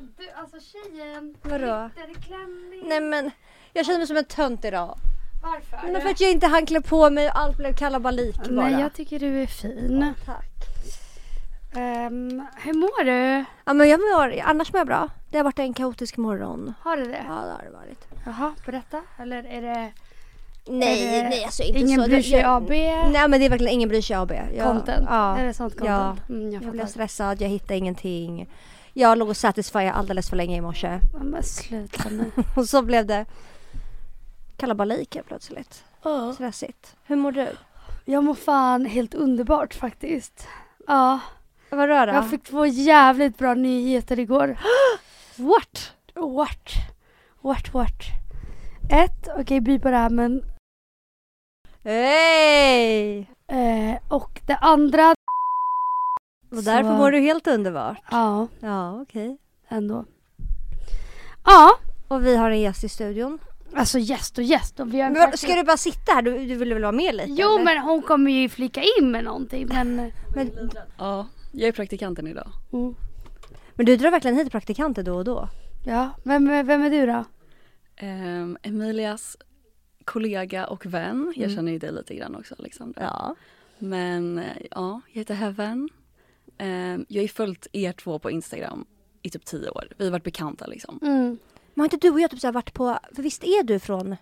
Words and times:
Men 0.00 0.12
du, 0.16 0.30
alltså 0.30 0.56
tjejen. 0.60 1.34
Vadå? 1.42 1.90
Nej 2.84 3.00
men 3.00 3.30
jag 3.72 3.86
känner 3.86 3.98
mig 3.98 4.06
som 4.06 4.16
en 4.16 4.24
tönt 4.24 4.64
idag. 4.64 4.98
Varför? 5.42 5.92
Men 5.92 6.02
för 6.02 6.08
att 6.10 6.20
jag 6.20 6.30
inte 6.30 6.46
hann 6.46 6.66
klä 6.66 6.80
på 6.80 7.10
mig 7.10 7.26
och 7.30 7.38
allt 7.38 7.56
blev 7.56 7.74
kalabalik 7.74 8.36
bara. 8.36 8.68
Nej, 8.68 8.80
jag 8.80 8.94
tycker 8.94 9.18
du 9.18 9.42
är 9.42 9.46
fin. 9.46 10.04
Ja, 10.16 10.24
tack. 10.26 10.44
Ehm, 11.76 12.46
hur 12.56 12.72
mår 12.74 13.04
du? 13.04 13.44
Ja 13.64 13.72
men 13.72 13.88
jag 13.88 14.00
mår, 14.00 14.40
annars 14.44 14.72
mår 14.72 14.78
jag 14.80 14.86
bra. 14.86 15.08
Det 15.30 15.36
har 15.36 15.44
varit 15.44 15.58
en 15.58 15.74
kaotisk 15.74 16.16
morgon. 16.16 16.74
Har 16.80 16.96
du 16.96 17.04
det? 17.04 17.24
Ja 17.28 17.34
det 17.34 17.52
har 17.52 17.62
det 17.64 17.70
varit. 17.70 18.06
Jaha, 18.26 18.54
berätta. 18.66 19.02
Eller 19.18 19.44
är 19.44 19.62
det 19.62 19.92
Nej, 20.70 21.06
Är 21.06 21.22
det 21.22 21.28
nej 21.28 21.44
alltså 21.44 21.62
inte 21.62 21.78
ingen 21.78 22.02
så. 22.02 22.08
bryr 22.08 22.22
sig 22.22 22.38
jag, 22.38 22.56
AB? 22.56 22.68
Nej 22.70 23.28
men 23.28 23.30
det 23.40 23.44
är 23.46 23.50
verkligen 23.50 23.72
ingen 23.74 23.88
bryr 23.88 24.02
sig 24.02 24.16
AB. 24.16 24.32
Jag, 24.56 24.66
content? 24.66 25.06
Ja. 25.10 25.38
Är 25.38 25.46
det 25.46 25.54
sånt 25.54 25.74
Ja. 25.84 26.06
content? 26.16 26.28
Mm, 26.28 26.50
jag 26.52 26.62
Jag 26.62 26.72
blev 26.72 26.86
stressad, 26.86 27.40
jag 27.40 27.48
hittade 27.48 27.76
ingenting. 27.76 28.48
Jag 28.98 29.18
låg 29.18 29.28
och 29.28 29.36
satisfyade 29.36 29.92
alldeles 29.92 30.30
för 30.30 30.36
länge 30.36 30.56
i 30.56 30.60
morse. 30.60 31.00
Men 31.20 31.42
sluta 31.42 32.08
nu. 32.08 32.30
Och 32.56 32.68
så 32.68 32.82
blev 32.82 33.06
det 33.06 33.26
kalabalik 34.56 35.14
helt 35.14 35.26
plötsligt. 35.26 35.84
Stressigt. 36.34 36.96
Hur 37.04 37.16
mår 37.16 37.32
du? 37.32 37.48
Jag 38.04 38.24
mår 38.24 38.34
fan 38.34 38.86
helt 38.86 39.14
underbart 39.14 39.74
faktiskt. 39.74 40.48
Ja, 40.86 41.20
Vad 41.70 41.88
rör 41.88 42.06
jag 42.06 42.30
fick 42.30 42.44
två 42.44 42.66
jävligt 42.66 43.38
bra 43.38 43.54
nyheter 43.54 44.18
igår. 44.18 44.58
What? 45.36 45.92
What? 46.14 46.68
What 47.40 47.74
what? 47.74 48.02
Ett, 48.90 49.28
okej 49.28 49.60
okay, 49.60 49.78
på 49.78 49.90
det 49.90 49.96
här 49.96 50.10
men 50.10 50.44
Hej! 51.84 53.18
eh, 53.46 53.98
och 54.08 54.40
det 54.46 54.56
andra, 54.56 55.14
Och 56.50 56.62
därför 56.62 56.90
Så- 56.90 56.96
mår 56.96 57.10
du 57.10 57.18
helt 57.20 57.46
underbart. 57.46 57.98
ja 58.10 58.48
Ja 58.60 59.00
okej. 59.02 59.38
ändå. 59.68 60.04
Ja, 61.44 61.70
Och 62.08 62.26
vi 62.26 62.36
har 62.36 62.50
en 62.50 62.60
gäst 62.60 62.84
i 62.84 62.88
studion. 62.88 63.38
alltså 63.74 63.98
gäst 63.98 64.38
och 64.38 64.44
gäst 64.44 64.80
och 64.80 64.94
vi 64.94 65.00
har 65.00 65.10
Men 65.10 65.20
vad, 65.30 65.38
ska 65.38 65.54
du 65.54 65.62
bara 65.62 65.76
sitta 65.76 66.12
här? 66.12 66.22
Du, 66.22 66.38
du 66.46 66.54
vill 66.54 66.72
väl 66.74 66.82
vara 66.82 66.92
med 66.92 67.14
lite? 67.14 67.30
Jo 67.30 67.54
eller? 67.54 67.64
men 67.64 67.78
hon 67.78 68.02
kommer 68.02 68.30
ju 68.30 68.48
flika 68.48 68.82
in 69.00 69.10
med 69.10 69.24
någonting 69.24 69.66
men, 69.68 69.96
men... 70.34 70.70
Ja, 70.98 71.26
jag 71.52 71.68
är 71.68 71.72
praktikanten 71.72 72.26
idag. 72.26 72.48
mm. 72.72 72.94
Men 73.74 73.86
du 73.86 73.96
drar 73.96 74.10
verkligen 74.10 74.36
hit 74.36 74.50
praktikanter 74.52 75.02
då 75.02 75.14
och 75.14 75.24
då? 75.24 75.48
Ja, 75.86 76.10
vem, 76.24 76.66
vem 76.66 76.82
är 76.84 76.90
du 76.90 77.06
då? 77.06 77.24
Ehm, 77.96 78.58
Emilias 78.62 79.36
kollega 80.04 80.66
och 80.66 80.86
vän. 80.86 81.32
Jag 81.36 81.44
Mm. 81.44 81.56
känner 81.56 81.72
ju 81.72 81.78
dig 81.78 81.92
lite 81.92 82.14
grann 82.14 82.34
också 82.36 82.54
Alexandra. 82.58 83.02
Ja. 83.02 83.34
Men 83.78 84.38
eh, 84.38 84.44
ja, 84.70 85.00
jag 85.12 85.18
heter 85.20 85.34
Heaven. 85.34 85.88
Ehm, 86.58 87.06
jag 87.08 87.18
har 87.18 87.22
ju 87.22 87.28
följt 87.28 87.66
er 87.72 87.92
två 87.92 88.18
på 88.18 88.30
Instagram 88.30 88.84
i 89.22 89.30
typ 89.30 89.44
tio 89.44 89.70
år. 89.70 89.88
Vi 89.98 90.04
har 90.04 90.12
varit 90.12 90.24
bekanta 90.24 90.66
liksom. 90.66 90.98
Mm. 91.02 91.38
Men 91.74 91.80
har 91.80 91.84
inte 91.86 91.96
du 91.96 92.10
och 92.10 92.20
jag 92.20 92.30
typ 92.30 92.40
så 92.40 92.52
varit 92.52 92.74
på, 92.74 92.98
för 93.14 93.22
visst 93.22 93.44
är 93.44 93.62
du 93.62 93.78
från, 93.78 94.12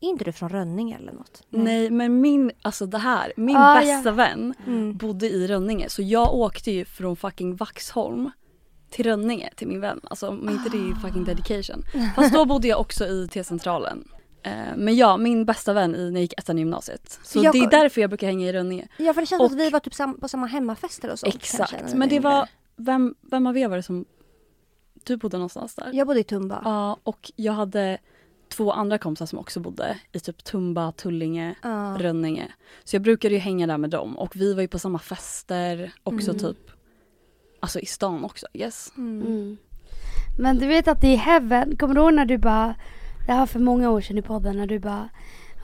är 0.00 0.08
inte 0.08 0.24
du 0.24 0.32
från 0.32 0.48
Rönninge 0.48 0.96
eller 0.96 1.12
något? 1.12 1.42
Nej 1.50 1.90
men 1.90 2.20
min, 2.20 2.50
alltså 2.62 2.86
det 2.86 2.98
här, 2.98 3.32
min 3.36 3.56
Ah, 3.56 3.74
bästa 3.80 4.08
ja. 4.08 4.14
vän 4.14 4.54
Mm. 4.66 4.96
bodde 4.96 5.28
i 5.30 5.46
Rönninge 5.46 5.88
så 5.88 6.02
jag 6.02 6.34
åkte 6.34 6.70
ju 6.70 6.84
från 6.84 7.16
fucking 7.16 7.56
Vaxholm 7.56 8.30
till 8.90 9.04
Rönninge 9.04 9.50
till 9.56 9.68
min 9.68 9.80
vän. 9.80 10.00
Alltså 10.04 10.32
men 10.32 10.54
inte 10.54 10.68
det 10.70 10.78
är 10.78 10.94
fucking 10.94 11.24
dedication. 11.24 11.82
Fast 12.16 12.32
då 12.34 12.44
bodde 12.44 12.68
jag 12.68 12.80
också 12.80 13.06
i 13.06 13.28
T-centralen. 13.28 14.08
Eh, 14.44 14.76
Men 14.76 14.96
ja, 14.96 15.16
min 15.16 15.44
bästa 15.44 15.72
vän 15.72 15.94
i, 15.94 15.98
när 16.10 16.12
jag 16.12 16.20
gick 16.22 16.38
ettan 16.38 16.58
i 16.58 16.60
gymnasiet. 16.60 17.18
Så 17.22 17.42
Jag- 17.42 17.52
det 17.52 17.58
är 17.58 17.70
därför 17.70 18.00
jag 18.00 18.10
brukar 18.10 18.26
hänga 18.26 18.48
i 18.48 18.52
Rönninge. 18.52 18.88
Ja 18.96 19.14
för 19.14 19.20
det 19.20 19.26
känns 19.26 19.42
Och- 19.42 19.50
som 19.50 19.60
att 19.60 19.66
vi 19.66 19.70
var 19.70 19.80
typ 19.80 19.94
sam, 19.94 20.20
på 20.20 20.28
samma 20.28 20.46
hemmafester 20.46 21.10
och 21.12 21.18
sånt. 21.18 21.32
kanske, 21.32 21.56
när 21.58 21.64
Exakt. 21.64 21.94
vi 21.94 21.98
Men 21.98 22.08
det 22.08 22.14
yngre. 22.14 22.28
var, 22.28 22.48
vem, 22.76 23.14
vem 23.20 23.46
av 23.46 23.58
er 23.58 23.68
var 23.68 23.76
det 23.76 23.82
som, 23.82 24.04
du 25.04 25.16
bodde 25.16 25.36
någonstans 25.36 25.74
där? 25.74 25.90
Jag 25.92 26.06
bodde 26.06 26.20
i 26.20 26.24
Tumba. 26.24 26.60
Ja, 26.64 26.96
och 27.02 27.32
jag 27.36 27.52
hade 27.52 27.98
två 28.48 28.72
andra 28.72 28.98
kompisar 28.98 29.26
som 29.26 29.38
också 29.38 29.60
bodde 29.60 29.98
i 30.12 30.20
typ 30.20 30.44
Tumba, 30.44 30.92
Tullinge, 30.92 31.54
Ja. 31.62 31.96
Rönninge. 32.00 32.52
Så 32.84 32.96
jag 32.96 33.02
brukade 33.02 33.34
ju 33.34 33.40
hänga 33.40 33.66
där 33.66 33.78
med 33.78 33.90
dem 33.90 34.18
och 34.18 34.36
vi 34.36 34.54
var 34.54 34.62
ju 34.62 34.68
på 34.68 34.78
samma 34.78 34.98
fester 34.98 35.92
också 36.02 36.30
Mm. 36.30 36.42
typ. 36.42 36.70
Alltså 37.60 37.80
i 37.80 37.86
stan 37.86 38.24
också, 38.24 38.46
yes. 38.52 38.92
Mm. 38.96 39.26
Mm. 39.26 39.56
Men 40.38 40.58
du 40.58 40.66
vet 40.66 40.88
att 40.88 41.00
det 41.00 41.12
är 41.12 41.16
Heaven, 41.16 41.76
kommer 41.76 41.94
du 41.94 42.00
ihåg 42.00 42.14
när 42.14 42.24
du 42.26 42.38
bara, 42.38 42.74
det 43.26 43.32
här 43.32 43.46
för 43.46 43.58
många 43.58 43.90
år 43.90 44.00
sedan 44.00 44.18
i 44.18 44.22
podden 44.22 44.56
när 44.56 44.66
du 44.66 44.78
bara 44.78 45.08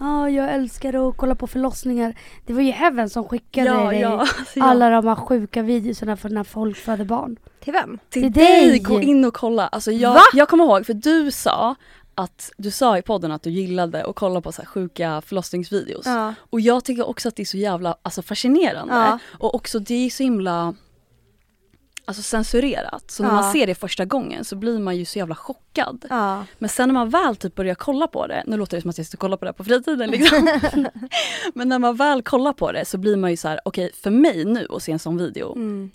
Ja, 0.01 0.31
jag 0.31 0.55
älskar 0.55 1.09
att 1.09 1.17
kolla 1.17 1.35
på 1.35 1.47
förlossningar. 1.47 2.15
Det 2.47 2.53
var 2.53 2.61
ju 2.63 2.71
Heaven 2.71 3.11
som 3.11 3.29
skickade 3.29 3.71
dig 3.71 4.05
alltså, 4.05 4.59
ja. 4.59 4.65
alla 4.65 4.91
de 4.91 5.07
här 5.07 5.15
sjuka 5.15 5.63
videorna 5.63 6.17
för 6.17 6.29
när 6.29 6.45
folk 6.45 6.77
föder 6.77 7.05
barn. 7.05 7.37
Till 7.61 7.73
vem? 7.73 7.99
Till 8.09 8.23
till 8.23 8.33
dig, 8.33 8.69
dig. 8.69 8.79
gå 8.79 9.01
in 9.01 9.25
och 9.25 9.35
kolla. 9.35 9.69
Alltså 9.69 9.93
jag, 9.93 10.15
Va? 10.15 10.21
jag 10.33 10.49
kommer 10.49 10.65
ihåg 10.65 10.87
för 10.87 10.95
du 10.95 11.31
sa 11.31 11.75
att 12.15 12.53
du 12.57 12.71
sa 12.71 12.99
i 12.99 13.03
podden 13.03 13.33
att 13.33 13.43
du 13.43 13.51
gillade 13.51 14.05
att 14.05 14.17
kolla 14.17 14.41
på 14.41 14.53
så 14.53 14.63
sjuka 14.65 15.23
förlossningsvideos. 15.27 16.07
Ja. 16.07 16.35
Och 16.51 16.61
jag 16.61 16.85
tycker 16.85 17.09
också 17.09 17.29
att 17.29 17.37
det 17.37 17.43
är 17.43 17.47
så 17.47 17.57
jävla 17.57 17.97
alltså, 18.03 18.23
fascinerande. 18.23 18.95
Ja. 18.95 19.19
Och 19.39 19.55
också 19.55 19.79
det 19.79 20.07
är 20.07 20.11
så 20.11 20.23
himla 20.23 20.75
alltså, 22.11 22.23
censurerat. 22.23 23.11
Så 23.11 23.23
när 23.23 23.31
Ja. 23.31 23.35
man 23.35 23.53
ser 23.53 23.67
det 23.67 23.75
första 23.75 24.05
gången 24.05 24.45
så 24.45 24.57
blir 24.57 24.79
man 24.79 24.97
ju 24.97 25.05
så 25.05 25.19
jävla 25.19 25.35
chockad. 25.35 26.05
Ja. 26.11 26.45
Men 26.59 26.69
sen 26.69 26.89
när 26.89 26.95
man 26.95 27.11
väl 27.11 27.37
typ 27.37 27.55
börjar 27.55 27.75
kolla 27.75 28.07
på 28.07 28.27
det, 28.27 28.43
nu 28.47 28.57
låter 28.57 28.77
det 28.77 28.81
som 28.81 28.91
att 28.91 28.99
jag 28.99 29.07
ska 29.07 29.17
kolla 29.17 29.37
på 29.37 29.45
det 29.45 29.53
på 29.53 29.65
fritiden 29.65 30.11
liksom. 30.11 30.49
Men 31.55 31.69
när 31.69 31.79
man 31.79 31.97
väl 31.97 32.23
kollar 32.23 32.53
på 32.53 32.73
det 32.73 32.85
så 32.85 32.99
blir 32.99 33.17
man 33.17 33.31
ju 33.31 33.37
så 33.37 33.49
här: 33.49 33.61
okej 33.65 33.91
för 34.03 34.11
mig 34.11 34.45
nu 34.45 34.67
att 34.71 34.83
se 34.83 34.93
en 34.93 34.99
sån 34.99 35.17
video, 35.17 35.53
Mm. 35.57 35.91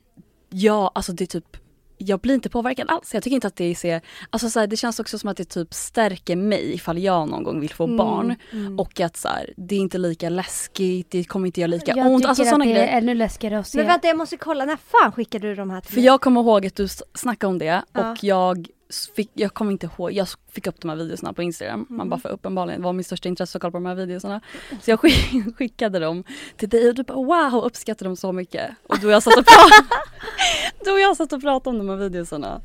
ja 0.49 0.91
alltså 0.95 1.11
det 1.11 1.23
är 1.23 1.27
typ 1.27 1.57
jag 1.97 2.19
blir 2.19 2.33
inte 2.35 2.49
påverkad 2.49 2.89
alls. 2.89 3.13
Jag 3.13 3.23
tycker 3.23 3.35
inte 3.35 3.47
att 3.47 3.55
det 3.55 3.75
ser, 3.75 4.01
alltså 4.29 4.49
så 4.49 4.59
här, 4.59 4.67
det 4.67 4.77
känns 4.77 4.99
också 4.99 5.19
som 5.19 5.29
att 5.29 5.37
det 5.37 5.45
typ 5.45 5.73
stärker 5.73 6.35
mig 6.35 6.73
ifall 6.73 6.97
jag 6.97 7.29
någon 7.29 7.43
gång 7.43 7.59
vill 7.59 7.69
få 7.73 7.83
Mm, 7.83 7.97
barn. 7.97 8.35
mm. 8.51 8.79
Och 8.79 8.99
att 8.99 9.17
så 9.17 9.27
här, 9.27 9.53
det 9.57 9.75
är 9.75 9.79
inte 9.79 9.97
lika 9.97 10.29
läskigt, 10.29 11.11
det 11.11 11.23
kommer 11.23 11.45
inte 11.47 11.59
göra 11.61 11.67
lika 11.67 11.93
jag 11.95 12.07
ont. 12.07 12.21
tycker 12.21 12.29
Alltså 12.29 12.43
att 12.43 12.49
sådana 12.49 12.65
det 12.65 12.71
grejer. 12.71 12.87
är 12.87 12.97
ännu 12.97 13.13
läskigare 13.13 13.59
att 13.59 13.67
se. 13.67 13.77
Men 13.77 13.87
vänta 13.87 14.07
jag 14.07 14.17
måste 14.17 14.37
kolla, 14.37 14.65
när 14.65 14.77
fan 14.77 15.11
skickade 15.11 15.47
du 15.47 15.55
de 15.55 15.69
här 15.69 15.81
till 15.81 15.89
För 15.89 15.95
mig? 15.97 16.05
jag 16.05 16.21
kommer 16.21 16.41
ihåg 16.41 16.65
att 16.65 16.75
du 16.75 16.87
snackade 17.13 17.49
om 17.51 17.57
det 17.59 17.65
Ja. 17.93 18.11
och 18.11 18.23
jag 18.23 18.67
fick, 19.15 19.31
jag 19.33 19.53
kommer 19.53 19.71
inte 19.71 19.85
ihåg, 19.97 20.11
jag 20.11 20.27
fick 20.51 20.67
upp 20.67 20.81
de 20.81 20.89
här 20.89 20.95
videorna 20.97 21.33
på 21.33 21.43
Instagram. 21.43 21.85
Man 21.89 21.95
Mm. 21.99 22.09
bara 22.09 22.19
för 22.19 22.29
uppenbarligen 22.29 22.81
var 22.81 22.93
mitt 22.93 23.05
största 23.05 23.29
intresse 23.29 23.57
att 23.57 23.61
kolla 23.61 23.71
på 23.71 23.77
de 23.77 23.85
här 23.85 23.95
videorna. 23.95 24.41
Så 24.81 24.91
jag 24.91 24.99
skick, 24.99 25.31
skickade 25.57 25.99
dem 25.99 26.23
till 26.57 26.69
dig 26.69 26.89
och 26.89 26.95
du 26.95 27.03
bara 27.03 27.17
wow 27.51 27.63
uppskattade 27.65 28.09
dem 28.09 28.15
så 28.15 28.31
mycket. 28.31 28.71
Och 28.89 28.99
du 28.99 29.07
och 29.07 29.13
jag 29.13 29.23
satt 29.23 29.37
och 29.37 29.45
pratade, 29.45 29.85
du 30.85 30.91
och 30.91 30.99
jag 30.99 31.17
satt 31.17 31.33
och 31.33 31.41
pratade 31.41 31.69
om 31.79 31.87
de 31.87 31.89
här 31.93 31.97
videorna. 32.09 32.61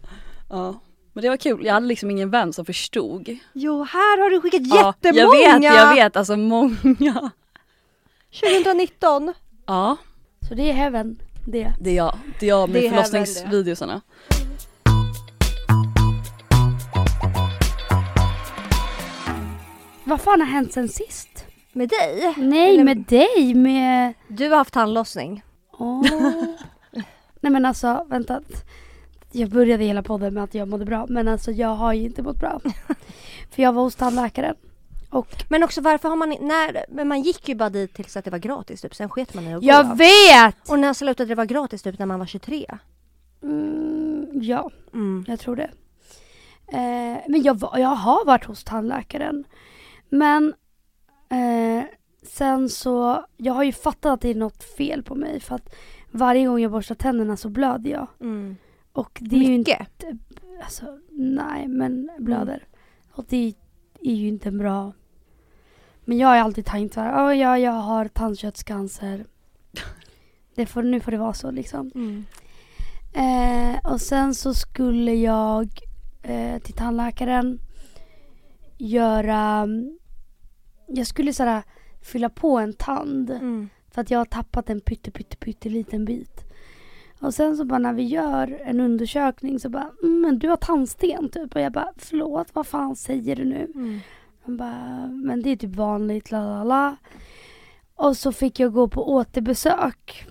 Ja. 0.51 0.81
Men 1.13 1.23
det 1.23 1.29
var 1.29 1.37
kul, 1.37 1.65
jag 1.67 1.75
hade 1.75 1.87
liksom 1.87 2.11
ingen 2.11 2.31
vän 2.31 2.53
som 2.53 2.65
förstod. 2.65 3.39
Jo 3.53 3.83
här 3.85 4.23
har 4.23 4.31
du 4.31 4.41
skickat 4.41 4.63
Ja, 4.65 4.95
jättemånga! 5.03 5.39
jag 5.39 5.61
vet, 5.61 5.65
jag 5.75 5.95
vet, 5.95 6.17
alltså 6.17 6.37
många. 6.37 7.31
2019. 8.41 9.35
Ja, 9.67 9.97
Så 10.49 10.55
det 10.55 10.71
är 10.71 10.73
Heaven 10.73 11.19
det. 11.47 11.73
det 11.81 11.91
är 11.91 11.95
jag. 11.95 12.19
Det 12.41 12.47
är 12.47 12.49
jag 12.49 12.69
med 12.69 12.83
Det 12.83 14.40
Vad 20.11 20.21
fan 20.21 20.41
har 20.41 20.49
hänt 20.49 20.73
sen 20.73 20.89
sist? 20.89 21.45
Med 21.73 21.89
dig? 21.89 22.35
Nej 22.37 22.75
Eller- 22.75 22.85
med 22.85 22.97
dig 22.97 23.55
med... 23.55 24.15
Du 24.29 24.49
har 24.51 24.57
haft 24.57 24.75
tandlossning. 24.75 25.43
Åh. 25.73 26.03
Nej 27.41 27.53
men 27.53 27.65
alltså 27.65 28.07
vänta. 28.09 28.41
Jag 29.33 29.51
började 29.51 29.85
hela 29.85 30.03
podden 30.03 30.35
med 30.35 30.45
att 30.45 30.55
jag 30.55 30.69
mådde 30.69 30.85
bra 30.85 31.07
men 31.09 31.29
alltså 31.29 31.51
jag 31.53 31.69
har 31.69 31.93
ju 31.93 32.03
inte 32.03 32.23
mått 32.23 32.37
bra. 32.37 32.61
För 33.51 33.63
jag 33.63 33.73
var 33.73 33.83
hos 33.83 33.95
tandläkaren. 33.95 34.55
Och 35.11 35.45
Men 35.49 35.63
också 35.63 35.81
varför 35.81 36.09
har 36.09 36.17
man 36.17 36.29
när, 36.29 36.85
men 36.89 37.09
man 37.09 37.21
gick 37.23 37.49
ju 37.49 37.55
bara 37.55 37.71
dit 37.71 37.95
tills 37.95 38.17
att 38.17 38.25
det 38.25 38.31
var 38.31 38.39
gratis 38.39 38.81
typ, 38.81 38.95
sen 38.95 39.09
sket 39.09 39.35
man 39.35 39.45
i 39.45 39.55
att 39.55 39.63
jag 39.63 39.89
gå. 39.89 39.95
vet! 39.95 40.71
Och 40.71 40.79
när 40.79 40.93
slutade 40.95 41.29
det 41.29 41.35
vara 41.35 41.47
gratis 41.47 41.83
typ 41.83 41.99
när 41.99 42.07
man 42.07 42.19
var 42.19 42.27
23? 42.27 42.67
Mm, 43.43 44.27
ja, 44.33 44.71
Mm. 44.93 45.25
jag 45.29 45.41
tror 45.41 45.57
det. 45.57 45.71
Eh, 46.73 47.19
men 47.29 47.43
jag, 47.43 47.59
var, 47.59 47.79
jag 47.79 47.89
har 47.89 48.25
varit 48.25 48.45
hos 48.45 48.65
tandläkaren. 48.65 49.45
Men 50.11 50.55
eh, 51.29 51.85
sen 52.23 52.69
så, 52.69 53.27
jag 53.37 53.53
har 53.55 53.63
ju 53.65 53.73
fattat 53.73 54.13
att 54.13 54.21
det 54.21 54.29
är 54.29 54.35
något 54.35 54.63
fel 54.63 55.03
på 55.03 55.15
mig 55.15 55.41
för 55.41 55.55
att 55.55 55.75
varje 56.11 56.47
gång 56.47 56.61
jag 56.61 56.71
borstar 56.73 56.95
tänderna 56.95 57.37
så 57.37 57.49
blöder 57.49 57.91
jag. 57.91 58.07
Mm. 58.21 58.57
Och 58.93 59.19
det 59.23 59.37
är 59.37 59.41
ju 59.49 59.55
inte, 59.55 59.77
Mycket? 59.81 60.21
alltså 60.63 60.99
nej 61.11 61.69
men 61.69 62.11
blöder. 62.19 62.65
Och 63.13 63.25
det 63.29 63.55
är 64.01 64.15
ju 64.15 64.29
inte 64.29 64.49
en 64.49 64.59
bra 64.59 64.93
Men 66.05 66.19
jag 66.19 66.29
har 66.29 66.35
ju 66.35 66.41
alltid 66.41 66.67
tänkt 66.67 66.95
så 66.95 67.01
här, 67.01 67.25
"Åh, 67.27 67.37
ja, 67.39 67.59
jag 67.59 67.73
har 67.73 68.09
tandköttscancer. 68.09 69.27
Det 70.55 70.67
får, 70.67 70.83
nu 70.83 71.01
får 71.01 71.11
det 71.13 71.19
vara 71.19 71.33
så 71.35 71.51
liksom. 71.51 71.91
Mm. 71.95 72.25
Eh, 73.13 73.93
och 73.93 74.01
sen 74.01 74.35
så 74.35 74.55
skulle 74.55 75.15
jag 75.15 75.69
eh, 76.23 76.59
till 76.59 76.75
tandläkaren 76.75 77.61
göra 78.79 79.67
Jag 80.95 81.07
skulle 81.07 81.33
såhär 81.33 81.63
fylla 82.03 82.29
på 82.29 82.59
en 82.59 82.73
tand 82.73 83.31
Mm. 83.31 83.69
för 83.91 84.01
att 84.01 84.11
jag 84.11 84.19
har 84.19 84.25
tappat 84.25 84.71
en 84.71 84.81
pytte 84.81 85.11
pytte 85.11 85.37
pytte 85.37 85.69
liten 85.69 86.05
bit. 86.05 86.45
Och 87.21 87.35
sen 87.35 87.57
så 87.57 87.65
bara 87.65 87.79
när 87.79 87.93
vi 87.93 88.03
gör 88.03 88.61
en 88.65 88.81
undersökning 88.81 89.59
så 89.61 89.69
bara, 89.69 89.91
mm, 90.03 90.21
men 90.21 90.39
du 90.39 90.49
har 90.49 90.57
tandsten 90.57 91.29
typ. 91.29 91.55
Och 91.55 91.61
jag 91.61 91.73
bara, 91.73 91.93
förlåt 91.97 92.47
vad 92.53 92.67
fan 92.67 92.97
säger 92.97 93.37
du 93.37 93.45
nu? 93.45 93.71
Mm. 93.75 94.01
Han 94.43 94.57
bara, 94.57 95.07
men 95.07 95.43
det 95.43 95.51
är 95.51 95.57
typ 95.57 95.77
vanligt, 95.77 96.31
la 96.31 96.39
la 96.47 96.65
la. 96.65 96.97
Och 97.95 98.17
så 98.17 98.33
fick 98.33 98.61
jag 98.61 98.73
gå 98.73 98.89
på 98.89 99.13
återbesök. 99.13 100.27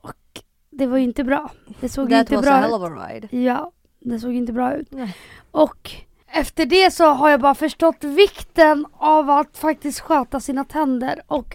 Och 0.00 0.42
det 0.70 0.86
var 0.86 0.98
ju 0.98 1.04
inte 1.04 1.24
bra. 1.24 1.50
Det 1.80 1.88
såg 1.88 2.10
That 2.10 2.20
inte 2.20 2.36
was 2.36 2.46
a 2.46 2.48
bra 2.48 2.54
hell 2.56 2.70
ut. 2.70 2.74
of 2.76 2.82
a 2.82 3.08
ride. 3.08 3.28
Ja, 3.42 3.72
det 4.00 4.18
såg 4.20 4.34
inte 4.34 4.52
bra 4.52 4.74
ut. 4.74 4.92
Nej. 4.92 5.16
Och 5.50 5.90
efter 6.32 6.66
det 6.66 6.90
så 6.90 7.04
har 7.04 7.30
jag 7.30 7.40
bara 7.40 7.54
förstått 7.54 8.04
vikten 8.04 8.86
av 8.92 9.30
att 9.30 9.56
faktiskt 9.56 10.00
sköta 10.00 10.40
sina 10.40 10.64
tänder. 10.64 11.22
Och 11.26 11.54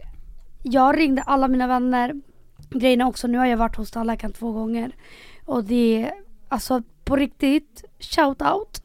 jag 0.63 0.97
ringde 0.97 1.21
alla 1.21 1.47
mina 1.47 1.67
vänner. 1.67 2.21
Grejen 2.69 3.01
är 3.01 3.07
också, 3.07 3.27
nu 3.27 3.37
har 3.37 3.45
jag 3.45 3.57
varit 3.57 3.75
hos 3.75 3.91
tandläkaren 3.91 4.33
två 4.33 4.51
gånger. 4.51 4.95
Och 5.45 5.63
det 5.63 6.03
är 6.03 6.13
alltså 6.49 6.81
på 7.03 7.15
riktigt, 7.15 7.83
shout 7.99 8.41
out 8.41 8.83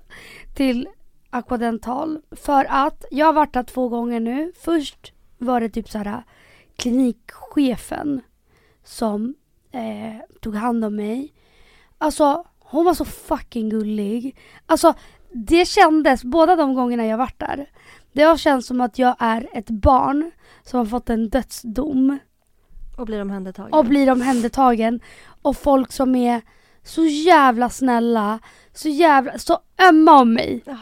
till 0.54 0.88
Aquadental. 1.30 2.20
För 2.30 2.66
att 2.68 3.04
jag 3.10 3.26
har 3.26 3.32
varit 3.32 3.52
där 3.52 3.62
två 3.62 3.88
gånger 3.88 4.20
nu. 4.20 4.52
Först 4.60 5.12
var 5.38 5.60
det 5.60 5.68
typ 5.68 5.88
så 5.88 5.98
här 5.98 6.22
klinikchefen 6.76 8.20
som 8.84 9.34
eh, 9.72 10.40
tog 10.40 10.54
hand 10.54 10.84
om 10.84 10.96
mig. 10.96 11.32
Alltså 11.98 12.44
hon 12.58 12.84
var 12.84 12.94
så 12.94 13.04
fucking 13.04 13.68
gullig. 13.68 14.36
Alltså 14.66 14.94
det 15.32 15.68
kändes, 15.68 16.24
båda 16.24 16.56
de 16.56 16.74
gångerna 16.74 17.06
jag 17.06 17.18
varit 17.18 17.38
där. 17.38 17.70
Det 18.12 18.22
har 18.22 18.36
känts 18.36 18.66
som 18.66 18.80
att 18.80 18.98
jag 18.98 19.16
är 19.18 19.48
ett 19.52 19.70
barn 19.70 20.30
som 20.62 20.78
har 20.78 20.86
fått 20.86 21.10
en 21.10 21.28
dödsdom 21.28 22.18
Och 22.98 23.06
blir 23.06 23.22
omhändertagen. 23.22 23.72
och 23.72 23.84
blir 23.84 24.10
omhändertagen. 24.10 25.00
Och 25.42 25.56
folk 25.56 25.92
som 25.92 26.14
är 26.14 26.42
så 26.84 27.04
jävla 27.04 27.70
snälla, 27.70 28.38
så 28.74 28.88
jävla, 28.88 29.38
så 29.38 29.58
ömma 29.88 30.20
om 30.20 30.34
mig. 30.34 30.62
Ah. 30.66 30.74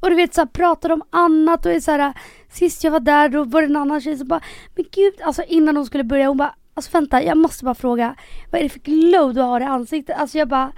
Och 0.00 0.10
du 0.10 0.16
vet 0.16 0.34
så 0.34 0.40
här, 0.40 0.46
pratar 0.46 0.92
om 0.92 1.02
annat 1.10 1.66
och 1.66 1.72
är 1.72 1.80
så 1.80 1.90
här, 1.90 2.12
sist 2.50 2.84
jag 2.84 2.90
var 2.90 3.00
där 3.00 3.28
då 3.28 3.44
var 3.44 3.62
det 3.62 3.66
en 3.68 3.76
annan 3.76 4.00
tjej 4.00 4.18
som 4.18 4.28
bara, 4.28 4.40
men 4.76 4.84
gud, 4.92 5.14
alltså 5.22 5.42
innan 5.42 5.74
de 5.74 5.86
skulle 5.86 6.04
börja 6.04 6.28
hon 6.28 6.36
bara, 6.36 6.54
alltså 6.74 6.90
vänta 6.92 7.22
jag 7.22 7.38
måste 7.38 7.64
bara 7.64 7.74
fråga, 7.74 8.14
vad 8.50 8.58
är 8.58 8.62
det 8.62 8.68
för 8.68 8.80
glow 8.80 9.34
du 9.34 9.40
har 9.40 9.60
i 9.60 9.64
ansiktet? 9.64 10.16
Alltså 10.18 10.38
jag 10.38 10.48
bara, 10.48 10.72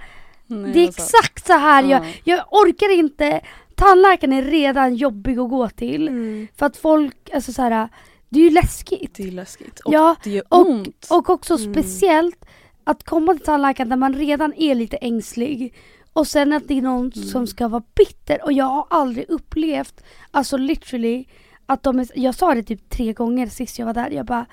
Nej, 0.47 0.73
det 0.73 0.79
är 0.79 0.85
alltså. 0.87 1.01
exakt 1.01 1.47
så 1.47 1.53
här 1.53 1.83
jag, 1.83 2.05
Ja. 2.05 2.09
jag 2.23 2.45
orkar 2.51 2.97
inte, 2.97 3.41
tandläkaren 3.75 4.33
är 4.33 4.43
redan 4.43 4.95
jobbig 4.95 5.39
att 5.39 5.49
gå 5.49 5.69
till. 5.69 6.07
Mm. 6.07 6.47
För 6.55 6.65
att 6.65 6.77
folk, 6.77 7.29
alltså 7.33 7.53
så 7.53 7.61
här, 7.61 7.89
det 8.29 8.39
är 8.39 8.43
ju 8.43 8.49
läskigt. 8.49 9.15
Det 9.15 9.23
är 9.23 9.31
läskigt. 9.31 9.79
Och 9.79 9.93
Ja, 9.93 10.15
det 10.23 10.29
gör 10.29 10.43
och- 10.49 10.69
ont. 10.69 11.07
Och 11.09 11.29
också 11.29 11.57
Mm. 11.57 11.73
speciellt 11.73 12.45
att 12.83 13.03
komma 13.03 13.33
till 13.33 13.45
tandläkaren 13.45 13.89
där 13.89 13.97
man 13.97 14.13
redan 14.13 14.53
är 14.57 14.75
lite 14.75 14.97
ängslig 14.97 15.73
och 16.13 16.27
sen 16.27 16.53
att 16.53 16.67
det 16.67 16.77
är 16.77 16.81
någon 16.81 17.11
Mm. 17.15 17.27
som 17.27 17.47
ska 17.47 17.67
vara 17.67 17.83
bitter 17.95 18.43
och 18.43 18.53
jag 18.53 18.65
har 18.65 18.85
aldrig 18.89 19.29
upplevt, 19.29 20.03
alltså 20.31 20.57
literally, 20.57 21.25
att 21.65 21.83
de 21.83 21.99
är, 21.99 22.07
jag 22.15 22.35
sa 22.35 22.53
det 22.53 22.63
typ 22.63 22.89
tre 22.89 23.13
gånger 23.13 23.47
sist 23.47 23.79
jag 23.79 23.85
var 23.85 23.93
där, 23.93 24.09
jag 24.11 24.25
bara, 24.25 24.45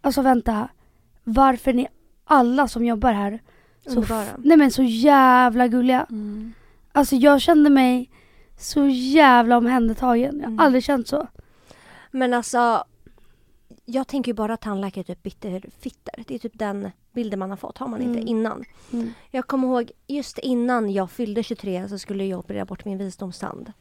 alltså 0.00 0.22
vänta, 0.22 0.68
varför 1.24 1.70
är 1.70 1.74
ni 1.74 1.86
alla 2.24 2.68
som 2.68 2.84
jobbar 2.84 3.12
här 3.12 3.40
Underbara. 3.86 4.22
f- 4.22 4.34
nej 4.38 4.56
men 4.56 4.70
så 4.70 4.82
jävla 4.82 5.68
gulliga. 5.68 6.06
Mm. 6.10 6.52
Alltså 6.92 7.16
jag 7.16 7.40
kände 7.40 7.70
mig 7.70 8.10
så 8.58 8.86
jävla 8.88 9.56
omhändertagen, 9.56 10.34
jag 10.36 10.42
har 10.42 10.46
Mm. 10.52 10.60
aldrig 10.60 10.84
känt 10.84 11.08
så. 11.08 11.26
Men 12.10 12.34
alltså, 12.34 12.84
jag 13.84 14.08
tänker 14.08 14.30
ju 14.30 14.34
bara 14.34 14.54
att 14.54 14.60
tandläkare 14.60 15.02
är 15.02 15.04
typ 15.04 15.22
bitterfitter. 15.22 16.24
Det 16.26 16.34
är 16.34 16.38
typ 16.38 16.58
den 16.58 16.90
bilden 17.12 17.38
man 17.38 17.50
har 17.50 17.56
fått, 17.56 17.78
har 17.78 17.88
man 17.88 18.00
inte 18.02 18.18
Mm. 18.18 18.28
innan. 18.28 18.64
Mm. 18.92 19.12
Jag 19.30 19.46
kommer 19.46 19.68
ihåg 19.68 19.90
just 20.06 20.38
innan 20.38 20.92
jag 20.92 21.10
fyllde 21.10 21.42
23 21.42 21.88
så 21.88 21.98
skulle 21.98 22.24
jag 22.24 22.38
operera 22.38 22.64
bort 22.64 22.84
min 22.84 22.98
visdomstand. 22.98 23.72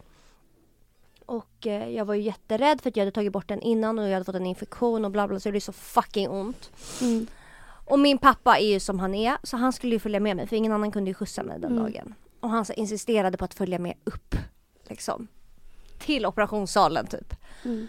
Och 1.25 1.68
eh, 1.68 1.89
jag 1.89 2.06
var 2.06 2.13
ju 2.13 2.21
jätterädd 2.21 2.81
för 2.81 2.89
att 2.89 2.95
jag 2.98 3.01
hade 3.01 3.12
tagit 3.12 3.33
bort 3.33 3.48
den 3.48 3.62
innan 3.62 4.00
och 4.00 4.06
jag 4.07 4.13
hade 4.13 4.25
fått 4.25 4.36
en 4.36 4.45
infektion 4.45 5.06
och 5.06 5.12
bla 5.12 5.27
bla 5.27 5.39
så 5.39 5.50
det 5.50 5.51
blev 5.51 5.59
så 5.59 5.71
fucking 5.74 6.30
ont. 6.30 6.71
Mm. 7.01 7.27
Och 7.91 7.99
min 7.99 8.17
pappa 8.17 8.57
är 8.57 8.65
ju 8.73 8.79
som 8.79 8.99
han 8.99 9.15
är 9.15 9.38
så 9.43 9.57
han 9.57 9.73
skulle 9.73 9.95
ju 9.95 9.99
följa 9.99 10.19
med 10.19 10.35
mig 10.35 10.47
för 10.47 10.55
ingen 10.55 10.71
annan 10.71 10.91
kunde 10.91 11.09
ju 11.09 11.13
skjutsa 11.13 11.43
mig 11.43 11.59
den 11.59 11.71
Mm. 11.71 11.83
dagen. 11.83 12.13
Och 12.39 12.49
han 12.49 12.65
så 12.65 12.73
insisterade 12.73 13.38
på 13.38 13.45
att 13.45 13.53
följa 13.53 13.79
med 13.79 13.93
upp. 14.03 14.35
Liksom. 14.89 15.27
Till 15.99 16.25
operationssalen 16.25 17.07
typ. 17.07 17.33
Mm. 17.65 17.88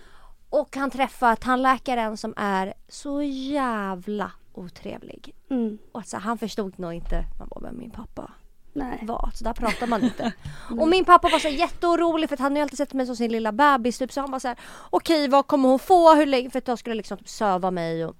Och 0.50 0.76
han 0.76 0.90
träffar 0.90 1.36
tandläkaren 1.36 2.16
som 2.16 2.34
är 2.36 2.74
så 2.88 3.22
jävla 3.22 4.32
otrevlig. 4.52 5.34
Mm. 5.50 5.78
Och 5.92 6.00
alltså, 6.00 6.16
han 6.16 6.38
förstod 6.38 6.78
nog 6.78 6.92
inte 6.92 7.24
man 7.38 7.48
bara, 7.48 7.60
vem 7.60 7.78
min 7.78 7.90
pappa 7.90 8.30
Nej. 8.72 8.98
var. 9.02 9.30
Så 9.34 9.44
där 9.44 9.52
pratar 9.52 9.86
man 9.86 10.02
inte. 10.04 10.32
Och 10.80 10.88
min 10.88 11.04
pappa 11.04 11.28
var 11.28 11.38
så 11.38 11.48
jätteorolig 11.48 12.28
för 12.28 12.36
att 12.36 12.40
han 12.40 12.52
har 12.52 12.56
ju 12.56 12.62
alltid 12.62 12.78
sett 12.78 12.92
mig 12.92 13.06
som 13.06 13.16
sin 13.16 13.32
lilla 13.32 13.52
bebis. 13.52 13.98
Typ. 13.98 14.12
Så 14.12 14.20
han 14.20 14.30
bara 14.30 14.40
så 14.40 14.48
här, 14.48 14.56
okej 14.90 15.28
vad 15.28 15.46
kommer 15.46 15.68
hon 15.68 15.78
få? 15.78 16.14
Hur 16.14 16.26
länge? 16.26 16.50
För 16.50 16.58
att 16.58 16.68
jag 16.68 16.78
skulle 16.78 16.94
liksom 16.94 17.18
typ 17.18 17.28
söva 17.28 17.70
mig. 17.70 18.06
Och, 18.06 18.16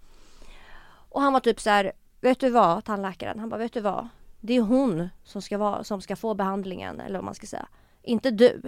och 1.15 1.21
han 1.23 1.33
var 1.33 1.41
typ 1.41 1.61
så 1.61 1.71
här, 1.71 1.93
vet 2.21 2.41
du 2.41 2.51
vad 2.51 2.85
tandläkaren? 2.85 3.39
Han 3.39 3.49
bara, 3.49 3.57
vet 3.59 3.73
du 3.73 3.81
vad? 3.81 4.09
Det 4.41 4.57
är 4.57 4.61
hon 4.61 5.09
som 5.25 5.43
ska, 5.43 5.59
vara, 5.59 5.85
som 5.85 6.01
ska 6.01 6.17
få 6.17 6.35
behandlingen. 6.35 7.01
Eller 7.01 7.19
vad 7.19 7.25
man 7.25 7.35
ska 7.35 7.47
säga. 7.47 7.67
Inte 8.03 8.31
du. 8.31 8.63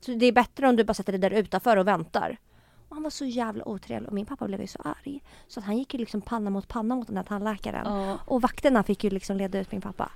Så 0.00 0.10
det 0.14 0.26
är 0.26 0.32
bättre 0.32 0.68
om 0.68 0.76
du 0.76 0.84
bara 0.84 0.94
sätter 0.94 1.12
dig 1.12 1.20
där 1.20 1.30
utanför 1.30 1.76
och 1.76 1.86
väntar. 1.88 2.36
Och 2.88 2.96
han 2.96 3.02
var 3.02 3.10
så 3.10 3.24
jävla 3.24 3.68
otrevlig 3.68 4.08
och 4.08 4.14
min 4.14 4.26
pappa 4.26 4.46
blev 4.46 4.60
ju 4.60 4.66
så 4.66 4.78
arg. 4.84 5.22
Så 5.48 5.60
att 5.60 5.66
han 5.66 5.78
gick 5.78 5.94
ju 5.94 6.00
liksom 6.00 6.20
panna 6.20 6.50
mot 6.50 6.68
panna 6.68 6.94
mot 6.94 7.06
den 7.06 7.16
här 7.16 7.24
tandläkaren. 7.24 7.86
Ja. 8.08 8.18
Och 8.24 8.42
vakterna 8.42 8.82
fick 8.82 9.04
ju 9.04 9.10
liksom 9.10 9.36
leda 9.36 9.58
ut 9.58 9.72
min 9.72 9.80
pappa. 9.80 10.10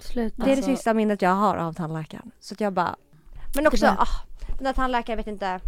Sluta. 0.00 0.36
Det 0.36 0.42
är 0.42 0.46
det 0.46 0.52
Alltså- 0.52 0.70
sista 0.70 0.94
minnet 0.94 1.22
jag 1.22 1.30
har 1.34 1.56
av 1.56 1.72
tandläkaren. 1.72 2.30
Så 2.40 2.54
att 2.54 2.60
jag 2.60 2.72
bara... 2.72 2.96
Men 3.56 3.66
också, 3.66 3.86
Det 3.86 3.90
där. 3.92 4.00
ah, 4.00 4.06
den 4.56 4.64
där 4.64 4.72
tandläkaren 4.72 5.16
vet 5.16 5.26
inte 5.26 5.60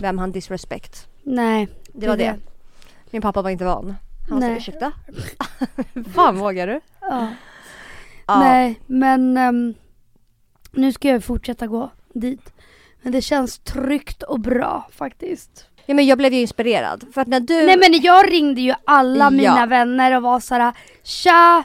vem 0.00 0.18
han 0.18 0.32
disrespect. 0.32 1.08
Nej. 1.22 1.68
Det 1.92 2.08
var 2.08 2.16
Det 2.16 2.24
det. 2.24 2.38
Min 3.10 3.22
pappa 3.22 3.42
var 3.42 3.50
inte 3.50 3.64
van. 3.64 3.94
Han 4.28 4.40
sa 4.40 4.46
Nej. 4.46 4.56
ursäkta? 4.56 4.92
Fan 6.14 6.38
vågar 6.38 6.66
du? 6.66 6.80
Ja. 7.00 7.26
Ja. 8.26 8.38
Nej, 8.40 8.80
men 8.86 9.36
ehm, 9.36 9.74
nu 10.72 10.92
ska 10.92 11.08
jag 11.08 11.24
fortsätta 11.24 11.66
gå 11.66 11.90
dit. 12.14 12.52
Men 13.02 13.12
det 13.12 13.22
känns 13.22 13.58
tryggt 13.58 14.22
och 14.22 14.40
bra 14.40 14.88
faktiskt. 14.96 15.66
ja 15.86 15.94
men 15.94 16.06
jag 16.06 16.18
blev 16.18 16.32
ju 16.32 16.40
inspirerad. 16.40 17.04
För 17.14 17.20
att 17.20 17.28
när 17.28 17.40
du... 17.40 17.66
Nej 17.66 17.76
men 17.78 18.00
jag 18.02 18.32
ringde 18.32 18.60
ju 18.60 18.74
alla 18.84 19.24
Ja. 19.24 19.30
mina 19.30 19.66
vänner 19.66 20.16
och 20.16 20.22
var 20.22 20.40
såhär 20.40 20.72
Tja! 21.02 21.64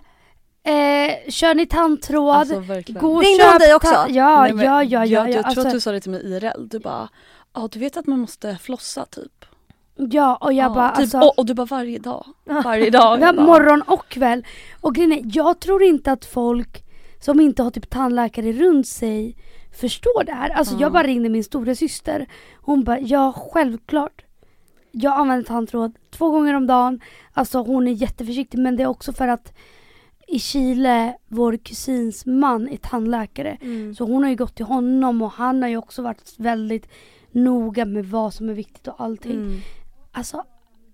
Eh, 0.64 1.32
kör 1.32 1.56
ni 1.56 1.66
tandtråd? 1.66 2.36
Alltså 2.36 2.60
verkligen. 2.60 3.02
Gå 3.02 3.16
och 3.16 3.22
Ringde 3.22 3.44
köp 3.44 3.52
hon 3.52 3.60
dig 3.60 3.76
också? 3.76 4.06
ja, 4.10 4.42
Nej, 4.42 4.54
men 4.54 4.66
ja, 4.66 4.84
ja, 4.84 5.06
ja, 5.06 5.06
jag, 5.06 5.30
ja. 5.30 5.34
jag 5.34 5.34
tror 5.34 5.46
Alltså, 5.46 5.68
att 5.68 5.72
du 5.74 5.80
sa 5.80 5.92
det 5.92 6.00
till 6.02 6.12
mig 6.12 6.22
IRL. 6.34 6.68
Du 6.68 6.80
bara, 6.80 7.10
ja 7.54 7.68
du 7.72 7.80
vet 7.80 7.98
att 7.98 8.08
man 8.08 8.20
måste 8.20 8.58
flossa 8.58 9.06
typ. 9.06 9.46
Ja 9.96 10.36
och 10.36 10.54
jag 10.54 10.70
ja, 10.70 10.74
bara 10.74 10.90
typ 10.90 11.00
alltså, 11.00 11.20
och, 11.20 11.40
och 11.40 11.46
du 11.46 11.54
bara 11.54 11.66
varje 11.66 12.00
dag. 12.00 12.26
Varje 12.64 12.90
dag. 12.90 13.20
ja, 13.22 13.34
bara, 13.34 13.46
morgon 13.46 13.82
och 13.82 14.08
kväll. 14.08 14.46
Och 14.82 14.96
grejen 14.96 15.12
är, 15.12 15.22
jag 15.24 15.60
tror 15.60 15.84
inte 15.84 16.12
att 16.12 16.26
folk 16.26 16.84
som 17.20 17.40
inte 17.40 17.64
har 17.64 17.72
typ 17.72 17.90
tandläkare 17.90 18.52
runt 18.52 18.88
sig 18.88 19.36
förstår 19.80 20.24
det 20.24 20.32
här. 20.32 20.50
Alltså 20.50 20.74
Ja. 20.74 20.82
jag 20.82 20.92
bara 20.92 21.04
ringde 21.04 21.30
min 21.30 21.44
stora 21.44 21.76
syster. 21.76 22.26
Hon 22.62 22.84
bara, 22.84 23.00
ja 23.00 23.34
självklart. 23.52 24.22
Jag 24.92 25.14
använder 25.14 25.46
tandtråd 25.46 25.96
två 26.12 26.30
gånger 26.30 26.54
om 26.54 26.68
dagen. 26.68 27.00
Alltså 27.34 27.60
hon 27.60 27.88
är 27.88 27.92
jätteförsiktig 27.92 28.60
men 28.60 28.76
det 28.76 28.84
är 28.84 28.88
också 28.88 29.14
för 29.14 29.28
att 29.28 29.54
i 30.28 30.40
Chile, 30.40 31.18
vår 31.28 31.58
kusins 31.58 32.26
man 32.26 32.70
är 32.70 32.78
tandläkare. 32.78 33.58
Mm. 33.62 33.96
Så 33.96 34.04
hon 34.06 34.24
har 34.24 34.30
ju 34.30 34.36
gått 34.36 34.56
till 34.56 34.66
honom 34.66 35.22
och 35.22 35.32
han 35.32 35.62
har 35.62 35.70
ju 35.70 35.78
också 35.78 36.02
varit 36.02 36.34
väldigt 36.38 36.90
noga 37.32 37.86
med 37.86 38.06
vad 38.06 38.34
som 38.34 38.50
är 38.50 38.54
viktigt 38.54 38.88
och 38.88 38.96
allting. 39.02 39.32
Mm. 39.32 39.60
Alltså, 40.16 40.44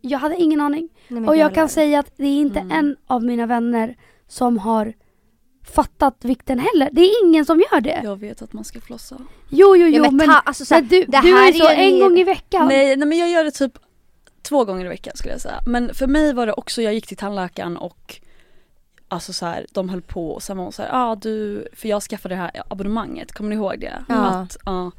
jag 0.02 0.20
hade 0.20 0.36
ingen 0.36 0.62
aning. 0.62 0.90
Nej, 1.08 1.28
Och 1.28 1.36
jag 1.36 1.44
heller. 1.44 1.56
kan 1.56 1.70
säga 1.70 2.00
att 2.00 2.12
det 2.18 2.24
är 2.28 2.42
inte 2.42 2.60
Mm. 2.60 2.72
en 2.78 2.96
av 3.08 3.24
mina 3.24 3.46
vänner 3.46 3.96
som 4.28 4.58
har 4.58 4.94
fattat 5.64 6.26
vikten 6.26 6.60
heller. 6.60 6.90
Det 6.92 7.02
är 7.02 7.26
ingen 7.26 7.46
som 7.46 7.60
gör 7.72 7.82
det. 7.82 8.02
Jag 8.04 8.20
vet 8.20 8.42
att 8.42 8.54
man 8.54 8.64
ska 8.64 8.80
flossa. 8.82 9.16
Jo, 9.50 9.76
jo, 9.76 9.88
Ja, 9.88 9.88
jo, 9.88 10.02
men 10.04 10.16
men, 10.16 10.28
ta, 10.28 10.34
alltså, 10.34 10.66
så 10.66 10.74
här, 10.76 10.82
men 10.82 10.90
du, 10.90 11.00
det 11.06 11.22
du 11.22 11.28
här 11.28 11.50
är 11.50 11.54
så 11.54 11.64
ju 11.64 11.70
en 11.94 12.00
gång 12.00 12.18
i 12.20 12.24
veckan. 12.24 12.68
Nej, 12.68 12.96
nej 12.96 13.08
men 13.08 13.18
jag 13.18 13.30
gör 13.30 13.44
det 13.44 13.52
typ 13.52 13.78
två 14.42 14.66
gånger 14.66 14.86
i 14.86 14.90
veckan 14.90 15.14
skulle 15.16 15.34
jag 15.34 15.42
säga. 15.42 15.60
Men 15.66 15.94
för 15.94 16.08
mig 16.08 16.34
var 16.34 16.46
det 16.46 16.54
också, 16.54 16.82
jag 16.82 16.94
gick 16.94 17.08
till 17.08 17.18
tandläkaren 17.18 17.78
och 17.78 18.20
Alltså 19.08 19.34
så 19.34 19.46
här, 19.46 19.66
de 19.72 19.90
höll 19.90 20.02
på 20.02 20.32
och 20.32 20.44
sen 20.44 20.58
var 20.58 20.64
hon 20.64 20.74
så 20.74 20.82
här, 20.82 20.90
ah, 20.94 21.16
du, 21.16 21.68
för 21.74 21.88
jag 21.90 22.04
skaffade 22.04 22.36
det 22.36 22.40
här 22.40 22.52
abonnemanget, 22.70 23.32
kommer 23.32 23.50
ni 23.50 23.56
ihåg 23.56 23.80
det? 23.80 24.06
Ja. 24.10 24.16
Att, 24.16 24.58
ja. 24.66 24.92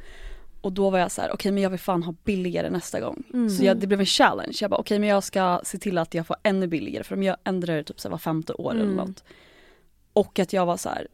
Och 0.63 0.73
då 0.73 0.91
var 0.91 0.99
jag 0.99 1.11
så 1.13 1.21
här, 1.23 1.31
okej 1.35 1.53
men 1.53 1.63
jag 1.63 1.71
vill 1.71 1.79
fan 1.81 2.03
ha 2.03 2.15
billigare 2.25 2.71
nästa 2.71 3.01
gång. 3.01 3.23
Mm. 3.35 3.51
Så 3.51 3.65
jag, 3.65 3.77
det 3.77 3.87
blev 3.87 4.01
en 4.01 4.07
challenge, 4.07 4.59
jag 4.61 4.71
bara 4.71 4.81
okej 4.81 4.99
men 4.99 5.09
jag 5.09 5.25
ska 5.25 5.61
se 5.65 5.79
till 5.79 5.99
att 5.99 6.15
jag 6.15 6.27
får 6.27 6.37
ännu 6.43 6.67
billigare 6.67 7.05
för 7.05 7.17
de 7.17 7.35
ändrar 7.45 7.77
det 7.77 7.85
typ 7.85 8.01
så 8.01 8.09
här 8.09 8.11
var 8.11 8.19
femte 8.19 8.53
år 8.53 8.71
eller 8.71 8.83
Mm. 8.83 8.95
något. 8.97 9.25
Och 10.13 10.39
att 10.39 10.53
jag 10.53 10.67
var 10.67 10.77
så 10.77 10.89
här, 10.89 11.09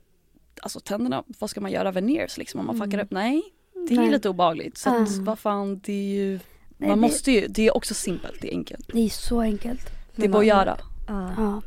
alltså 0.62 0.80
tänderna, 0.80 1.24
vad 1.26 1.50
ska 1.50 1.60
man 1.60 1.70
göra 1.70 1.90
veneers 1.92 2.38
liksom 2.38 2.60
om 2.60 2.66
man 2.66 2.76
fuckar 2.78 2.94
Mm. 2.98 3.04
upp? 3.04 3.10
Nej, 3.10 3.42
det 3.88 3.94
är 3.94 3.98
Nej. 3.98 4.10
lite 4.10 4.28
obehagligt. 4.28 4.78
Så 4.78 4.88
att, 4.90 5.08
Mm. 5.08 5.24
vad 5.24 5.38
fan, 5.38 5.80
det 5.84 5.92
är 5.92 6.14
ju, 6.14 6.30
Nej, 6.76 6.88
man 6.88 6.98
det- 6.98 7.02
måste 7.02 7.32
ju, 7.32 7.46
det 7.48 7.66
är 7.66 7.76
också 7.76 7.94
simpelt, 7.94 8.40
det 8.40 8.48
är 8.48 8.52
enkelt. 8.56 8.90
Det 8.92 9.00
är 9.04 9.08
så 9.08 9.40
enkelt. 9.40 9.90
Det 10.16 10.24
är 10.24 10.28
bara 10.28 10.40
att 10.40 10.46
göra. 10.46 10.78
Ja. 11.08 11.62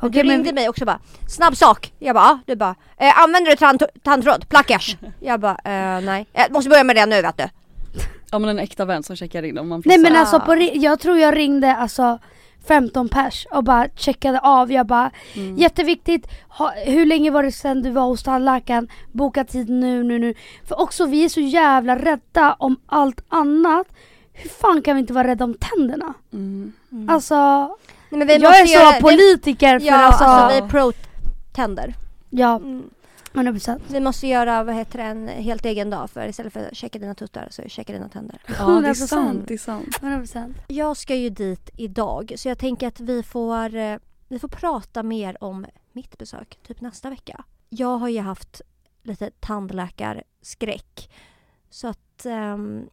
Okej, 0.00 0.24
men 0.24 0.30
ringde 0.32 0.48
vi- 0.50 0.54
mig 0.54 0.68
också 0.68 0.84
bara, 0.84 0.98
snabb 1.28 1.56
sak. 1.56 1.92
Jag 1.98 2.14
bara, 2.14 2.24
ja. 2.24 2.38
Du 2.46 2.56
bara, 2.56 2.74
eh, 2.96 3.22
använder 3.22 3.50
du 3.50 3.56
tand- 3.56 3.82
tandtråd? 4.02 4.48
Plackers? 4.48 4.96
Jag 5.20 5.40
bara, 5.40 5.58
eh, 5.64 6.00
nej. 6.04 6.26
Jag 6.32 6.52
måste 6.52 6.70
börja 6.70 6.84
med 6.84 6.96
det 6.96 7.06
nu 7.06 7.22
vet 7.22 7.36
du. 7.38 7.44
Ja 8.30 8.38
men 8.38 8.50
en 8.50 8.58
äkta 8.58 8.84
vän 8.84 9.02
som 9.02 9.16
checkar 9.16 9.42
in 9.42 9.58
om 9.58 9.68
man 9.68 9.82
Nej 9.84 9.98
men 9.98 10.16
alltså 10.16 10.36
Ah. 10.36 10.40
på, 10.40 10.56
jag 10.74 11.00
tror 11.00 11.18
jag 11.18 11.36
ringde 11.36 11.76
alltså 11.76 12.18
15 12.68 13.08
pers 13.08 13.46
och 13.50 13.64
bara 13.64 13.88
checkade 13.96 14.40
av. 14.40 14.72
Jag 14.72 14.86
bara 14.86 15.10
Mm. 15.34 15.56
jätteviktigt, 15.56 16.26
ha, 16.48 16.70
hur 16.70 17.06
länge 17.06 17.30
var 17.30 17.42
det 17.42 17.52
sedan 17.52 17.82
du 17.82 17.90
var 17.90 18.02
hos 18.02 18.22
tandläkaren? 18.22 18.88
Boka 19.12 19.44
tid 19.44 19.68
nu, 19.70 20.02
nu, 20.04 20.18
nu. 20.18 20.34
För 20.68 20.80
också 20.80 21.06
vi 21.06 21.24
är 21.24 21.28
så 21.28 21.40
jävla 21.40 21.96
rädda 21.98 22.56
om 22.58 22.76
allt 22.86 23.20
annat. 23.28 23.86
Hur 24.32 24.48
fan 24.50 24.82
kan 24.82 24.96
vi 24.96 25.00
inte 25.00 25.12
vara 25.12 25.28
rädda 25.28 25.44
om 25.44 25.54
tänderna? 25.54 26.14
Mm. 26.32 26.72
Alltså, 27.08 27.68
Nej, 28.10 28.18
men 28.18 28.26
vi 28.26 28.32
jag 28.34 28.42
måste 28.42 28.62
är 28.62 28.66
så 28.66 28.72
göra- 28.72 29.00
politiker 29.00 29.78
för 29.78 29.86
Ja, 29.86 29.94
alltså, 29.94 30.24
alltså, 30.24 30.60
vi 30.60 30.66
är 30.66 30.68
pro-tänder. 30.70 31.94
ja, 32.30 32.56
Mm. 32.56 32.90
100%. 33.32 33.82
Vi 33.88 34.00
måste 34.00 34.26
göra, 34.26 34.62
vad 34.64 34.74
heter 34.74 34.98
det, 34.98 35.04
en 35.04 35.28
helt 35.28 35.64
egen 35.64 35.90
dag 35.90 36.10
för 36.10 36.28
istället 36.28 36.52
för 36.52 36.66
att 36.66 36.76
checka 36.76 36.98
dina 36.98 37.14
tuttar 37.14 37.48
så 37.50 37.62
checka 37.68 37.92
dina 37.92 38.08
tänder. 38.08 38.38
Ja 38.46 38.54
det 38.66 38.88
är 38.88 38.94
100%. 38.94 38.94
sant, 39.08 39.44
det 39.48 39.54
är 39.54 39.58
sant. 39.58 39.98
100%. 40.02 40.54
Jag 40.66 40.96
ska 40.96 41.14
ju 41.14 41.30
dit 41.30 41.70
idag 41.76 42.32
så 42.36 42.48
jag 42.48 42.58
tänker 42.58 42.88
att 42.88 43.00
vi 43.00 43.22
får, 43.22 43.74
eh, 43.74 43.96
vi 44.28 44.38
får 44.38 44.48
prata 44.48 45.02
mer 45.02 45.44
om 45.44 45.66
mitt 45.92 46.18
besök, 46.18 46.58
typ 46.66 46.80
nästa 46.80 47.10
vecka. 47.10 47.44
Jag 47.68 47.98
har 47.98 48.08
ju 48.08 48.20
haft 48.20 48.60
lite 49.02 49.30
tandläkarskräck. 49.40 51.10
Så 51.70 51.88
att, 51.88 52.26
ehm, 52.26 52.86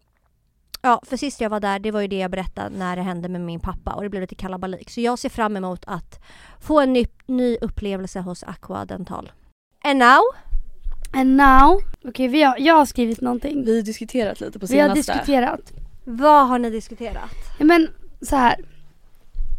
ja 0.84 1.02
för 1.06 1.18
sist 1.18 1.42
jag 1.42 1.50
var 1.50 1.60
där, 1.60 1.80
det 1.80 1.92
var 1.92 2.02
ju 2.02 2.08
det 2.08 2.18
jag 2.18 2.32
berättade 2.32 2.70
när 2.78 2.96
det 2.96 3.02
hände 3.02 3.30
med 3.30 3.42
min 3.42 3.60
pappa 3.60 3.94
och 3.94 4.04
det 4.04 4.10
blev 4.10 4.22
lite 4.22 4.36
kalabalik. 4.36 4.90
Så 4.90 5.02
jag 5.02 5.20
ser 5.20 5.30
fram 5.30 5.58
emot 5.58 5.84
att 5.88 6.20
få 6.62 6.80
en 6.80 6.94
ny, 6.94 7.06
ny 7.26 7.58
upplevelse 7.62 8.20
hos 8.20 8.44
Aqua 8.44 8.86
Dental. 8.86 9.32
And 9.84 10.00
now, 10.00 10.20
And 11.16 11.38
now, 11.38 11.82
okej 12.06 12.28
vi 12.28 12.44
har, 12.44 12.56
jag 12.60 12.76
har 12.76 12.86
skrivit 12.86 13.22
någonting. 13.22 13.66
Vi 13.66 13.76
har 13.76 13.84
diskuterat 13.84 14.42
lite 14.42 14.60
på 14.60 14.66
Vi 14.66 14.80
har 14.80 14.90
senaste. 14.90 15.14
diskuterat. 15.14 15.72
vad 16.04 16.48
har 16.48 16.60
ni 16.60 16.70
diskuterat? 16.70 17.30
Ja, 17.60 17.66
men 17.66 17.88
så 18.22 18.36
här. 18.36 18.56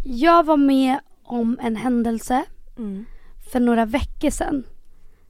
Jag 0.05 0.47
var 0.47 0.57
med 0.57 0.99
om 1.25 1.59
en 1.63 1.77
händelse 1.77 2.45
Mm. 2.79 3.05
för 3.53 3.61
några 3.61 3.85
veckor 3.87 4.31
sedan. 4.31 4.65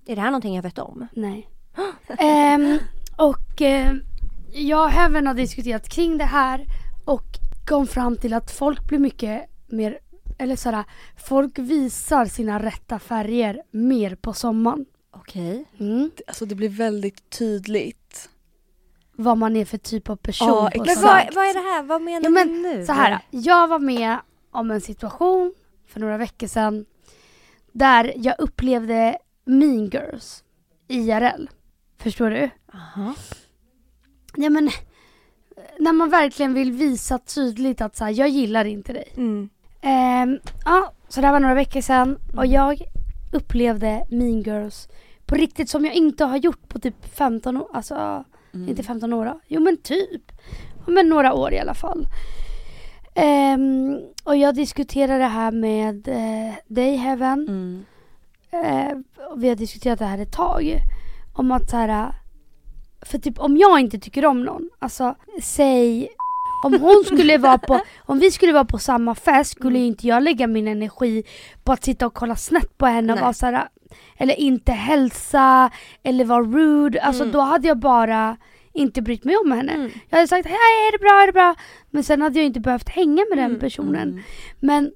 Är 0.07 0.15
det 0.17 0.23
här 0.23 0.29
någonting 0.31 0.55
jag 0.57 0.63
vet 0.63 0.79
om? 0.79 1.07
Nej. 1.13 1.49
Ehm, 2.19 2.79
och 3.17 3.63
eh, 3.63 3.93
jag 4.55 4.85
och 4.85 4.91
Heaven 4.91 5.27
har 5.27 5.35
diskuterat 5.35 5.89
kring 5.89 6.19
det 6.19 6.25
här 6.25 6.67
och 7.05 7.25
kom 7.67 7.87
fram 7.87 8.17
till 8.17 8.35
att 8.35 8.51
folk 8.51 8.89
blir 8.89 8.99
mycket 8.99 9.45
mer, 9.67 9.99
eller 10.39 10.57
såhär, 10.57 10.85
folk 11.17 11.59
visar 11.59 12.27
sina 12.27 12.63
rätta 12.63 12.99
färger 12.99 13.63
mer 13.71 14.15
på 14.15 14.33
sommaren. 14.33 14.87
Okej. 15.11 15.65
Mm. 15.81 16.11
Alltså 16.27 16.47
det 16.47 16.55
blir 16.55 16.69
väldigt 16.69 17.31
tydligt. 17.31 18.29
Vad 19.17 19.39
man 19.39 19.57
är 19.57 19.65
för 19.65 19.79
typ 19.79 20.09
av 20.11 20.17
person 20.17 20.49
Ja, 20.49 20.71
Men 20.75 20.83
exakt. 20.83 21.01
sommaren. 21.01 21.27
vad, 21.27 21.35
vad 21.35 21.45
är 21.47 21.55
det 21.55 21.71
här? 21.71 21.83
Vad 21.83 22.03
menar 22.03 22.23
Ja, 22.25 22.31
men 22.31 22.49
du 22.49 22.63
nu? 22.63 22.87
Så 22.87 22.93
här, 22.93 23.19
jag 23.31 23.69
var 23.69 23.79
med 23.79 24.19
om 24.51 24.71
en 24.71 24.81
situation 24.81 25.55
för 25.89 26.01
några 26.01 26.17
veckor 26.19 26.47
sedan 26.47 26.85
där 27.73 28.13
jag 28.17 28.35
upplevde 28.39 29.19
Mean 29.45 29.87
Girls 29.89 30.45
IRL. 30.89 31.47
Förstår 31.99 32.31
du? 32.31 32.51
Aha. 32.75 33.15
Ja 34.37 34.51
men 34.51 34.71
när 35.79 35.93
man 35.93 36.11
verkligen 36.11 36.55
vill 36.55 36.73
visa 36.73 37.19
tydligt 37.19 37.81
att 37.81 37.97
så 37.97 38.05
här, 38.05 38.13
jag 38.13 38.29
gillar 38.29 38.65
inte 38.65 38.93
dig. 38.93 39.09
Mm. 39.17 39.49
Ehm, 39.81 40.39
ja, 40.65 40.93
så 41.09 41.21
det 41.21 41.27
här 41.27 41.33
var 41.33 41.41
några 41.41 41.55
veckor 41.55 41.81
sedan 41.81 42.17
och 42.37 42.45
Mm. 42.45 42.51
jag 42.53 42.83
upplevde 43.33 44.07
Mean 44.11 44.43
Girls 44.43 44.89
på 45.27 45.35
riktigt 45.35 45.69
som 45.71 45.85
jag 45.85 45.95
inte 45.95 46.25
har 46.25 46.37
gjort 46.37 46.69
på 46.69 46.79
typ 46.79 47.15
15 47.17 47.57
år. 47.57 47.69
Alltså 47.73 48.25
Mm. 48.55 48.69
inte 48.69 48.83
15 48.83 49.13
år 49.13 49.25
då. 49.25 49.41
Jo 49.49 49.61
men 49.61 49.77
typ. 49.77 50.33
Men 50.87 51.09
några 51.09 51.35
år 51.35 51.53
i 51.53 51.59
alla 51.59 51.75
fall. 51.75 52.07
Ehm, 53.15 53.99
och 54.25 54.37
jag 54.37 54.55
diskuterade 54.55 55.19
det 55.19 55.25
här 55.29 55.51
med 55.53 56.09
eh, 56.09 56.55
dig 56.67 56.97
Heaven. 56.97 57.49
Mm. 57.49 57.85
Eh, 58.51 58.97
och 59.31 59.43
vi 59.45 59.49
har 59.49 59.57
diskuterat 59.57 59.99
det 59.99 60.05
här 60.05 60.19
ett 60.19 60.33
tag. 60.33 60.79
Om 61.35 61.51
att 61.53 61.71
så 61.71 61.77
här. 61.77 62.13
För 63.05 63.19
typ 63.19 63.39
om 63.39 63.57
jag 63.57 63.81
inte 63.81 63.99
tycker 63.99 64.27
om 64.27 64.43
någon. 64.45 64.71
Alltså 64.79 65.15
säg. 65.43 66.09
Om 66.65 66.81
hon 66.81 67.03
skulle 67.07 67.39
vara 67.39 67.59
på, 67.59 67.81
om 68.07 68.19
vi 68.19 68.31
skulle 68.31 68.53
vara 68.53 68.65
på 68.65 68.79
samma 68.79 69.15
fest 69.15 69.51
skulle 69.51 69.79
ju 69.79 69.87
inte 69.87 70.07
jag 70.07 70.23
lägga 70.23 70.47
min 70.47 70.69
energi 70.69 71.23
på 71.65 71.73
att 71.73 71.85
sitta 71.85 72.07
och 72.07 72.15
kolla 72.15 72.37
snett 72.37 72.79
på 72.79 72.87
henne 72.87 73.13
och 73.13 73.17
Nej. 73.17 73.23
vara 73.23 73.33
så 73.33 73.47
här, 73.47 73.69
Eller 74.17 74.35
inte 74.35 74.73
hälsa, 74.73 75.71
eller 76.03 76.25
vara 76.25 76.43
rude. 76.43 77.03
Alltså 77.03 77.23
Mm. 77.23 77.33
då 77.33 77.41
hade 77.41 77.69
jag 77.69 77.79
bara 77.79 78.37
inte 78.73 79.03
brytt 79.03 79.25
mig 79.25 79.37
om 79.37 79.53
henne. 79.53 79.73
Mm. 79.73 79.91
Jag 80.09 80.17
hade 80.17 80.29
sagt 80.29 80.47
hej 80.49 80.55
är 80.89 80.93
det 80.93 80.99
bra, 80.99 81.23
är 81.23 81.27
det 81.27 81.33
bra? 81.33 81.55
Men 81.91 82.05
sen 82.05 82.23
hade 82.23 82.39
jag 82.39 82.47
inte 82.47 82.61
behövt 82.61 82.89
hänga 82.89 83.25
med 83.31 83.39
den 83.39 83.45
Mm, 83.51 83.61
personen. 83.61 84.09
Mm. 84.09 84.23
Men 84.61 84.93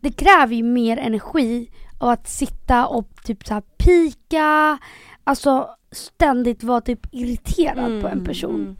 det 0.00 0.12
kräver 0.12 0.54
ju 0.54 0.62
mer 0.62 0.96
energi 0.96 1.70
av 2.00 2.08
att 2.08 2.28
sitta 2.28 2.86
och 2.86 3.08
typ 3.24 3.46
så 3.46 3.54
här 3.54 3.62
pika, 3.78 4.78
alltså 5.24 5.68
ständigt 5.92 6.62
vara 6.62 6.80
typ 6.80 7.06
irriterad 7.12 8.02
på 8.02 8.08
en 8.08 8.24
person. 8.24 8.54
Mm. 8.60 8.76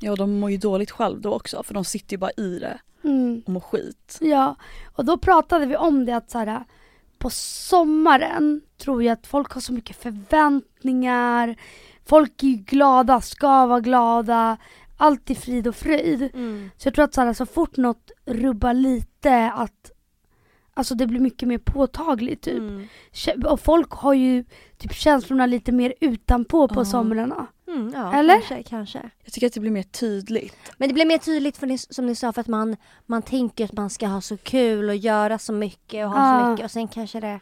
Ja 0.00 0.10
och 0.10 0.18
de 0.18 0.40
mår 0.40 0.50
ju 0.50 0.56
dåligt 0.56 0.90
själv 0.90 1.20
då 1.20 1.34
också 1.34 1.62
för 1.62 1.74
de 1.74 1.84
sitter 1.84 2.12
ju 2.12 2.18
bara 2.18 2.30
i 2.36 2.58
det 2.58 2.78
Mm. 3.04 3.42
och 3.46 3.52
mår 3.52 3.60
skit. 3.60 4.18
Ja, 4.20 4.56
och 4.94 5.04
då 5.04 5.18
pratade 5.18 5.66
vi 5.66 5.76
om 5.76 6.04
det 6.04 6.12
att 6.12 6.30
så 6.30 6.38
här, 6.38 6.64
på 7.18 7.30
sommaren 7.30 8.60
tror 8.78 9.02
jag 9.02 9.12
att 9.12 9.26
folk 9.26 9.52
har 9.52 9.60
så 9.60 9.72
mycket 9.72 9.96
förväntningar, 9.96 11.56
folk 12.06 12.42
är 12.42 12.46
ju 12.46 12.54
glada, 12.56 13.20
ska 13.20 13.66
vara 13.66 13.80
glada, 13.80 14.56
allt 14.96 15.30
är 15.30 15.34
frid 15.34 15.66
och 15.66 15.76
fröjd. 15.76 16.30
Mm. 16.34 16.70
Så 16.76 16.86
jag 16.86 16.94
tror 16.94 17.04
att 17.04 17.14
så, 17.14 17.20
här, 17.20 17.32
så 17.32 17.46
fort 17.46 17.76
något 17.76 18.10
rubbar 18.26 18.74
lite 18.74 19.52
att 19.52 19.90
Alltså 20.78 20.94
det 20.94 21.06
blir 21.06 21.20
mycket 21.20 21.48
mer 21.48 21.58
påtagligt 21.58 22.42
typ. 22.42 22.58
Mm. 22.58 22.86
Och 23.46 23.60
folk 23.60 23.90
har 23.90 24.14
ju 24.14 24.44
typ 24.76 24.92
känslorna 24.94 25.46
lite 25.46 25.72
mer 25.72 25.94
utanpå 26.00 26.68
på 26.68 26.80
Ja. 26.80 26.84
somrarna. 26.84 27.46
Mm, 27.68 27.92
ja, 27.94 28.12
Eller? 28.14 28.34
Kanske, 28.34 28.62
kanske. 28.62 29.10
Jag 29.24 29.32
tycker 29.32 29.46
att 29.46 29.52
det 29.52 29.60
blir 29.60 29.70
mer 29.70 29.82
tydligt. 29.82 30.54
Men 30.76 30.88
det 30.88 30.94
blir 30.94 31.06
mer 31.06 31.18
tydligt 31.18 31.56
för 31.56 31.66
ni, 31.66 31.78
som 31.78 32.06
ni 32.06 32.14
sa 32.14 32.32
för 32.32 32.40
att 32.40 32.46
man, 32.48 32.76
man 33.06 33.22
tänker 33.22 33.64
att 33.64 33.72
man 33.72 33.90
ska 33.90 34.06
ha 34.06 34.20
så 34.20 34.36
kul 34.36 34.88
och 34.88 34.96
göra 34.96 35.38
så 35.38 35.52
mycket 35.52 36.06
och 36.06 36.12
ha 36.12 36.16
så 36.40 36.44
Ja. 36.46 36.50
mycket 36.50 36.64
och 36.64 36.70
sen 36.70 36.88
kanske 36.88 37.20
det 37.20 37.40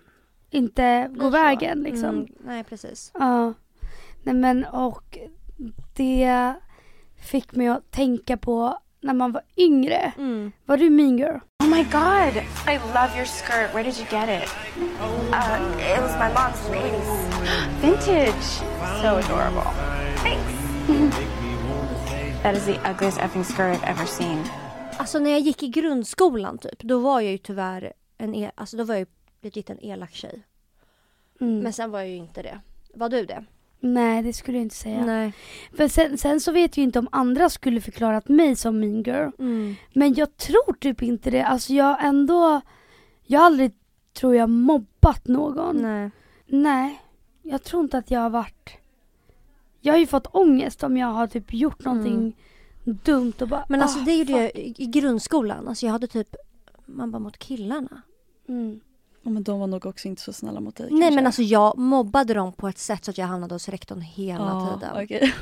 Inte 0.50 1.06
blir 1.10 1.20
gå 1.20 1.26
så. 1.26 1.30
vägen 1.30 1.78
liksom. 1.82 2.08
Mm, 2.10 2.26
nej 2.44 2.64
precis. 2.64 3.10
Ja. 3.14 3.52
Nej 4.22 4.34
men 4.34 4.64
och 4.64 5.18
det 5.96 6.54
fick 7.20 7.54
mig 7.54 7.68
att 7.68 7.90
tänka 7.90 8.36
på 8.36 8.78
när 9.06 9.14
man 9.14 9.32
var 9.32 9.42
yngre. 9.56 10.12
Mm. 10.18 10.52
Var 10.64 10.76
du 10.76 10.90
mean 10.90 11.16
girl? 11.16 11.38
Oh 11.62 11.68
my 11.68 11.82
god, 11.84 12.36
I 12.68 12.78
love 12.94 13.16
your 13.16 13.26
skirt. 13.26 13.74
Where 13.74 13.82
did 13.84 13.96
you 13.98 14.06
get 14.10 14.28
it? 14.42 14.48
Uh, 15.32 15.58
it 15.94 16.00
was 16.02 16.12
my 16.18 16.28
mom's 16.34 16.58
from 16.62 16.72
the 16.72 16.80
80s. 16.80 17.80
Vintage. 17.80 18.44
So 19.02 19.08
adorable. 19.16 19.70
Thanks. 20.16 20.52
that 22.42 22.54
is 22.56 22.64
the 22.66 22.78
ugliest 22.90 23.18
effing 23.18 23.44
skirt 23.44 23.76
I've 23.76 23.84
ever 23.84 24.06
seen. 24.06 24.44
Alltså 24.98 25.18
när 25.18 25.30
jag 25.30 25.40
gick 25.40 25.62
i 25.62 25.68
grundskolan 25.68 26.58
typ, 26.58 26.78
då 26.82 26.98
var 26.98 27.20
jag 27.20 27.32
ju 27.32 27.38
tyvärr 27.38 27.92
en, 28.18 28.34
e- 28.34 28.50
alltså 28.54 28.76
då 28.76 28.84
var 28.84 28.94
jag 28.94 29.00
ju 29.00 29.06
legit 29.40 29.70
en 29.70 29.84
elak 29.84 30.12
tjej. 30.14 30.42
Mm. 31.40 31.58
Men 31.58 31.72
sen 31.72 31.90
var 31.90 31.98
jag 31.98 32.08
ju 32.08 32.16
inte 32.16 32.42
det. 32.42 32.60
Var 32.94 33.08
du 33.08 33.24
det? 33.26 33.44
Nej 33.86 34.22
det 34.22 34.32
skulle 34.32 34.58
jag 34.58 34.62
inte 34.62 34.74
säga. 34.74 35.04
Nej. 35.04 35.32
För 35.72 35.88
sen, 35.88 36.18
sen 36.18 36.40
så 36.40 36.52
vet 36.52 36.76
jag 36.76 36.84
inte 36.84 36.98
om 36.98 37.08
andra 37.12 37.50
skulle 37.50 37.80
förklarat 37.80 38.28
mig 38.28 38.56
som 38.56 38.80
mean 38.80 39.02
girl. 39.02 39.30
Mm. 39.38 39.74
Men 39.92 40.14
jag 40.14 40.36
tror 40.36 40.72
typ 40.80 41.02
inte 41.02 41.30
det. 41.30 41.42
Alltså 41.42 41.72
jag 41.72 42.04
ändå, 42.04 42.60
jag 43.22 43.40
har 43.40 43.46
aldrig 43.46 43.72
tror 44.12 44.36
jag 44.36 44.50
mobbat 44.50 45.28
någon. 45.28 45.76
Nej. 45.82 46.10
Nej, 46.46 47.02
jag 47.42 47.62
tror 47.62 47.82
inte 47.82 47.98
att 47.98 48.10
jag 48.10 48.20
har 48.20 48.30
varit... 48.30 48.70
Jag 49.80 49.92
har 49.92 49.98
ju 49.98 50.06
fått 50.06 50.26
ångest 50.26 50.82
om 50.82 50.96
jag 50.96 51.06
har 51.06 51.26
typ 51.26 51.52
gjort 51.52 51.84
någonting 51.84 52.36
dumt 52.84 53.32
och 53.40 53.48
bara 53.48 53.64
Men 53.68 53.82
alltså 53.82 53.98
ah, 53.98 54.02
det 54.02 54.14
gjorde 54.14 54.32
fuck. 54.32 54.40
jag 54.40 54.56
i 54.56 54.74
i 54.78 54.86
grundskolan. 54.86 55.68
Alltså 55.68 55.86
jag 55.86 55.92
hade 55.92 56.06
typ, 56.06 56.36
man 56.86 57.10
bara 57.10 57.18
mot 57.18 57.38
killarna. 57.38 58.02
Mm. 58.48 58.80
Ja, 59.26 59.30
men 59.30 59.42
de 59.42 59.60
var 59.60 59.66
nog 59.66 59.86
också 59.86 60.08
inte 60.08 60.22
så 60.22 60.32
snälla 60.32 60.60
mot 60.60 60.76
dig 60.76 60.86
Nej 60.90 61.00
kanske. 61.00 61.14
men 61.14 61.26
alltså 61.26 61.42
jag 61.42 61.78
mobbade 61.78 62.34
dem 62.34 62.52
på 62.52 62.68
ett 62.68 62.78
sätt 62.78 63.04
så 63.04 63.10
att 63.10 63.18
jag 63.18 63.26
hamnade 63.26 63.54
hos 63.54 63.68
rektorn 63.68 64.00
hela 64.00 64.44
ja, 64.44 64.78
tiden. 64.80 65.04
okej. 65.04 65.34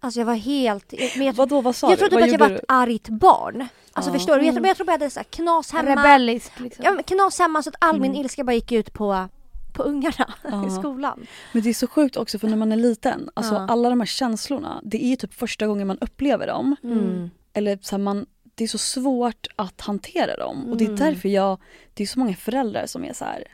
Alltså 0.00 0.20
jag 0.20 0.26
var 0.26 0.34
helt... 0.34 0.94
Men 1.16 1.26
jag, 1.26 1.32
Vadå 1.32 1.60
vad 1.60 1.76
sa 1.76 1.90
jag 1.90 1.98
du? 1.98 2.00
trodde 2.00 2.14
Vad 2.16 2.24
typ 2.24 2.34
att 2.34 2.40
jag 2.40 2.48
var 2.48 2.56
ett 2.56 2.64
argt 2.68 3.08
barn. 3.08 3.66
Alltså 3.92 4.10
Ja. 4.10 4.14
förstår 4.14 4.32
du? 4.36 4.38
Jag, 4.38 4.42
Mm. 4.42 4.54
tror- 4.54 4.60
men 4.62 4.68
jag 4.68 4.76
tror 4.76 4.86
bara 4.86 4.92
jag 4.92 4.98
hade 5.00 5.10
så 5.10 5.18
här 5.20 5.24
knas 5.24 5.72
hemma. 5.72 5.90
Rebellisk 5.90 6.60
liksom. 6.60 6.84
Ja, 6.84 7.02
knas 7.06 7.38
hemma 7.38 7.62
så 7.62 7.68
att 7.70 7.76
all 7.80 8.00
min 8.00 8.10
Mm. 8.10 8.20
ilska 8.24 8.44
bara 8.44 8.52
gick 8.54 8.72
ut 8.72 8.92
på, 8.92 9.28
på 9.72 9.82
ungarna 9.82 10.34
Ja. 10.50 10.66
i 10.66 10.70
skolan. 10.70 11.26
Men 11.52 11.62
det 11.62 11.68
är 11.68 11.74
så 11.74 11.86
sjukt 11.86 12.16
också 12.16 12.38
för 12.38 12.48
när 12.48 12.56
man 12.56 12.72
är 12.72 12.76
liten, 12.76 13.30
alltså 13.34 13.54
Ja. 13.54 13.66
alla 13.68 13.88
de 13.90 14.00
här 14.00 14.06
känslorna, 14.06 14.80
det 14.84 15.04
är 15.04 15.08
ju 15.08 15.16
typ 15.16 15.34
första 15.34 15.66
gången 15.66 15.86
man 15.86 15.98
upplever 15.98 16.46
dem. 16.46 16.76
Mm. 16.82 17.30
Eller 17.52 17.78
så 17.82 17.96
här, 17.96 18.02
man, 18.02 18.26
det 18.58 18.64
är 18.64 18.68
så 18.68 18.78
svårt 18.78 19.46
att 19.56 19.80
hantera 19.80 20.36
dem 20.36 20.70
och 20.70 20.76
det 20.76 20.84
är 20.84 20.88
Mm. 20.88 20.98
därför 21.00 21.28
jag, 21.28 21.58
det 21.94 22.02
är 22.02 22.06
så 22.06 22.18
många 22.18 22.34
föräldrar 22.36 22.86
som 22.86 23.04
är 23.04 23.12
så 23.12 23.24
här 23.24 23.44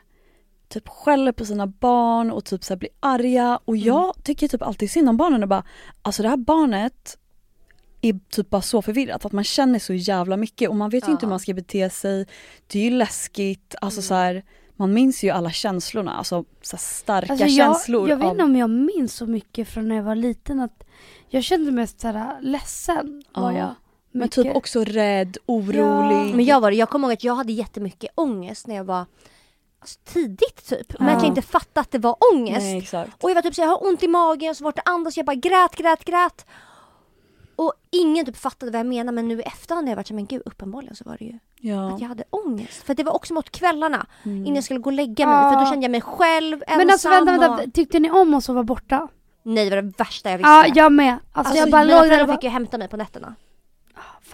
typ 0.67 0.87
skäller 0.87 1.31
på 1.31 1.45
sina 1.45 1.67
barn 1.67 2.31
och 2.31 2.45
typ 2.45 2.63
så 2.63 2.73
här 2.73 2.77
blir 2.79 2.89
arga 2.99 3.59
och 3.65 3.75
Mm. 3.75 3.87
jag 3.87 4.13
tycker 4.23 4.47
typ 4.47 4.61
alltid 4.61 4.91
synd 4.91 5.09
om 5.09 5.17
barnen 5.17 5.43
och 5.43 5.49
bara 5.49 5.63
alltså 6.01 6.23
det 6.23 6.29
här 6.29 6.37
barnet 6.37 7.17
är 8.01 8.19
typ 8.29 8.49
bara 8.49 8.61
så 8.61 8.81
förvirrat 8.81 9.21
för 9.21 9.29
att 9.29 9.33
man 9.33 9.43
känner 9.43 9.79
så 9.79 9.93
jävla 9.93 10.37
mycket 10.37 10.69
och 10.69 10.75
man 10.75 10.89
vet 10.89 11.07
ju 11.07 11.11
inte 11.11 11.25
hur 11.25 11.29
Ja. 11.29 11.33
man 11.33 11.39
ska 11.39 11.53
bete 11.53 11.89
sig. 11.89 12.25
Det 12.67 12.79
är 12.79 12.83
ju 12.83 12.89
läskigt, 12.97 13.75
alltså 13.81 13.99
Mm. 13.99 14.03
så 14.07 14.13
här, 14.13 14.43
man 14.75 14.93
minns 14.93 15.23
ju 15.23 15.29
alla 15.29 15.51
känslorna, 15.51 16.13
alltså 16.13 16.45
så 16.61 16.75
här 16.75 16.81
starka 16.81 17.31
Alltså 17.33 17.45
jag, 17.47 17.75
känslor. 17.75 18.09
jag 18.09 18.17
vet 18.17 18.25
av- 18.25 18.31
inte 18.31 18.43
om 18.43 18.55
jag 18.55 18.69
minns 18.69 19.13
så 19.13 19.25
mycket 19.25 19.67
från 19.67 19.87
när 19.87 19.95
jag 19.95 20.03
var 20.03 20.15
liten 20.15 20.59
att 20.59 20.83
jag 21.29 21.43
kände 21.43 21.71
mig 21.71 21.87
såhär 21.87 22.41
ledsen 22.41 23.23
var 23.33 23.51
Ja. 23.51 23.57
jag. 23.57 23.73
Men 24.15 24.21
Mycket. 24.25 24.43
typ 24.43 24.55
också 24.55 24.83
rädd, 24.83 25.37
orolig. 25.45 26.35
Men 26.35 26.45
jag 26.45 26.61
var 26.61 26.71
det, 26.71 26.77
jag 26.77 26.89
kommer 26.89 27.07
ihåg 27.07 27.13
att 27.13 27.23
jag 27.23 27.35
hade 27.35 27.51
jättemycket 27.53 28.09
ångest 28.15 28.67
när 28.67 28.75
jag 28.75 28.83
var 28.83 29.05
alltså, 29.79 29.99
tidigt 30.03 30.65
typ. 30.69 30.99
Men 30.99 31.07
att 31.09 31.13
Ja. 31.13 31.19
jag 31.19 31.27
inte 31.27 31.41
fattade 31.41 31.79
att 31.79 31.91
det 31.91 31.97
var 31.99 32.15
ångest. 32.33 32.59
Nej 32.61 32.77
exakt. 32.77 33.23
Och 33.23 33.29
jag 33.29 33.35
var 33.35 33.41
typ 33.41 33.55
så 33.55 33.61
jag 33.61 33.67
har 33.67 33.85
ont 33.87 34.03
i 34.03 34.07
magen 34.07 34.49
och 34.49 34.57
så 34.57 34.63
vart 34.63 34.75
det 34.75 34.81
andas 34.85 35.17
jag 35.17 35.25
bara 35.25 35.35
grät, 35.35 35.75
grät, 35.75 36.05
grät. 36.05 36.45
Och 37.55 37.73
ingen 37.91 38.25
typ 38.25 38.37
fattade 38.37 38.71
vad 38.71 38.79
jag 38.79 38.85
menade 38.87 39.11
men 39.15 39.27
nu 39.27 39.39
i 39.39 39.43
efterhand 39.43 39.87
har 39.87 39.91
jag 39.91 39.95
varit 39.95 40.07
så 40.07 40.13
men 40.13 40.25
gud 40.25 40.41
uppenbarligen 40.45 40.95
så 40.95 41.03
var 41.03 41.17
det 41.19 41.25
ju 41.25 41.39
Ja. 41.59 41.93
att 41.93 42.01
jag 42.01 42.07
hade 42.07 42.23
ångest. 42.29 42.83
För 42.83 42.93
det 42.95 43.03
var 43.03 43.15
också 43.15 43.33
mot 43.33 43.49
kvällarna 43.49 44.07
Mm. 44.23 44.37
innan 44.45 44.55
jag 44.55 44.63
skulle 44.63 44.79
gå 44.79 44.89
och 44.89 44.93
lägga 44.93 45.27
mig 45.27 45.35
Ja. 45.35 45.51
för 45.53 45.59
då 45.59 45.65
kände 45.65 45.83
jag 45.83 45.91
mig 45.91 46.01
själv, 46.01 46.63
ensam 46.67 46.77
Men 46.77 46.89
alltså 46.89 47.09
vänta, 47.09 47.31
vänta, 47.37 47.63
och... 47.63 47.73
tyckte 47.73 47.99
ni 47.99 48.11
om 48.11 48.33
att 48.33 48.43
sova 48.43 48.63
borta? 48.63 49.07
Nej 49.43 49.69
det 49.69 49.75
var 49.75 49.81
det 49.83 49.93
värsta 49.97 50.29
jag 50.31 50.37
visste. 50.37 50.49
Ja, 50.51 50.65
jag 50.75 50.91
med. 50.91 51.13
Alltså, 51.13 51.29
Alltså, 51.33 51.55
jag 51.55 51.71
bara 51.71 51.83
mina 51.83 52.01
låg 52.01 52.09
där 52.09 52.21
och 52.21 52.27
bara, 52.27 52.37
fick 52.37 52.43
ju 52.43 52.49
hämta 52.49 52.77
mig 52.77 52.87
på 52.87 52.97
nätterna. 52.97 53.35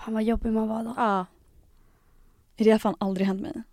Fan 0.02 0.14
vad 0.14 0.24
jobbig 0.24 0.52
man 0.52 0.68
var 0.68 0.84
då. 0.84 0.94
Ja. 0.98 1.26
Det 2.56 2.72
har 2.72 2.80
fan 2.80 2.96
aldrig 3.00 3.28
hänt 3.28 3.42
mig. 3.42 3.64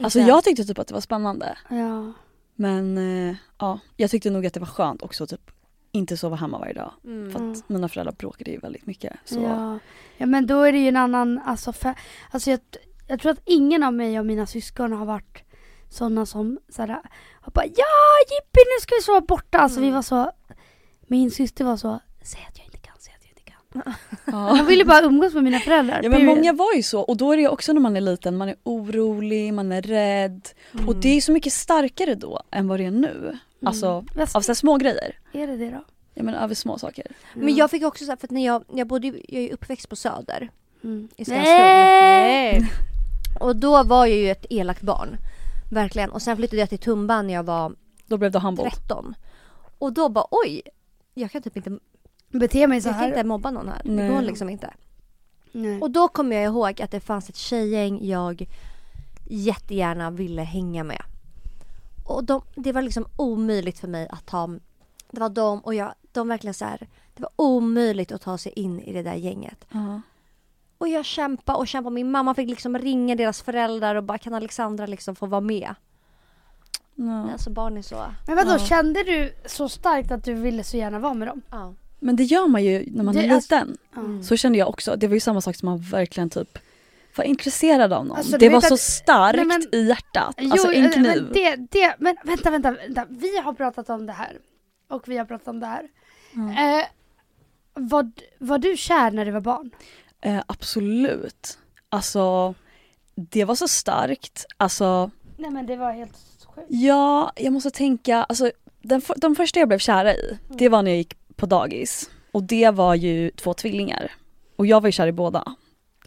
Alltså 0.00 0.20
jag 0.20 0.44
tyckte 0.44 0.64
typ 0.64 0.78
att 0.78 0.86
det 0.88 0.94
var 0.94 1.00
spännande. 1.00 1.58
Ja. 1.70 2.12
Men 2.54 2.98
eh, 2.98 3.36
ja, 3.58 3.78
jag 3.96 4.10
tyckte 4.10 4.30
nog 4.30 4.46
att 4.46 4.54
det 4.54 4.60
var 4.60 4.66
skönt 4.66 5.02
också 5.02 5.26
typ 5.26 5.50
inte 5.92 6.16
sova 6.16 6.36
hemma 6.36 6.58
varje 6.58 6.72
dag. 6.72 6.92
Mm. 7.04 7.30
För 7.30 7.36
att 7.38 7.42
Mm. 7.42 7.62
mina 7.66 7.88
föräldrar 7.88 8.12
bråkade 8.18 8.50
ju 8.50 8.58
väldigt 8.58 8.86
mycket. 8.86 9.16
Så 9.24 9.40
Ja. 9.40 9.78
ja 10.16 10.26
men 10.26 10.46
då 10.46 10.62
är 10.62 10.72
det 10.72 10.78
ju 10.78 10.88
en 10.88 10.96
annan, 10.96 11.38
alltså, 11.44 11.72
för, 11.72 11.94
alltså 12.30 12.50
jag, 12.50 12.60
jag 13.06 13.20
tror 13.20 13.32
att 13.32 13.40
ingen 13.44 13.82
av 13.82 13.94
mig 13.94 14.20
och 14.20 14.26
mina 14.26 14.46
syskon 14.46 14.92
har 14.92 15.06
varit 15.06 15.42
sådana 15.90 16.26
som 16.26 16.58
såhär, 16.68 16.88
har 17.40 17.52
bara 17.52 17.64
ja 17.66 17.84
Jippi 18.30 18.60
nu 18.64 18.80
ska 18.82 18.94
vi 18.94 19.02
sova 19.02 19.20
borta. 19.20 19.58
Alltså 19.58 19.80
vi 19.80 19.86
Mm. 19.86 19.94
var 19.94 20.02
så, 20.02 20.32
min 21.06 21.30
syster 21.30 21.64
var 21.64 21.76
så, 21.76 22.00
säg 22.22 22.46
att 22.50 22.58
jag 22.58 22.66
inte 22.66 22.78
kan, 22.78 22.94
säg 22.98 23.14
att 23.14 23.22
jag 23.24 23.30
inte 23.30 23.42
kan. 23.42 23.60
Ja. 24.24 24.56
Jag 24.56 24.64
ville 24.64 24.84
bara 24.84 25.00
umgås 25.04 25.34
med 25.34 25.44
mina 25.44 25.58
föräldrar. 25.58 26.00
Ja 26.02 26.08
men 26.08 26.18
period. 26.20 26.36
många 26.36 26.52
var 26.52 26.74
ju 26.74 26.82
så 26.82 27.00
och 27.00 27.16
då 27.16 27.32
är 27.32 27.36
det 27.36 27.42
ju 27.42 27.48
också 27.48 27.72
när 27.72 27.80
man 27.80 27.96
är 27.96 28.00
liten, 28.00 28.36
man 28.36 28.48
är 28.48 28.56
orolig, 28.62 29.54
man 29.54 29.72
är 29.72 29.82
rädd. 29.82 30.48
Mm. 30.74 30.88
Och 30.88 30.96
det 30.96 31.08
är 31.16 31.20
så 31.20 31.32
mycket 31.32 31.52
starkare 31.52 32.14
då 32.14 32.42
än 32.50 32.68
vad 32.68 32.80
det 32.80 32.84
är 32.86 32.90
nu. 32.90 33.38
Alltså 33.66 33.86
Mm. 33.86 34.06
Vad 34.14 34.36
av 34.36 34.40
så 34.40 34.48
här 34.52 34.54
små 34.54 34.76
grejer. 34.76 35.18
är 35.32 35.46
det 35.46 35.56
det 35.56 35.70
då? 35.70 35.84
Jag 36.14 36.24
menar 36.24 36.38
över 36.44 36.54
små 36.54 36.78
saker. 36.78 37.06
Men 37.34 37.56
jag 37.56 37.70
fick 37.70 37.84
också 37.84 38.04
så 38.04 38.10
här, 38.10 38.16
för 38.16 38.26
att 38.26 38.30
när 38.30 38.44
jag, 38.46 38.64
jag 38.74 38.86
bodde 38.86 39.06
ju- 39.06 39.22
jag 39.28 39.42
är 39.42 39.52
uppväxt 39.52 39.88
på 39.88 39.96
Söder. 39.96 40.50
Mm. 40.84 41.08
I 41.16 41.24
Skanstull. 41.24 41.44
Nej! 41.52 42.58
Nej. 42.60 42.70
Och 43.40 43.56
då 43.56 43.82
var 43.82 44.06
jag 44.06 44.16
ju 44.18 44.30
ett 44.30 44.46
elakt 44.50 44.82
barn. 44.82 45.16
Verkligen. 45.72 46.10
Och 46.10 46.22
sen 46.22 46.36
flyttade 46.36 46.56
jag 46.60 46.68
till 46.68 46.78
Tumba 46.78 47.22
när 47.22 47.34
jag 47.34 47.42
var 47.42 47.72
Då 48.06 48.16
blev 48.16 48.30
det 48.30 48.38
humbled. 48.38 48.70
13. 48.72 49.14
Och 49.78 49.92
då 49.92 50.08
bara 50.08 50.26
oj, 50.30 50.62
jag 51.14 51.30
kan 51.30 51.42
typ 51.42 51.56
inte, 51.56 51.78
Bete 52.28 52.66
mig 52.66 52.80
så 52.80 52.88
jag 52.88 52.94
kan 52.94 53.00
här. 53.00 53.08
inte 53.08 53.24
mobba 53.24 53.50
någon 53.50 53.68
här. 53.68 53.80
Det 53.84 53.90
Nej. 53.90 54.10
går 54.10 54.22
liksom 54.22 54.50
inte. 54.50 54.74
Nej. 55.52 55.80
Och 55.80 55.90
då 55.90 56.08
kommer 56.08 56.36
jag 56.36 56.44
ihåg 56.44 56.82
att 56.82 56.90
det 56.90 57.00
fanns 57.00 57.28
ett 57.28 57.36
tjejgäng 57.36 57.98
jag 58.06 58.46
jättegärna 59.28 60.10
ville 60.10 60.42
hänga 60.42 60.84
med. 60.84 61.02
Och 62.04 62.24
de, 62.24 62.42
det 62.54 62.72
var 62.72 62.82
liksom 62.82 63.06
omöjligt 63.16 63.78
för 63.78 63.88
mig 63.88 64.08
att 64.10 64.26
ta, 64.26 64.46
det 65.10 65.20
var 65.20 65.28
de 65.28 65.60
och 65.60 65.74
jag, 65.74 65.94
de 66.12 66.28
verkligen 66.28 66.54
så 66.54 66.64
här, 66.64 66.78
det 67.14 67.22
var 67.22 67.30
omöjligt 67.36 68.12
att 68.12 68.20
ta 68.22 68.38
sig 68.38 68.52
in 68.52 68.80
i 68.80 68.92
det 68.92 69.02
där 69.02 69.14
gänget. 69.14 69.64
Ja. 69.72 70.00
Och 70.78 70.88
jag 70.88 71.04
kämpade 71.04 71.58
och 71.58 71.68
kämpade. 71.68 71.94
Min 71.94 72.10
mamma 72.10 72.34
fick 72.34 72.48
liksom 72.48 72.78
ringa 72.78 73.14
deras 73.14 73.42
föräldrar 73.42 73.94
och 73.94 74.04
bara 74.04 74.18
kan 74.18 74.34
Alexandra 74.34 74.86
liksom 74.86 75.16
få 75.16 75.26
vara 75.26 75.40
med? 75.40 75.74
Ja. 76.94 77.30
Alltså 77.32 77.50
barn 77.50 77.76
är 77.76 77.82
så... 77.82 78.04
Men 78.26 78.36
vadå, 78.36 78.50
Ja. 78.50 78.58
kände 78.58 79.02
du 79.02 79.34
så 79.46 79.68
starkt 79.68 80.10
att 80.10 80.24
du 80.24 80.34
ville 80.34 80.64
så 80.64 80.76
gärna 80.76 80.98
vara 80.98 81.14
med 81.14 81.28
dem? 81.28 81.42
Ja. 81.50 81.74
Men 81.98 82.16
det 82.16 82.24
gör 82.24 82.46
man 82.46 82.64
ju 82.64 82.84
när 82.92 83.04
man 83.04 83.14
Det- 83.14 83.20
är 83.26 83.34
alltså- 83.34 83.54
liten. 83.54 83.76
Mm. 83.96 84.22
Så 84.22 84.36
kände 84.36 84.58
jag 84.58 84.68
också. 84.68 84.96
Det 84.96 85.06
var 85.06 85.14
ju 85.14 85.20
samma 85.20 85.40
sak 85.40 85.56
som 85.56 85.66
man 85.68 85.78
verkligen 85.78 86.30
typ 86.30 86.58
var 87.16 87.24
intresserad 87.24 87.92
av 87.92 88.06
någon. 88.06 88.16
Alltså, 88.16 88.38
det 88.38 88.48
var 88.48 88.60
så 88.60 88.74
att- 88.74 88.80
starkt 88.80 89.36
Nej, 89.36 89.44
men- 89.46 89.74
i 89.80 89.88
hjärtat. 89.88 90.34
Jo, 90.38 90.50
alltså 90.52 90.72
en 90.72 90.84
eh, 90.84 90.90
kniv. 90.92 91.04
Men, 91.22 91.32
det, 91.32 91.56
det, 91.56 91.94
men 91.98 92.16
vänta, 92.24 92.50
vänta, 92.50 92.70
vänta. 92.70 93.06
Vi 93.08 93.38
har 93.38 93.52
pratat 93.52 93.90
om 93.90 94.06
det 94.06 94.12
här. 94.12 94.38
Och 94.88 95.08
vi 95.08 95.16
har 95.18 95.24
pratat 95.24 95.48
om 95.48 95.60
det 95.60 95.66
här. 95.66 95.88
Mm. 96.34 96.78
Eh, 96.80 96.84
var, 97.74 98.10
var 98.38 98.58
du 98.58 98.76
kär 98.76 99.10
när 99.10 99.24
du 99.24 99.30
var 99.30 99.40
barn? 99.40 99.70
Eh, 100.20 100.42
absolut. 100.46 101.58
Alltså 101.88 102.54
det 103.14 103.44
var 103.44 103.54
så 103.54 103.68
starkt. 103.68 104.46
Alltså 104.56 105.10
Nej 105.36 105.50
men 105.50 105.66
det 105.66 105.76
var 105.76 105.92
helt 105.92 106.12
sjukt. 106.54 106.66
ja, 106.70 107.32
jag 107.36 107.52
måste 107.52 107.70
tänka. 107.70 108.24
Alltså 108.24 108.50
den, 108.82 109.02
de 109.16 109.34
första 109.36 109.60
jag 109.60 109.68
blev 109.68 109.78
kära 109.78 110.14
i, 110.14 110.38
det 110.48 110.68
var 110.68 110.82
när 110.82 110.90
jag 110.90 110.98
gick 110.98 111.16
på 111.36 111.46
dagis. 111.46 112.10
Och 112.32 112.42
det 112.42 112.70
var 112.70 112.94
ju 112.94 113.30
två 113.30 113.54
tvillingar. 113.54 114.12
Och 114.56 114.66
jag 114.66 114.80
var 114.80 114.88
ju 114.88 114.92
kär 114.92 115.06
i 115.06 115.12
båda. 115.12 115.44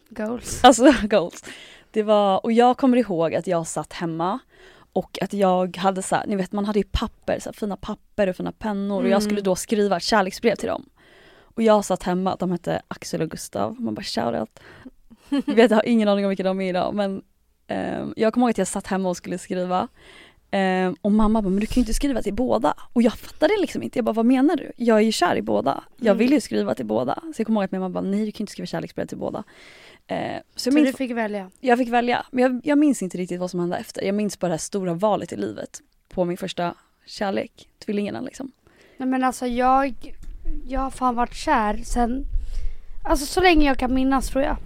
Goals. 0.09 0.63
Alltså 0.63 0.93
goals. 1.03 1.43
Det 1.91 2.03
var, 2.03 2.45
och 2.45 2.51
jag 2.51 2.77
kommer 2.77 2.97
ihåg 2.97 3.35
att 3.35 3.47
jag 3.47 3.67
satt 3.67 3.93
hemma 3.93 4.39
och 4.93 5.17
att 5.21 5.33
jag 5.33 5.77
hade 5.77 6.01
så 6.01 6.15
här, 6.15 6.27
ni 6.27 6.35
vet 6.35 6.51
man 6.51 6.65
hade 6.65 6.79
ju 6.79 6.85
papper, 6.91 7.39
så 7.39 7.49
här, 7.49 7.53
fina 7.53 7.77
papper 7.77 8.27
och 8.27 8.35
fina 8.35 8.51
pennor 8.51 8.97
och 9.01 9.09
jag 9.09 9.11
Mm. 9.11 9.21
skulle 9.21 9.41
då 9.41 9.55
skriva 9.55 9.97
ett 9.97 10.03
kärleksbrev 10.03 10.55
till 10.55 10.67
dem. 10.69 10.89
Och 11.41 11.61
jag 11.63 11.85
satt 11.85 12.03
hemma, 12.03 12.35
de 12.39 12.51
hette 12.51 12.81
Axel 12.87 13.21
och 13.21 13.29
Gustav, 13.29 13.81
man 13.81 13.93
bara 13.93 14.03
shoutout. 14.03 14.59
Jag 15.29 15.43
vet 15.55 15.71
jag 15.71 15.77
har 15.77 15.85
ingen 15.87 16.07
aning 16.07 16.25
om 16.25 16.29
vilka 16.29 16.43
de 16.43 16.61
är 16.61 16.69
idag 16.69 16.93
men 16.95 17.21
ehm, 17.67 18.13
jag 18.17 18.33
kommer 18.33 18.45
ihåg 18.47 18.51
att 18.51 18.57
jag 18.57 18.67
satt 18.67 18.87
hemma 18.87 19.09
och 19.09 19.17
skulle 19.17 19.37
skriva 19.37 19.87
Ehm, 20.51 20.95
och 21.01 21.11
mamma 21.11 21.41
bara, 21.41 21.49
men 21.49 21.59
du 21.59 21.65
kan 21.65 21.75
ju 21.75 21.79
inte 21.81 21.93
skriva 21.93 22.21
till 22.21 22.33
båda. 22.33 22.73
Och 22.93 23.01
jag 23.01 23.13
fattade 23.13 23.53
liksom 23.61 23.83
inte, 23.83 23.97
jag 23.97 24.05
bara 24.05 24.13
vad 24.13 24.25
menar 24.25 24.55
du? 24.55 24.71
Jag 24.75 24.97
är 24.97 25.01
ju 25.01 25.11
kär 25.11 25.35
i 25.35 25.41
båda. 25.41 25.83
Jag 25.97 26.05
Mm. 26.07 26.17
vill 26.17 26.31
ju 26.31 26.41
skriva 26.41 26.75
till 26.75 26.85
båda. 26.85 27.13
Så 27.35 27.39
jag 27.41 27.45
kommer 27.47 27.59
ihåg 27.61 27.65
att 27.65 27.71
min 27.71 27.81
mamma 27.81 27.93
bara, 27.93 28.01
nej 28.09 28.25
du 28.25 28.31
kan 28.31 28.37
ju 28.39 28.43
inte 28.43 28.51
skriva 28.51 28.65
kärleksbrev 28.65 29.05
till 29.05 29.17
båda. 29.17 29.43
Ehm, 30.07 30.41
så 30.55 30.71
Så 30.71 30.75
minns 30.75 30.87
du 30.91 30.93
fick 30.97 31.11
välja? 31.11 31.51
jag 31.59 31.77
fick 31.77 31.89
välja, 31.89 32.25
men 32.31 32.43
jag, 32.43 32.61
jag 32.63 32.77
minns 32.77 33.01
inte 33.01 33.17
riktigt 33.17 33.39
vad 33.39 33.51
som 33.51 33.59
hände 33.59 33.77
efter. 33.77 34.01
Jag 34.03 34.15
minns 34.15 34.39
bara 34.39 34.47
det 34.47 34.53
här 34.53 34.57
stora 34.59 34.93
valet 34.93 35.31
i 35.33 35.35
livet 35.35 35.81
på 36.09 36.25
min 36.25 36.37
första 36.37 36.75
kärlek, 37.05 37.69
tvillingarna 37.85 38.21
liksom. 38.21 38.51
Nej 38.97 39.09
men 39.09 39.23
alltså 39.23 39.47
jag, 39.47 40.15
jag 40.67 40.79
har 40.79 40.89
fan 40.91 41.15
varit 41.15 41.33
kär 41.35 41.77
sen, 41.85 42.25
alltså 43.05 43.25
så 43.25 43.41
länge 43.41 43.67
jag 43.67 43.77
kan 43.77 43.93
minnas 43.93 44.27
tror 44.29 44.43
jag. 44.43 44.57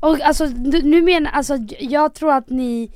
Och 0.00 0.20
alltså 0.20 0.46
nu 0.82 1.02
menar, 1.02 1.30
alltså 1.30 1.56
jag 1.80 2.14
tror 2.14 2.32
att 2.32 2.50
ni, 2.50 2.90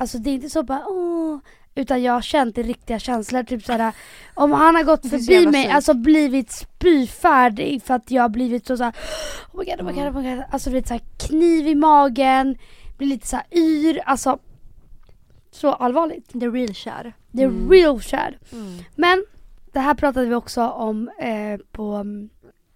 alltså 0.00 0.18
det 0.18 0.30
är 0.30 0.34
inte 0.34 0.50
så 0.50 0.62
bara 0.62 0.86
åh, 0.88 1.38
utan 1.74 2.02
jag 2.02 2.12
har 2.12 2.22
känt 2.22 2.54
det 2.54 2.62
riktiga 2.62 2.98
känslor. 2.98 3.42
Typ 3.42 3.64
såhär, 3.64 3.92
om 4.34 4.52
han 4.52 4.74
har 4.74 4.82
gått 4.82 5.10
förbi 5.10 5.46
mig, 5.46 5.62
sjukt. 5.64 5.74
alltså 5.74 5.94
blivit 5.94 6.50
spyfärdig 6.50 7.82
för 7.82 7.94
att 7.94 8.10
jag 8.10 8.22
har 8.22 8.28
blivit 8.28 8.66
så 8.66 8.76
såhär 8.76 8.94
oh 9.52 9.58
my 9.58 9.64
god, 9.64 9.80
oh 9.80 9.86
my 9.86 9.92
god, 9.92 10.16
oh 10.16 10.22
my 10.22 10.34
god. 10.36 10.44
Alltså 10.50 10.70
du 10.70 10.76
vet 10.76 10.88
såhär 10.88 11.02
kniv 11.28 11.68
i 11.68 11.74
magen, 11.74 12.56
blir 12.98 13.08
lite 13.08 13.26
såhär 13.26 13.46
yr, 13.52 14.00
alltså 14.06 14.38
så 15.50 15.72
allvarligt. 15.72 16.30
The 16.40 16.48
real 16.48 16.74
kär. 16.74 17.12
Det 17.32 17.42
är 17.42 17.46
Mm. 17.46 17.70
real 17.70 18.00
kär. 18.00 18.38
Mm. 18.52 18.78
Men 18.96 19.24
det 19.72 19.80
här 19.80 19.94
pratade 19.94 20.26
vi 20.26 20.34
också 20.34 20.62
om 20.68 21.08
eh, 21.18 21.60
på 21.72 22.04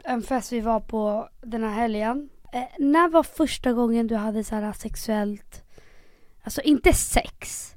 en 0.05 0.23
fest 0.23 0.53
vi 0.53 0.61
var 0.61 0.81
på 0.81 1.29
den 1.43 1.63
här 1.63 1.71
helgen. 1.71 2.29
Eh, 2.53 2.63
när 2.79 3.09
var 3.09 3.23
första 3.23 3.73
gången 3.73 4.07
du 4.07 4.17
hade 4.17 4.45
så 4.45 4.55
här 4.55 4.73
sexuellt, 4.73 5.64
alltså 6.45 6.61
inte 6.61 6.93
sex, 6.93 7.71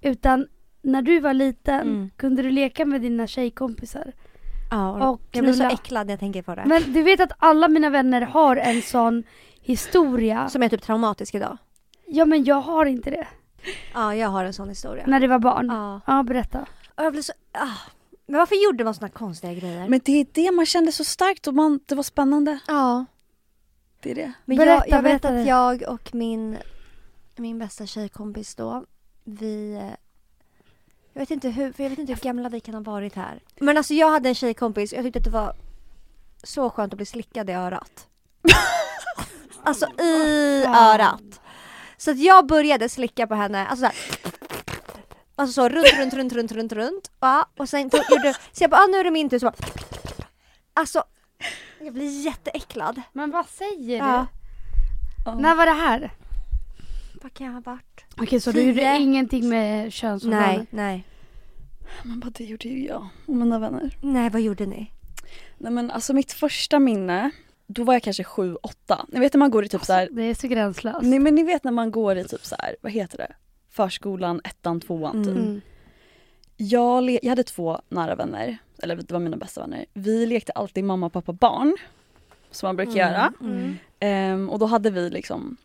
utan 0.00 0.46
när 0.82 1.02
du 1.02 1.20
var 1.20 1.34
liten 1.34 1.80
Mm. 1.80 2.10
kunde 2.16 2.42
du 2.42 2.50
leka 2.50 2.84
med 2.84 3.00
dina 3.00 3.26
tjejkompisar 3.26 4.12
Ja, 4.70 5.08
och 5.10 5.20
jag 5.32 5.44
blir 5.44 5.52
så 5.52 5.64
äcklad 5.64 6.06
när 6.06 6.12
jag 6.12 6.20
tänker 6.20 6.42
på 6.42 6.54
det. 6.54 6.62
Men 6.66 6.92
du 6.92 7.02
vet 7.02 7.20
att 7.20 7.32
alla 7.38 7.68
mina 7.68 7.90
vänner 7.90 8.20
har 8.20 8.56
en 8.56 8.82
sån 8.82 9.22
historia. 9.60 10.48
Som 10.48 10.62
är 10.62 10.68
typ 10.68 10.82
traumatisk 10.82 11.34
idag. 11.34 11.58
Ja 12.06 12.24
men 12.24 12.44
jag 12.44 12.60
har 12.60 12.86
inte 12.86 13.10
det. 13.10 13.26
Ja, 13.94 14.14
jag 14.14 14.28
har 14.28 14.44
en 14.44 14.52
sån 14.52 14.68
historia. 14.68 15.04
När 15.06 15.20
du 15.20 15.26
var 15.26 15.38
barn. 15.38 15.66
Ja. 15.66 16.00
Ja, 16.06 16.22
berätta. 16.22 16.66
Och 16.94 17.04
jag 17.04 17.12
blir 17.12 17.22
så... 17.22 17.32
Ah. 17.52 17.68
Men 18.26 18.38
varför 18.38 18.64
gjorde 18.64 18.84
man 18.84 18.94
såna 18.94 19.08
konstiga 19.08 19.52
grejer? 19.54 19.88
Men 19.88 20.00
det 20.04 20.12
är 20.20 20.26
det 20.32 20.50
man 20.52 20.66
kände 20.66 20.92
så 20.92 21.04
starkt 21.04 21.46
och 21.46 21.54
man, 21.54 21.80
det 21.86 21.94
var 21.94 22.02
spännande. 22.02 22.58
ja. 22.66 23.04
Det 24.00 24.10
är 24.10 24.14
det. 24.14 24.32
Men 24.44 24.56
Berätta, 24.56 24.84
jag, 24.88 24.98
jag 24.98 25.02
vet 25.02 25.22
berätta 25.22 25.30
det. 25.34 25.40
att 25.40 25.46
jag 25.46 25.82
och 25.94 26.14
min, 26.14 26.56
min 27.38 27.58
bästa 27.58 27.86
tjejkompis 27.86 28.54
då, 28.54 28.84
vi... 29.24 29.80
Jag 31.12 31.20
vet 31.20 31.30
inte 31.30 31.48
hur, 31.48 31.74
jag 31.76 31.90
vet 31.90 31.98
inte 31.98 32.12
hur 32.12 32.20
gamla 32.20 32.48
vi 32.48 32.60
kan 32.60 32.74
ha 32.74 32.80
varit 32.80 33.14
här. 33.14 33.40
Men 33.60 33.76
alltså 33.76 33.94
jag 33.94 34.10
hade 34.10 34.28
en 34.28 34.34
tjejkompis 34.34 34.92
och 34.92 34.98
jag 34.98 35.04
tyckte 35.04 35.18
att 35.18 35.24
det 35.24 35.30
var 35.30 35.54
så 36.42 36.70
skönt 36.70 36.92
att 36.92 36.96
bli 36.96 37.06
slickad 37.06 37.50
i 37.50 37.52
örat. 37.52 38.06
Alltså 39.62 39.86
i 40.02 40.64
örat. 40.64 41.40
Så 41.96 42.10
att 42.10 42.18
jag 42.18 42.46
började 42.46 42.88
slicka 42.88 43.26
på 43.26 43.34
henne, 43.34 43.66
alltså 43.66 43.80
så 43.80 43.86
här. 43.86 43.94
Alltså 45.34 45.52
så 45.52 45.68
runt, 45.68 45.92
runt, 45.98 46.14
runt, 46.14 46.32
runt, 46.32 46.52
runt, 46.52 46.72
runt. 46.72 47.10
Ja, 47.20 47.46
och 47.56 47.68
sen 47.68 47.90
tog, 47.90 48.00
gjorde, 48.10 48.34
så 48.52 48.62
jag 48.64 48.70
bara, 48.70 48.80
ah, 48.80 48.86
nu 48.86 48.96
är 48.98 49.04
det 49.04 49.10
min 49.10 49.28
tur. 49.30 49.38
Så 49.38 49.46
bara, 49.46 49.56
alltså, 50.74 51.04
jag 51.80 51.92
blir 51.94 52.20
jätteäcklad. 52.24 53.02
Men 53.12 53.30
vad 53.30 53.46
säger 53.46 53.98
Ja. 53.98 54.26
du? 55.24 55.30
När 55.40 55.54
var 55.54 55.66
det 55.66 55.72
här? 55.72 56.12
Vad 57.26 57.34
kan 57.34 57.46
jag 57.46 57.52
ha 57.54 57.60
varit? 57.60 58.04
Okej 58.16 58.40
så 58.40 58.50
du 58.50 58.58
Tio. 58.60 58.68
gjorde 58.68 58.98
ingenting 59.02 59.48
med 59.48 59.92
könsorganet? 59.92 60.56
Nej, 60.56 60.66
nej. 60.70 61.04
Men 62.04 62.20
bara 62.20 62.30
det 62.30 62.44
gjorde 62.44 62.68
ju 62.68 62.86
jag 62.86 63.08
och 63.26 63.34
mina 63.36 63.58
vänner. 63.58 63.96
Nej, 64.02 64.30
vad 64.30 64.40
gjorde 64.42 64.66
ni? 64.66 64.90
Nej 65.58 65.72
men 65.72 65.90
alltså 65.90 66.14
mitt 66.14 66.32
första 66.32 66.78
minne, 66.78 67.30
då 67.66 67.84
var 67.84 67.94
jag 67.94 68.02
kanske 68.02 68.24
sju, 68.24 68.54
åtta. 68.62 69.06
Ni 69.08 69.20
vet 69.20 69.32
när 69.34 69.38
man 69.38 69.50
går 69.50 69.64
i 69.64 69.68
typ 69.68 69.84
så 69.84 69.92
här, 69.92 70.08
Det 70.12 70.22
är 70.22 70.34
så 70.34 70.48
gränslöst. 70.48 70.98
nej 71.02 71.18
men 71.18 71.34
ni 71.34 71.42
vet 71.42 71.64
när 71.64 71.72
man 71.72 71.90
går 71.90 72.16
i 72.18 72.24
typ 72.24 72.44
så 72.44 72.56
här, 72.58 72.76
vad 72.80 72.92
heter 72.92 73.18
det? 73.18 73.32
Förskolan, 73.70 74.40
ettan, 74.44 74.80
tvåan 74.80 75.24
typ. 75.24 75.32
Mm. 75.32 75.44
Mm. 75.48 75.60
Jag, 76.56 77.02
le- 77.02 77.18
jag 77.22 77.30
hade 77.30 77.44
två 77.44 77.80
nära 77.88 78.14
vänner, 78.14 78.58
eller 78.82 78.96
det 78.96 79.12
var 79.12 79.20
mina 79.20 79.36
bästa 79.36 79.60
vänner. 79.60 79.86
Vi 79.92 80.26
lekte 80.26 80.52
alltid 80.52 80.84
mamma, 80.84 81.10
pappa, 81.10 81.32
barn. 81.32 81.76
Som 82.50 82.66
man 82.66 82.76
brukar 82.76 82.92
göra. 82.96 83.32
Mm. 83.40 83.76
Ehm, 84.00 84.50
och 84.50 84.58
då 84.58 84.66
hade 84.66 84.90
vi 84.90 85.10
liksom 85.10 85.56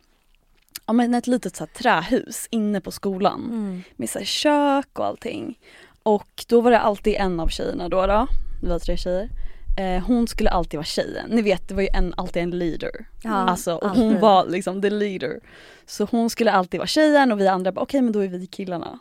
ja, 0.86 0.92
men 0.92 1.14
ett 1.14 1.26
litet 1.26 1.56
så 1.56 1.64
här, 1.64 1.72
trähus 1.74 2.48
inne 2.50 2.80
på 2.80 2.90
skolan. 2.90 3.44
Mm. 3.44 3.82
Med 3.96 4.10
så 4.10 4.18
här, 4.18 4.26
kök 4.26 4.98
och 4.98 5.06
allting. 5.06 5.58
Och 6.02 6.44
då 6.48 6.60
var 6.60 6.70
det 6.70 6.80
alltid 6.80 7.14
en 7.14 7.40
av 7.40 7.48
tjejerna 7.48 7.88
då, 7.88 8.06
då 8.06 8.26
vi 8.62 8.68
var 8.68 8.78
tre 8.78 8.96
tjejer. 8.96 9.28
Eh, 9.76 10.04
hon 10.06 10.28
skulle 10.28 10.50
alltid 10.50 10.78
vara 10.78 10.84
tjejen. 10.84 11.30
Ni 11.30 11.42
vet 11.42 11.68
det 11.68 11.74
var 11.74 11.82
ju 11.82 11.88
en, 11.88 12.14
alltid 12.16 12.42
en 12.42 12.50
leader. 12.50 13.06
Ja, 13.22 13.30
alltså, 13.30 13.74
och 13.74 13.88
alltid. 13.88 14.02
hon 14.02 14.20
var 14.20 14.46
liksom 14.46 14.82
the 14.82 14.90
leader. 14.90 15.40
Så 15.86 16.04
hon 16.10 16.30
skulle 16.30 16.52
alltid 16.52 16.78
vara 16.78 16.86
tjejen 16.86 17.32
och 17.32 17.40
vi 17.40 17.48
andra 17.48 17.72
bara 17.72 17.80
okej 17.80 18.02
men 18.02 18.12
då 18.12 18.20
är 18.20 18.28
vi 18.28 18.46
killarna. 18.46 18.98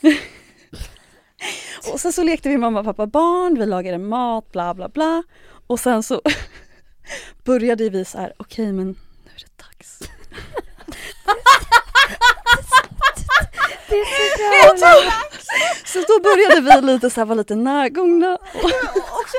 och 1.92 2.00
sen 2.00 2.12
så 2.12 2.22
lekte 2.22 2.48
vi 2.48 2.58
mamma, 2.58 2.84
pappa, 2.84 3.06
barn, 3.06 3.58
vi 3.58 3.66
lagade 3.66 3.98
mat, 3.98 4.52
bla 4.52 4.74
bla 4.74 4.88
bla. 4.88 5.22
Och 5.66 5.80
sen 5.80 6.02
så 6.02 6.20
började 7.44 7.90
vi 7.90 8.04
så 8.04 8.18
här, 8.18 8.32
okej 8.36 8.72
men 8.72 8.86
nu 9.24 9.30
är 9.34 9.40
det 9.40 9.64
dags. 9.64 9.98
Det 13.88 13.96
är 13.96 14.04
så 14.04 14.42
jävla... 14.42 15.12
Så 15.84 15.98
då 15.98 16.20
började 16.20 16.60
vi 16.60 16.92
lite 16.92 17.10
så 17.10 17.20
här, 17.20 17.26
vara 17.26 17.38
lite 17.38 17.54
närgångna. 17.54 18.38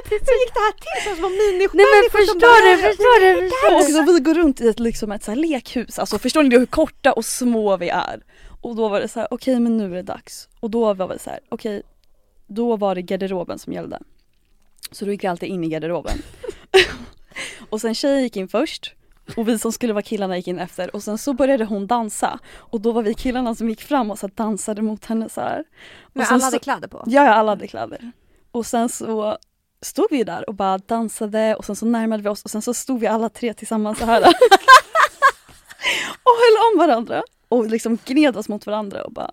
Hur 0.10 0.40
gick 0.42 0.54
det 0.54 0.60
här 0.60 0.72
till? 0.72 1.10
Så 1.10 1.16
som 1.16 1.32
människor 1.32 1.78
Nej 1.78 1.86
men 2.02 2.10
förstår 2.12 2.72
du, 2.72 2.78
förstår 2.88 3.20
du, 3.20 3.50
förstår 3.50 3.76
Och 3.76 4.06
så 4.08 4.14
vi 4.14 4.20
går 4.20 4.34
runt 4.34 4.62
i 4.62 4.68
ett, 4.68 4.80
liksom 4.80 5.12
ett 5.12 5.24
så 5.24 5.32
här 5.32 5.36
lekhus, 5.36 6.00
alltså 6.00 6.20
förstår 6.20 6.44
ni 6.44 6.58
hur 6.58 6.66
korta 6.66 7.14
och 7.14 7.26
små 7.26 7.78
vi 7.78 7.90
är? 7.90 8.24
Och 8.62 8.76
då 8.76 8.90
var 8.90 9.02
det 9.02 9.08
så 9.08 9.20
här, 9.20 9.28
okej 9.32 9.60
men 9.60 9.78
nu 9.78 9.86
är 9.86 9.96
det 9.96 10.02
dags. 10.02 10.48
Och 10.60 10.70
då 10.70 10.94
var 10.94 11.08
det 11.08 11.20
så 11.20 11.30
här, 11.30 11.40
okej, 11.50 11.84
då 12.48 12.76
var 12.76 12.96
det 12.96 13.02
garderoben 13.02 13.60
som 13.60 13.74
gällde. 13.74 14.00
Så 14.92 15.06
då 15.06 15.12
gick 15.12 15.24
vi 15.24 15.28
alltid 15.28 15.50
in 15.50 15.64
i 15.64 15.70
garderoben. 15.70 16.18
och 17.70 17.82
sen 17.82 17.96
tjejen 17.96 18.24
gick 18.24 18.38
in 18.38 18.48
först 18.48 18.96
och 19.38 19.48
vi 19.48 19.60
som 19.60 19.72
skulle 19.72 19.94
vara 19.94 20.02
killarna 20.02 20.38
gick 20.38 20.48
in 20.48 20.60
efter 20.60 20.96
och 20.96 21.04
sen 21.04 21.18
så 21.18 21.34
började 21.34 21.66
hon 21.66 21.88
dansa 21.88 22.40
och 22.58 22.82
då 22.82 22.92
var 22.92 23.02
vi 23.04 23.14
killarna 23.14 23.56
som 23.56 23.70
gick 23.70 23.82
fram 23.82 24.12
och 24.12 24.20
så 24.20 24.28
dansade 24.28 24.82
mot 24.82 25.06
henne 25.06 25.30
så 25.30 25.42
här. 25.42 25.64
Men 26.14 26.22
Och 26.22 26.28
sen 26.28 26.36
alla 26.36 26.44
hade 26.46 26.58
så- 26.58 26.64
kläder 26.64 26.88
på? 26.88 27.04
Ja, 27.06 27.26
ja, 27.26 27.34
alla 27.34 27.52
hade 27.52 27.68
kläder. 27.68 28.12
Och 28.52 28.66
sen 28.66 28.90
så 28.90 29.38
stod 29.82 30.08
vi 30.12 30.24
där 30.24 30.50
och 30.50 30.56
bara 30.56 30.78
dansade 30.78 31.56
och 31.56 31.66
sen 31.66 31.76
så 31.76 31.86
närmade 31.86 32.24
vi 32.24 32.30
oss 32.30 32.44
och 32.44 32.52
sen 32.52 32.62
så 32.62 32.74
stod 32.74 33.00
vi 33.00 33.08
alla 33.08 33.30
tre 33.30 33.54
tillsammans 33.54 34.00
så 34.00 34.06
här. 34.06 34.22
och 36.24 36.36
höll 36.40 36.74
om 36.74 36.80
varandra 36.88 37.24
och 37.50 37.66
liksom 37.68 37.98
gned 38.06 38.38
oss 38.38 38.50
mot 38.50 38.66
varandra 38.66 39.04
och 39.04 39.12
bara 39.12 39.32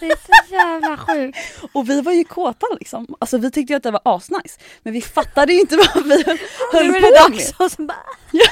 Det 0.00 0.06
är 0.06 0.16
så 0.16 0.52
jävla 0.54 0.96
sjukt. 0.96 1.38
och 1.72 1.90
vi 1.90 2.00
var 2.00 2.12
ju 2.12 2.24
kåta 2.24 2.66
liksom. 2.80 3.06
Alltså 3.18 3.38
vi 3.38 3.50
tyckte 3.50 3.72
ju 3.72 3.76
att 3.76 3.82
det 3.82 3.90
var 3.90 4.00
asnice. 4.04 4.58
Men 4.82 4.92
vi 4.92 5.02
fattade 5.02 5.52
ju 5.52 5.60
inte 5.60 5.76
vad 5.94 6.04
vi 6.04 6.24
höll 6.24 6.38
på 6.72 6.78
det 6.78 6.90
med. 6.90 7.02
dags! 7.30 7.52
Och 7.58 7.72
så 7.72 7.82
bara, 7.82 7.96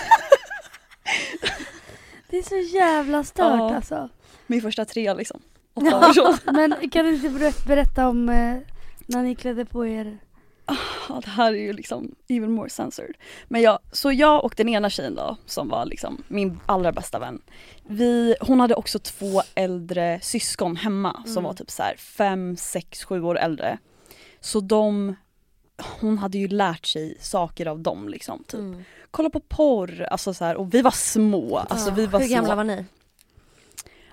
Det 2.31 2.39
är 2.39 2.43
så 2.43 2.57
jävla 2.77 3.25
stört 3.25 3.47
Ja. 3.47 3.75
alltså. 3.77 4.09
Min 4.47 4.63
första 4.63 4.85
trea 4.85 5.15
liksom. 5.15 5.41
Åtta 5.75 6.15
så. 6.15 6.37
Men 6.45 6.91
kan 6.91 7.05
du 7.05 7.15
inte 7.15 7.29
ber- 7.29 7.67
berätta 7.67 8.09
om 8.09 8.29
eh, 8.29 8.57
när 9.07 9.23
ni 9.23 9.35
klädde 9.35 9.65
på 9.65 9.87
er? 9.87 10.19
Ja, 11.09 11.21
det 11.25 11.31
här 11.31 11.53
är 11.53 11.59
ju 11.59 11.73
liksom 11.73 12.15
even 12.29 12.51
more 12.53 12.69
censored. 12.71 13.15
Men 13.49 13.63
ja, 13.63 13.79
så 13.93 14.13
jag 14.13 14.45
och 14.45 14.55
den 14.57 14.69
ena 14.69 14.91
tjejen 14.91 15.15
då, 15.15 15.37
som 15.47 15.69
var 15.69 15.85
liksom 15.87 16.23
min 16.29 16.61
allra 16.67 16.93
bästa 16.93 17.19
vän. 17.19 17.43
Vi, 17.87 18.37
hon 18.41 18.61
hade 18.61 18.75
också 18.75 18.99
två 18.99 19.43
äldre 19.55 20.21
syskon 20.23 20.77
hemma 20.77 21.23
som 21.25 21.33
Mm. 21.33 21.45
var 21.45 21.53
typ 21.55 21.71
så 21.71 21.83
här 21.83 21.97
fem, 21.97 22.57
sex, 22.57 23.05
sju 23.05 23.23
år 23.23 23.39
äldre. 23.39 23.79
Så 24.41 24.61
de, 24.61 25.17
hon 26.01 26.19
hade 26.19 26.39
ju 26.39 26.49
lärt 26.49 26.87
sig 26.87 27.17
saker 27.21 27.67
av 27.67 27.81
dem 27.81 28.09
liksom. 28.09 28.45
Typ. 28.45 28.61
mm. 28.61 28.85
Kolla 29.11 29.31
på 29.31 29.41
porr, 29.41 30.03
alltså 30.03 30.35
så 30.35 30.45
här, 30.45 30.57
och 30.57 30.75
vi 30.75 30.83
var 30.83 30.91
små. 30.91 31.57
Alltså, 31.59 31.91
vi 31.91 32.07
var 32.07 32.21
Hur 32.21 32.29
gamla 32.29 32.49
små. 32.49 32.57
var 32.57 32.65
ni? 32.65 32.85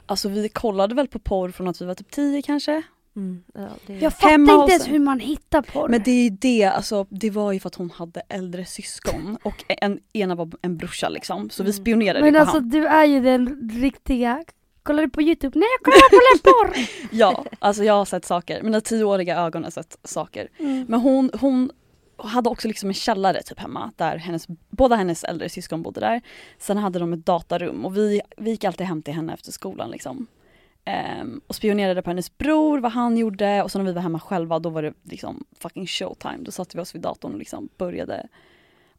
Alltså 0.06 0.30
vi 0.30 0.50
kollade 0.50 0.96
väl 0.96 1.08
på 1.08 1.20
porr 1.20 1.52
från 1.52 1.68
att 1.68 1.82
vi 1.82 1.86
var 1.86 1.96
typ 1.96 2.12
tio 2.12 2.42
kanske. 2.42 2.82
Mm. 3.16 3.44
Ja, 3.54 3.68
det... 3.88 4.00
Jag 4.00 4.14
fattar 4.14 4.30
Hemma 4.30 4.54
inte 4.54 4.72
ens 4.72 4.88
en. 4.88 4.92
hur 4.92 5.00
man 5.00 5.20
hittar 5.20 5.62
porr. 5.62 5.90
Men 5.90 6.04
det 6.04 6.12
är 6.12 6.24
ju 6.24 6.30
det, 6.30 6.64
alltså 6.64 7.06
det 7.10 7.30
var 7.30 7.52
ju 7.52 7.60
för 7.60 7.68
att 7.68 7.76
hon 7.76 7.92
hade 7.92 8.22
äldre 8.30 8.66
syskon 8.66 9.38
och 9.44 9.64
en, 9.68 10.00
ena 10.14 10.36
var 10.36 10.52
en 10.62 10.78
brorsa 10.78 11.10
liksom. 11.10 11.50
Så 11.50 11.64
vi 11.64 11.74
spionerade 11.74 12.22
Men 12.22 12.34
på 12.34 12.40
alltså 12.40 12.58
han. 12.58 12.70
du 12.70 12.88
är 12.88 13.06
ju 13.06 13.20
den 13.22 13.72
riktiga. 13.74 14.44
Kollar 14.84 15.04
du 15.04 15.10
på 15.10 15.22
youtube? 15.22 15.60
Nej 15.60 15.68
jag 15.80 15.84
kollar 15.86 16.10
på 16.10 16.16
läppporr! 16.36 16.90
Ja, 17.12 17.46
alltså 17.60 17.84
jag 17.84 17.94
har 17.94 18.06
sett 18.06 18.26
saker. 18.26 18.64
Mina 18.64 18.82
tioåriga 18.82 19.40
ögon 19.40 19.64
har 19.64 19.72
sett 19.72 19.98
saker. 20.04 20.48
Mm. 20.60 20.86
Men 20.90 21.00
hon, 21.00 21.32
hon 21.40 21.72
hade 22.18 22.50
också 22.50 22.68
liksom 22.68 22.90
en 22.90 22.94
källare 22.94 23.44
typ 23.44 23.60
hemma 23.60 23.92
där 23.96 24.18
hennes, 24.18 24.46
båda 24.70 24.96
hennes 24.96 25.24
äldre 25.24 25.50
syskon 25.50 25.82
bodde 25.82 26.00
där. 26.00 26.22
Sen 26.60 26.78
hade 26.78 27.00
de 27.00 27.14
ett 27.14 27.26
datarum 27.26 27.86
och 27.86 27.98
vi, 27.98 28.22
vi 28.38 28.50
gick 28.52 28.64
alltid 28.64 28.88
hem 28.88 29.02
till 29.02 29.14
henne 29.14 29.34
efter 29.34 29.52
skolan 29.52 29.92
liksom. 29.92 30.28
Ehm, 30.86 31.42
och 31.48 31.56
spionerade 31.56 32.02
på 32.02 32.10
hennes 32.10 32.38
bror, 32.38 32.80
vad 32.80 32.92
han 32.92 33.18
gjorde 33.18 33.64
och 33.64 33.72
så 33.72 33.78
när 33.80 33.86
vi 33.86 33.94
var 33.94 34.02
hemma 34.02 34.20
själva 34.20 34.60
då 34.60 34.70
var 34.70 34.84
det 34.84 34.94
liksom 35.04 35.44
fucking 35.60 35.88
showtime. 35.88 36.38
Då 36.40 36.52
satte 36.52 36.78
vi 36.78 36.84
oss 36.84 36.96
vid 36.96 37.02
datorn 37.02 37.32
och 37.34 37.40
liksom 37.40 37.70
började 37.78 38.28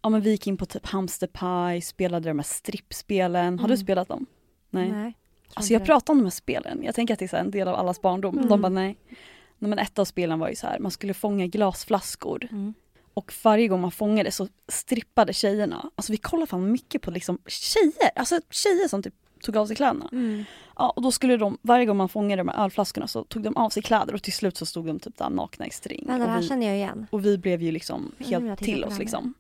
Ja 0.03 0.09
men 0.09 0.21
vi 0.21 0.31
gick 0.31 0.47
in 0.47 0.57
på 0.57 0.67
typ 0.67 0.87
Hamsterpaj, 0.87 1.81
spelade 1.81 2.29
de 2.31 2.39
här 2.39 2.45
strippspelen. 2.45 3.59
Har 3.59 3.69
du 3.69 3.75
Mm. 3.75 3.85
spelat 3.85 4.09
dem? 4.09 4.27
Nej. 4.71 4.91
Nej. 4.93 5.17
Alltså 5.55 5.73
jag 5.73 5.85
pratar 5.85 6.13
om 6.13 6.19
de 6.19 6.25
här 6.25 6.31
spelen, 6.31 6.83
jag 6.83 6.95
tänker 6.95 7.15
att 7.15 7.21
det 7.21 7.33
är 7.33 7.39
en 7.39 7.51
del 7.51 7.69
av 7.69 7.75
allas 7.75 8.01
barndom. 8.03 8.37
Mm. 8.37 8.49
De 8.49 8.61
bara 8.61 8.69
nej. 8.69 8.97
nej. 9.09 9.19
Men 9.59 9.79
ett 9.79 9.99
av 9.99 10.05
spelen 10.05 10.39
var 10.39 10.49
ju 10.49 10.57
så 10.57 10.67
här, 10.67 10.79
man 10.79 10.91
skulle 10.91 11.15
fånga 11.15 11.47
glasflaskor 11.47 12.49
Mm. 12.51 12.75
och 13.15 13.33
varje 13.45 13.69
gång 13.69 13.81
man 13.81 13.91
fångade 13.91 14.31
så 14.31 14.49
strippade 14.69 15.33
tjejerna. 15.33 15.91
Alltså 15.95 16.13
vi 16.13 16.19
kollade 16.19 16.47
fan 16.47 16.73
mycket 16.73 17.03
på 17.03 17.11
liksom 17.11 17.39
tjejer, 17.47 18.11
alltså 18.17 18.41
tjejer 18.51 18.89
som 18.89 19.03
typ 19.03 19.15
tog 19.43 19.57
av 19.57 19.67
sig 19.67 19.77
kläderna. 19.77 20.09
Mm. 20.13 20.45
Ja, 20.77 20.91
och 20.91 21.03
då 21.03 21.13
skulle 21.13 21.37
de, 21.37 21.59
varje 21.63 21.87
gång 21.87 21.97
man 21.97 22.09
fångade 22.09 22.41
de 22.41 22.49
här 22.49 22.65
ölflaskorna 22.65 23.07
så 23.07 23.25
tog 23.25 23.43
de 23.43 23.57
av 23.57 23.71
sig 23.71 23.83
kläder 23.83 24.15
och 24.15 24.23
till 24.23 24.33
slut 24.33 24.57
så 24.57 24.67
stod 24.67 24.87
de 24.87 24.99
typ 24.99 25.19
där 25.19 25.31
nakna 25.31 25.67
i 25.67 25.71
string. 25.71 26.05
Men 26.07 26.21
det 26.21 26.27
här 26.27 26.41
vi, 26.41 26.49
känner 26.49 26.67
jag 26.67 26.77
igen. 26.77 27.07
och 27.11 27.25
vi 27.25 27.39
blev 27.39 27.63
ju 27.63 27.73
liksom 27.73 28.13
Ja, 28.19 28.41
helt 28.41 28.61
till 28.61 28.85
oss 28.85 28.99
liksom. 28.99 29.35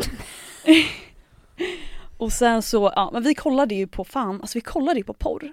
och 2.19 2.33
sen 2.33 2.63
så, 2.63 2.93
ja 2.97 3.11
men 3.13 3.23
vi 3.23 3.35
kollade 3.35 3.75
ju 3.75 3.87
på 3.87 4.05
fan, 4.05 4.41
alltså 4.41 4.59
vi 4.59 4.61
kollade 4.61 4.99
ju 4.99 5.05
på 5.05 5.15
porr. 5.15 5.53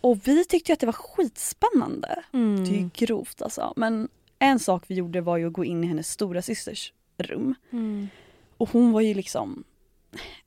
Och 0.00 0.28
vi 0.28 0.44
tyckte 0.44 0.70
ju 0.70 0.74
att 0.74 0.80
det 0.80 0.86
var 0.86 0.92
skitspännande. 0.92 2.22
Mm. 2.32 2.64
Det 2.64 2.70
är 2.70 2.80
ju 2.80 2.90
grovt 2.94 3.42
alltså. 3.42 3.72
Men 3.76 4.08
en 4.38 4.58
sak 4.58 4.84
vi 4.86 4.94
gjorde 4.94 5.20
var 5.20 5.36
ju 5.36 5.46
att 5.46 5.52
gå 5.52 5.64
in 5.64 5.84
i 5.84 5.86
hennes 5.86 6.08
stora 6.08 6.42
systers 6.42 6.92
rum. 7.18 7.54
Mm. 7.70 8.08
Och 8.56 8.70
hon 8.70 8.92
var 8.92 9.00
ju 9.00 9.14
liksom 9.14 9.64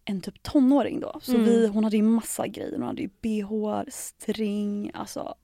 en 0.06 0.22
typ 0.22 0.44
tonåring 0.44 1.00
då. 1.00 1.20
Så 1.22 1.32
Mm. 1.32 1.46
vi, 1.46 1.68
hon 1.68 1.84
hade 1.84 1.98
ju 1.98 2.04
massa 2.04 2.48
grejer. 2.48 2.72
Hon 2.72 2.84
hade 2.88 3.02
ju 3.02 3.10
bh, 3.22 3.82
string, 3.90 4.92
alltså 4.94 5.36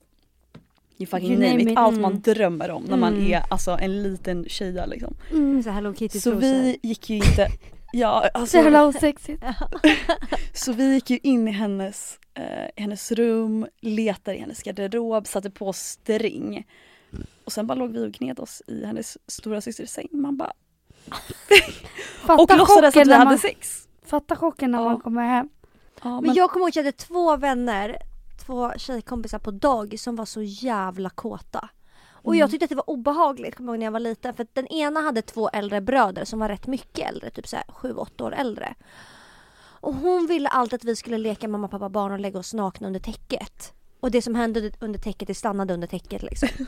You 0.97 1.07
fucking 1.07 1.31
You 1.31 1.39
name, 1.49 1.61
it. 1.63 1.69
it. 1.69 1.77
Allt 1.77 1.91
Mm. 1.97 2.01
man 2.01 2.21
drömmer 2.21 2.71
om 2.71 2.83
när 2.83 2.97
man 2.97 3.13
Mm. 3.13 3.33
är 3.33 3.43
alltså 3.49 3.71
en 3.71 4.03
liten 4.03 4.45
tjeja 4.49 4.85
liksom. 4.85 5.13
Mm. 5.31 5.63
Så 5.63 5.69
Hello 5.69 5.93
Kitty 5.93 6.19
Så 6.19 6.31
vi 6.31 6.77
gick 6.83 7.09
ju 7.09 7.15
inte 7.15 7.47
Ja, 7.93 8.21
Så 8.33 8.39
alltså, 8.39 8.57
jävla 8.57 8.85
osexigt. 8.87 9.43
så 10.53 10.73
vi 10.73 10.93
gick 10.93 11.09
ju 11.09 11.19
in 11.23 11.47
i 11.47 11.51
hennes, 11.51 12.19
eh, 12.33 12.43
hennes 12.75 13.11
rum, 13.11 13.67
letade 13.81 14.37
i 14.37 14.39
hennes 14.39 14.63
garderob, 14.63 15.27
satte 15.27 15.49
på 15.49 15.73
string. 15.73 16.67
Och 17.45 17.51
sen 17.51 17.67
bara 17.67 17.75
låg 17.75 17.91
vi 17.91 18.05
och 18.07 18.11
gned 18.11 18.39
oss 18.39 18.61
i 18.67 18.85
hennes 18.85 19.17
stora 19.27 19.61
systers 19.61 19.89
säng. 19.89 20.07
Man 20.11 20.37
bara, 20.37 20.53
och 22.27 22.57
låtsades 22.57 22.95
att 22.97 23.07
vi 23.07 23.13
hade 23.13 23.25
man, 23.25 23.39
sex. 23.39 23.87
Fatta 24.11 24.35
chocken 24.35 24.71
när 24.71 24.79
Ja. 24.79 24.85
man 24.85 24.99
kommer 24.99 25.27
hem. 25.27 25.49
Ja, 26.03 26.21
Men 26.21 26.33
jag 26.33 26.49
kommer 26.51 26.63
ihåg 26.63 26.69
att 26.69 26.75
jag 26.75 26.83
hade 26.83 26.97
två 26.97 27.37
vänner, 27.37 27.97
två 28.45 28.71
tjejkompisar 28.77 29.39
på 29.39 29.51
dagis 29.51 30.03
som 30.03 30.15
var 30.15 30.25
så 30.25 30.41
jävla 30.41 31.09
kåta. 31.09 31.69
Och 32.23 32.35
jag 32.35 32.51
tyckte 32.51 32.63
att 32.63 32.69
det 32.69 32.75
var 32.75 32.89
obehagligt, 32.89 33.55
kommer 33.55 33.71
ihåg 33.73 33.79
när 33.79 33.85
jag 33.85 33.91
var 33.91 33.99
liten. 33.99 34.33
För 34.33 34.43
att 34.43 34.55
den 34.55 34.67
ena 34.67 35.01
hade 35.01 35.21
två 35.21 35.49
äldre 35.49 35.81
bröder 35.81 36.25
som 36.25 36.39
var 36.39 36.47
rätt 36.49 36.67
mycket 36.67 37.09
äldre, 37.09 37.29
typ 37.29 37.47
såhär 37.47 37.65
7-8 37.67 38.23
år 38.23 38.33
äldre. 38.33 38.73
Och 39.83 39.93
hon 39.95 40.27
ville 40.27 40.49
alltid 40.49 40.73
att 40.77 40.83
vi 40.83 40.95
skulle 40.95 41.17
leka 41.17 41.47
mamma, 41.47 41.67
pappa, 41.67 41.89
barn 41.89 42.11
och 42.11 42.19
lägga 42.19 42.39
oss 42.39 42.53
nakna 42.53 42.87
under 42.87 42.99
täcket. 42.99 43.73
Och 43.99 44.11
det 44.11 44.21
som 44.21 44.35
hände 44.35 44.71
under- 44.79 44.99
täcket, 44.99 45.27
det 45.27 45.35
stannade 45.35 45.73
under 45.73 45.87
täcket 45.87 46.23
liksom. 46.23 46.49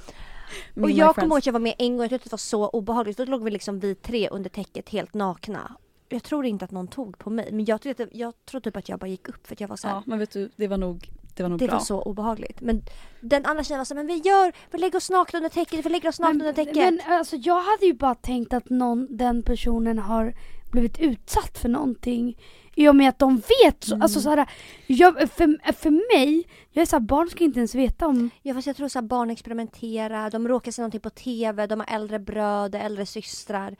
Och 0.83 0.91
jag 0.91 1.15
kommer 1.15 1.27
ihåg 1.27 1.37
att 1.37 1.45
jag 1.45 1.53
var 1.53 1.59
med 1.59 1.75
en 1.77 1.97
gång, 1.97 2.01
jag 2.03 2.09
tyckte 2.09 2.29
det 2.29 2.33
var 2.33 2.37
så 2.37 2.67
obehagligt. 2.69 3.17
Då 3.17 3.25
låg 3.25 3.43
vi 3.43 3.51
liksom 3.51 3.79
vi 3.79 3.95
tre 3.95 4.29
under 4.29 4.49
täcket 4.49 4.89
helt 4.89 5.13
nakna. 5.13 5.75
Jag 6.13 6.23
tror 6.23 6.45
inte 6.45 6.65
att 6.65 6.71
någon 6.71 6.87
tog 6.87 7.17
på 7.17 7.29
mig 7.29 7.49
men 7.51 7.65
jag, 7.65 7.81
tyckte, 7.81 8.07
jag 8.11 8.33
tror 8.45 8.61
typ 8.61 8.75
att 8.77 8.89
jag 8.89 8.99
bara 8.99 9.07
gick 9.07 9.29
upp 9.29 9.47
för 9.47 9.55
att 9.55 9.61
jag 9.61 9.67
var 9.67 9.75
så 9.75 9.87
här, 9.87 9.95
Ja 9.95 10.03
men 10.05 10.19
vet 10.19 10.31
du, 10.31 10.49
det 10.55 10.67
var 10.67 10.77
nog, 10.77 11.09
det 11.35 11.43
var 11.43 11.49
nog 11.49 11.59
Det 11.59 11.65
bra. 11.67 11.75
var 11.75 11.83
så 11.83 12.01
obehagligt. 12.01 12.61
Men 12.61 12.81
den 13.21 13.45
andra 13.45 13.63
tjejen 13.63 13.77
var 13.79 13.85
så 13.85 13.93
här, 13.93 14.03
men 14.03 14.07
vi 14.07 14.29
gör, 14.29 14.53
vi 14.71 14.77
lägger 14.77 14.97
oss 14.97 15.09
nakna 15.09 15.37
under 15.37 15.49
täcket, 15.49 15.85
vi 15.85 15.89
lägger 15.89 16.09
oss 16.09 16.19
nakna 16.19 16.45
under 16.45 16.53
täcket. 16.53 16.75
men 16.75 16.99
alltså 17.07 17.35
jag 17.35 17.61
hade 17.61 17.85
ju 17.85 17.93
bara 17.93 18.15
tänkt 18.15 18.53
att 18.53 18.69
någon, 18.69 19.17
den 19.17 19.43
personen 19.43 19.99
har 19.99 20.33
blivit 20.71 20.99
utsatt 20.99 21.57
för 21.57 21.69
någonting. 21.69 22.37
I 22.75 22.87
och 22.89 22.95
med 22.95 23.09
att 23.09 23.19
de 23.19 23.35
vet 23.35 23.83
så, 23.83 24.01
alltså 24.01 24.21
såhär, 24.21 24.49
jag, 24.87 25.29
för, 25.29 25.73
för 25.73 26.17
mig, 26.17 26.47
jag 26.71 26.81
är 26.81 26.85
såhär, 26.85 27.01
barn 27.01 27.29
ska 27.29 27.43
inte 27.43 27.59
ens 27.59 27.75
veta 27.75 28.07
om 28.07 28.29
Ja 28.41 28.53
fast 28.53 28.67
jag 28.67 28.75
tror 28.75 28.87
så 28.87 28.99
här, 28.99 29.07
barn 29.07 29.29
experimenterar, 29.29 30.31
de 30.31 30.47
råkar 30.47 30.71
se 30.71 30.81
någonting 30.81 31.01
på 31.01 31.09
TV, 31.09 31.67
de 31.67 31.79
har 31.79 31.95
äldre 31.95 32.19
bröder, 32.19 32.79
äldre 32.79 33.05
systrar. 33.05 33.75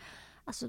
Alltså 0.45 0.67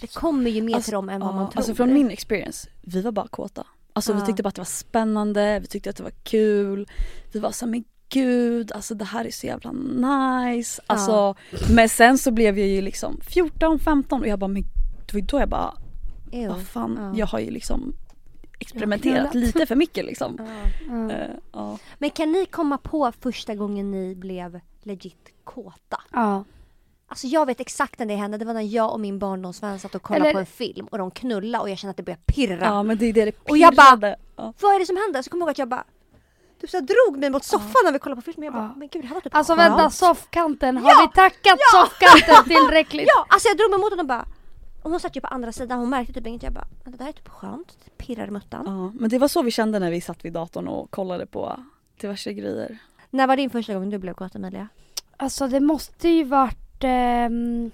det 0.00 0.14
kommer 0.14 0.50
ju 0.50 0.62
mer 0.62 0.74
Alltså, 0.74 0.88
till 0.88 0.94
dem 0.94 1.08
än 1.08 1.20
vad 1.20 1.28
Ja, 1.30 1.32
man 1.34 1.50
tror. 1.50 1.58
Alltså 1.58 1.74
från 1.74 1.92
min 1.92 2.10
experience, 2.10 2.68
vi 2.82 3.02
var 3.02 3.12
bara 3.12 3.28
kåta. 3.28 3.66
Alltså 3.92 4.12
vi 4.12 4.18
Ja. 4.20 4.26
tyckte 4.26 4.42
bara 4.42 4.48
att 4.48 4.54
det 4.54 4.60
var 4.60 4.64
spännande, 4.66 5.58
vi 5.60 5.66
tyckte 5.66 5.90
att 5.90 5.96
det 5.96 6.02
var 6.02 6.12
kul. 6.22 6.88
Vi 7.32 7.38
var 7.40 7.50
så 7.52 7.64
här, 7.64 7.70
men 7.70 7.84
gud, 8.08 8.72
alltså 8.72 8.94
det 8.94 9.04
här 9.04 9.24
är 9.24 9.30
så 9.30 9.46
jävla 9.46 9.72
nice. 9.72 10.82
Ja. 10.86 10.94
Alltså, 10.94 11.34
men 11.74 11.88
sen 11.88 12.18
så 12.18 12.30
blev 12.30 12.58
jag 12.58 12.68
ju 12.68 12.80
liksom 12.80 13.20
14, 13.22 13.78
15 13.78 14.20
och 14.20 14.26
jag 14.28 14.38
bara, 14.38 14.48
men 14.48 14.62
det 15.06 15.14
var 15.14 15.20
då 15.20 15.40
jag 15.40 15.48
bara, 15.48 15.74
Ew. 16.32 16.48
vad 16.48 16.62
fan, 16.66 16.98
Ja. 17.00 17.18
jag 17.18 17.26
har 17.26 17.38
ju 17.38 17.50
liksom 17.50 17.92
experimenterat 18.58 19.34
lite 19.34 19.66
för 19.66 19.76
mycket 19.76 20.04
liksom. 20.04 20.36
Ja. 20.38 21.10
Ja. 21.10 21.26
Ja. 21.52 21.78
Men 21.98 22.10
kan 22.10 22.32
ni 22.32 22.46
komma 22.46 22.78
på 22.78 23.12
första 23.20 23.54
gången 23.54 23.90
ni 23.90 24.14
blev 24.14 24.60
legit 24.82 25.28
kåta? 25.44 26.02
ja. 26.12 26.44
Alltså 27.10 27.26
jag 27.26 27.46
vet 27.46 27.60
exakt 27.60 27.98
när 27.98 28.06
det 28.06 28.14
hände, 28.14 28.38
det 28.38 28.44
var 28.44 28.54
när 28.54 28.60
jag 28.74 28.92
och 28.92 29.00
min 29.00 29.18
barndomsvän 29.18 29.78
satt 29.78 29.94
och 29.94 30.02
kollade 30.02 30.24
Eller- 30.24 30.32
på 30.32 30.38
en 30.38 30.46
film 30.46 30.86
och 30.90 30.98
de 30.98 31.10
knullade 31.10 31.62
och 31.62 31.70
jag 31.70 31.78
kände 31.78 31.90
att 31.90 31.96
det 31.96 32.02
började 32.02 32.22
pirra. 32.26 32.64
ja 32.64 32.82
men 32.82 32.98
det 32.98 33.06
är 33.06 33.12
det 33.12 33.24
det 33.24 33.32
Och 33.50 33.58
jag 33.58 33.74
bara- 33.74 33.84
pirrade. 33.96 34.16
ja. 34.36 34.52
Vad 34.60 34.74
är 34.74 34.78
det 34.78 34.86
som 34.86 34.96
händer? 34.96 35.22
Så 35.22 35.30
kommer 35.30 35.42
jag 35.42 35.46
ihåg 35.46 35.50
att 35.50 35.58
jag 35.58 35.68
bara 35.68 35.84
typ 36.60 36.70
så 36.70 36.80
drog 36.80 37.18
mig 37.18 37.30
mot 37.30 37.44
soffan 37.44 37.82
när 37.84 37.92
vi 37.92 37.98
kollade 37.98 38.20
på 38.22 38.32
filmen. 38.32 38.44
Jag 38.44 38.54
bara, 38.54 38.62
Ja. 38.64 38.74
men 38.76 38.88
gud 38.88 39.02
det 39.02 39.06
här 39.08 39.14
var 39.14 39.20
typ 39.20 39.34
Alltså 39.34 39.54
skönt. 39.56 39.70
vänta, 39.78 39.90
soffkanten, 39.90 40.76
har 40.76 40.90
Ja! 40.90 41.08
vi 41.10 41.16
tackat 41.16 41.58
soffkanten 41.72 42.44
tillräckligt? 42.56 43.06
Ja, 43.08 43.26
alltså 43.28 43.48
jag 43.48 43.56
drog 43.56 43.70
mig 43.70 43.80
mot 43.80 43.90
den 43.90 44.00
och 44.00 44.06
bara 44.06 44.26
och 44.82 44.90
hon 44.90 45.00
satt 45.00 45.16
ju 45.16 45.20
på 45.20 45.26
andra 45.26 45.52
sidan, 45.52 45.78
hon 45.78 45.90
märkte 45.90 46.12
typ 46.12 46.26
inget. 46.26 46.42
Jag 46.42 46.52
bara, 46.52 46.66
"Men 46.84 46.92
det 46.92 46.98
där 46.98 47.08
är 47.08 47.12
typ 47.12 47.28
skönt. 47.28 47.76
Det 47.84 48.04
pirrar 48.04 48.26
i 48.26 48.30
muttan. 48.30 48.62
Ja, 48.66 49.00
men 49.00 49.10
det 49.10 49.18
var 49.18 49.28
så 49.28 49.42
vi 49.42 49.50
kände 49.50 49.78
när 49.78 49.90
vi 49.90 50.00
satt 50.00 50.24
vid 50.24 50.32
datorn 50.32 50.68
och 50.68 50.90
kollade 50.90 51.26
på 51.26 51.64
diverse 52.00 52.32
grejer. 52.32 52.78
När 53.10 53.26
var 53.26 53.36
din 53.36 53.50
första 53.50 53.74
gång 53.74 53.90
du 53.90 53.98
blev 53.98 54.14
kåt 54.14 54.34
Emilia? 54.34 54.68
Alltså 55.16 55.48
det 55.48 55.60
måste 55.60 56.08
ju 56.08 56.24
varit... 56.24 56.56
ehm, 56.84 57.70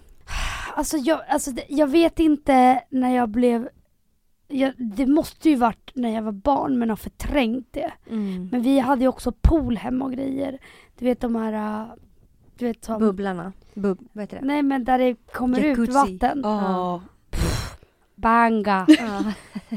alltså 0.75 0.97
jag, 0.97 1.21
alltså 1.29 1.51
jag 1.69 1.87
vet 1.87 2.19
inte 2.19 2.83
när 2.88 3.16
jag 3.16 3.29
blev... 3.29 3.69
Jag, 4.49 4.73
det 4.77 5.07
måste 5.07 5.51
ju 5.51 5.57
varit 5.57 5.90
när 5.95 6.14
jag 6.14 6.23
var 6.23 6.33
barn 6.33 6.79
men 6.79 6.88
har 6.90 6.97
förträngt 6.97 7.69
det. 7.71 7.92
Men 8.51 8.62
vi 8.62 8.79
hade 8.79 9.03
ju 9.03 9.09
också 9.09 9.33
pool 9.33 9.77
hemma 9.77 10.05
och 10.05 10.12
grejer. 10.12 10.59
Du 10.99 11.05
vet 11.05 11.21
de 11.21 11.37
här... 11.37 11.87
Du 12.59 12.66
vet 12.66 12.85
som... 12.85 12.99
Bubblarna. 13.01 13.53
Bub, 13.75 13.99
vad 14.12 14.23
heter 14.23 14.40
det? 14.40 14.47
Nej 14.47 14.62
men 14.62 14.85
där 14.85 14.99
det 14.99 15.14
kommer 15.33 15.61
ut 15.61 15.79
Jacuzzi. 15.79 15.92
vatten. 15.92 16.40
Ja. 16.45 17.03
Banga. 18.14 18.87
Ja. 18.99 19.33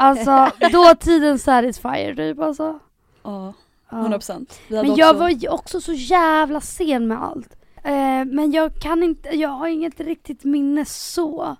Alltså 0.06 0.52
dåtidens 0.72 1.44
satisfier 1.44 2.16
typ 2.16 2.40
alltså. 2.40 2.80
Ja, 3.24 3.54
Ja. 3.92 3.98
100 4.00 4.18
procent. 4.18 4.60
Vi 4.68 4.76
hade 4.76 4.88
Men 4.88 4.92
också... 4.92 5.00
jag 5.02 5.14
var 5.14 5.30
ju 5.30 5.50
också 5.50 5.82
så 5.82 5.94
jävla 5.94 6.62
sen 6.62 7.08
med 7.08 7.24
allt. 7.24 7.56
Eh, 7.84 8.26
men 8.26 8.52
jag 8.52 8.74
kan 8.76 9.04
inte, 9.04 9.30
jag 9.30 9.50
har 9.50 9.68
inget 9.68 10.00
riktigt 10.00 10.44
minne 10.44 10.86
så. 10.86 11.56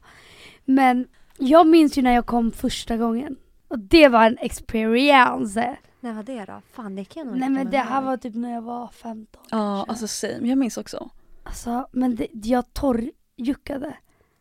Men 0.66 1.08
jag 1.38 1.68
minns 1.68 1.98
ju 1.98 2.02
när 2.02 2.14
jag 2.14 2.26
kom 2.26 2.52
första 2.52 2.98
gången. 2.98 3.36
Och 3.68 3.80
det 3.80 4.08
var 4.08 4.26
en 4.26 4.38
experience. 4.42 5.78
När 6.00 6.14
var 6.14 6.24
det 6.24 6.46
då? 6.46 6.62
Fan 6.74 6.96
det 6.96 7.06
kan 7.06 7.20
jag 7.20 7.28
nog 7.28 7.40
Nej 7.40 7.50
men 7.50 7.70
det 7.70 7.78
här 7.78 8.02
var 8.02 8.18
typ 8.18 8.36
när 8.36 8.54
jag 8.54 8.62
var 8.62 8.88
15. 8.88 9.42
Ja, 9.50 9.58
kanske. 9.58 9.92
alltså 9.92 10.08
same. 10.08 10.48
Jag 10.50 10.58
minns 10.58 10.78
också. 10.78 11.10
Alltså, 11.44 11.88
men 11.92 12.16
det, 12.16 12.28
jag 12.32 12.74
torrjuckade 12.74 13.94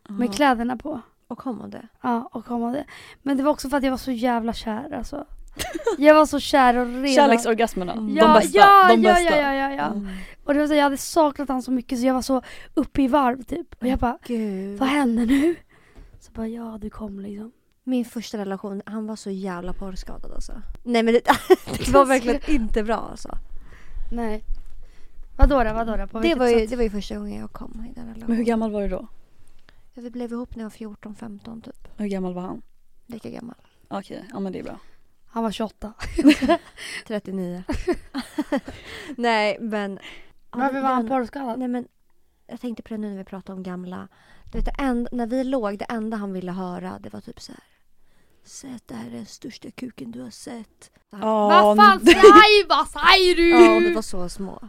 med 0.09 0.27
Ja. 0.27 0.31
kläderna 0.33 0.77
på. 0.77 1.01
Och 1.27 1.37
kom 1.37 1.61
och 1.61 1.69
det. 1.69 1.87
Ja, 2.01 2.29
och 2.31 2.45
kom 2.45 2.71
det. 2.71 2.85
Men 3.21 3.37
det 3.37 3.43
var 3.43 3.51
också 3.51 3.69
för 3.69 3.77
att 3.77 3.83
jag 3.83 3.91
var 3.91 3.97
så 3.97 4.11
jävla 4.11 4.53
kär 4.53 4.93
alltså. 4.97 5.25
Jag 5.97 6.15
var 6.15 6.25
så 6.25 6.39
kär 6.39 6.77
och 6.77 6.85
redan... 6.87 7.07
Kärleksorgasmerna. 7.07 7.93
Ja, 8.15 8.27
de 8.27 8.33
bästa. 8.33 8.57
ja, 8.57 8.87
de 8.89 9.01
ja, 9.03 9.13
bästa. 9.13 9.37
ja, 9.37 9.53
ja, 9.53 9.53
ja, 9.53 9.71
ja. 9.75 9.85
Mm. 9.85 10.07
Och 10.43 10.53
det 10.53 10.59
var 10.59 10.67
så, 10.67 10.73
jag 10.73 10.83
hade 10.83 10.97
saknat 10.97 11.49
han 11.49 11.61
så 11.63 11.71
mycket 11.71 11.99
så 11.99 12.05
jag 12.05 12.13
var 12.13 12.21
så 12.21 12.41
uppe 12.73 13.01
i 13.01 13.07
varv 13.07 13.43
typ. 13.43 13.81
Och 13.81 13.87
jag 13.87 13.99
bara, 13.99 14.17
Gud. 14.25 14.79
vad 14.79 14.89
händer 14.89 15.25
nu? 15.25 15.55
Så 16.19 16.31
bara, 16.31 16.47
ja 16.47 16.77
du 16.81 16.89
kom 16.89 17.19
liksom. 17.19 17.51
Min 17.83 18.05
första 18.05 18.37
relation, 18.37 18.81
han 18.85 19.07
var 19.07 19.15
så 19.15 19.29
jävla 19.29 19.73
porrskadad 19.73 20.31
alltså. 20.31 20.53
Nej 20.83 21.03
men 21.03 21.13
det, 21.13 21.21
det 21.85 21.91
var 21.91 22.05
verkligen 22.05 22.41
inte 22.47 22.83
bra 22.83 23.07
alltså. 23.11 23.37
Nej. 24.11 24.43
Vadå 25.37 25.63
då, 25.63 25.73
vadå 25.73 25.95
då? 25.97 26.07
På 26.07 26.19
Det 26.19 26.35
var, 26.35 26.47
ju, 26.47 26.59
sätt? 26.59 26.69
det 26.69 26.75
var 26.75 26.83
ju 26.83 26.89
första 26.89 27.15
gången 27.17 27.39
jag 27.39 27.51
kom 27.51 27.85
i 27.89 27.93
den 27.93 28.03
relationen. 28.05 28.27
Men 28.27 28.37
hur 28.37 28.43
gammal 28.43 28.71
var 28.71 28.81
du 28.81 28.87
då? 28.87 29.07
Ja, 29.93 30.01
vi 30.01 30.09
blev 30.09 30.31
ihop 30.31 30.55
när 30.55 30.63
jag 30.63 30.69
var 30.69 30.95
14-15 31.13 31.61
typ. 31.61 31.87
Hur 31.97 32.07
gammal 32.07 32.33
var 32.33 32.41
han? 32.41 32.61
Lika 33.05 33.29
gammal. 33.29 33.55
Okej, 33.87 34.25
ja 34.33 34.39
men 34.39 34.53
det 34.53 34.59
är 34.59 34.63
bra. 34.63 34.79
Han 35.31 35.43
var 35.43 35.51
28. 35.51 35.93
39. 37.07 37.63
Nej 39.17 39.57
men. 39.61 39.99
Varför 40.49 40.81
var 40.81 40.89
han 40.89 41.07
porrskadad? 41.07 41.59
Nej 41.59 41.67
men. 41.67 41.87
Jag 42.47 42.61
tänkte 42.61 42.83
på 42.83 42.89
det 42.89 42.97
nu 42.97 43.09
när 43.09 43.17
vi 43.17 43.23
pratade 43.23 43.55
om 43.57 43.63
gamla. 43.63 44.07
Du 44.51 44.59
vet, 44.59 44.79
enda, 44.79 45.09
när 45.11 45.27
vi 45.27 45.43
låg, 45.43 45.77
det 45.79 45.85
enda 45.85 46.17
han 46.17 46.33
ville 46.33 46.51
höra 46.51 46.99
det 46.99 47.13
var 47.13 47.21
typ 47.21 47.41
så 47.41 47.51
här. 47.51 47.63
Säg 48.43 48.79
det 48.85 48.93
här 48.95 49.07
är 49.07 49.11
den 49.11 49.25
största 49.25 49.71
kuken 49.71 50.11
du 50.11 50.21
har 50.21 50.29
sett. 50.29 50.91
Här. 51.11 51.19
Vad 51.21 51.77
fan 51.77 51.99
säger, 51.99 52.67
vad 52.69 52.87
säger 52.87 53.35
du? 53.35 53.49
Ja, 53.49 53.75
och 53.75 53.81
vi 53.81 53.93
var 53.93 54.01
så 54.01 54.29
små. 54.29 54.59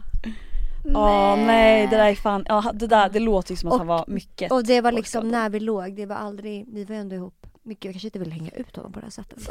Ja 0.93 1.35
nej 1.35 1.87
det 1.87 1.97
där 1.97 2.09
är 2.09 2.15
fan, 2.15 2.45
ja 2.47 2.71
det 2.73 2.87
där 2.87 3.09
det 3.09 3.19
låter 3.19 3.51
ju 3.51 3.57
som 3.57 3.67
att 3.67 3.73
Och- 3.73 3.79
han 3.79 3.87
var 3.87 4.05
mycket 4.07 4.51
Och 4.51 4.63
det 4.65 4.81
var 4.81 4.91
liksom 4.91 5.29
när 5.29 5.49
vi 5.49 5.59
låg, 5.59 5.95
det 5.95 6.05
var 6.05 6.15
aldrig, 6.15 6.65
vi 6.73 6.85
var 6.85 6.95
ändå 6.95 7.15
ihop 7.15 7.47
mycket. 7.71 7.85
Jag 7.85 7.93
kanske 7.93 8.07
inte 8.07 8.19
vill 8.19 8.31
hänga 8.31 8.51
ut 8.51 8.75
honom 8.75 8.91
på 8.93 8.99
det 8.99 9.05
här 9.05 9.11
sättet. 9.11 9.49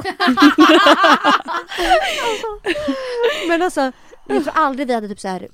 alltså, 2.29 2.61
men 3.49 3.63
alltså, 3.63 3.93
jag 4.29 4.45
tror 4.45 4.53
aldrig 4.57 4.89
vi 4.89 4.95
hade 4.95 5.09
typ 5.09 5.21
så 5.21 5.29
här 5.29 5.49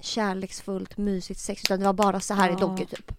kärleksfullt, 0.00 0.96
mysigt 0.96 1.40
sex 1.40 1.62
utan 1.64 1.78
det 1.80 1.86
var 1.86 1.92
bara 1.92 2.20
så 2.20 2.34
här 2.34 2.48
i 2.48 2.52
Ja. 2.52 2.58
Donkey 2.58 2.86
typ. 2.86 3.12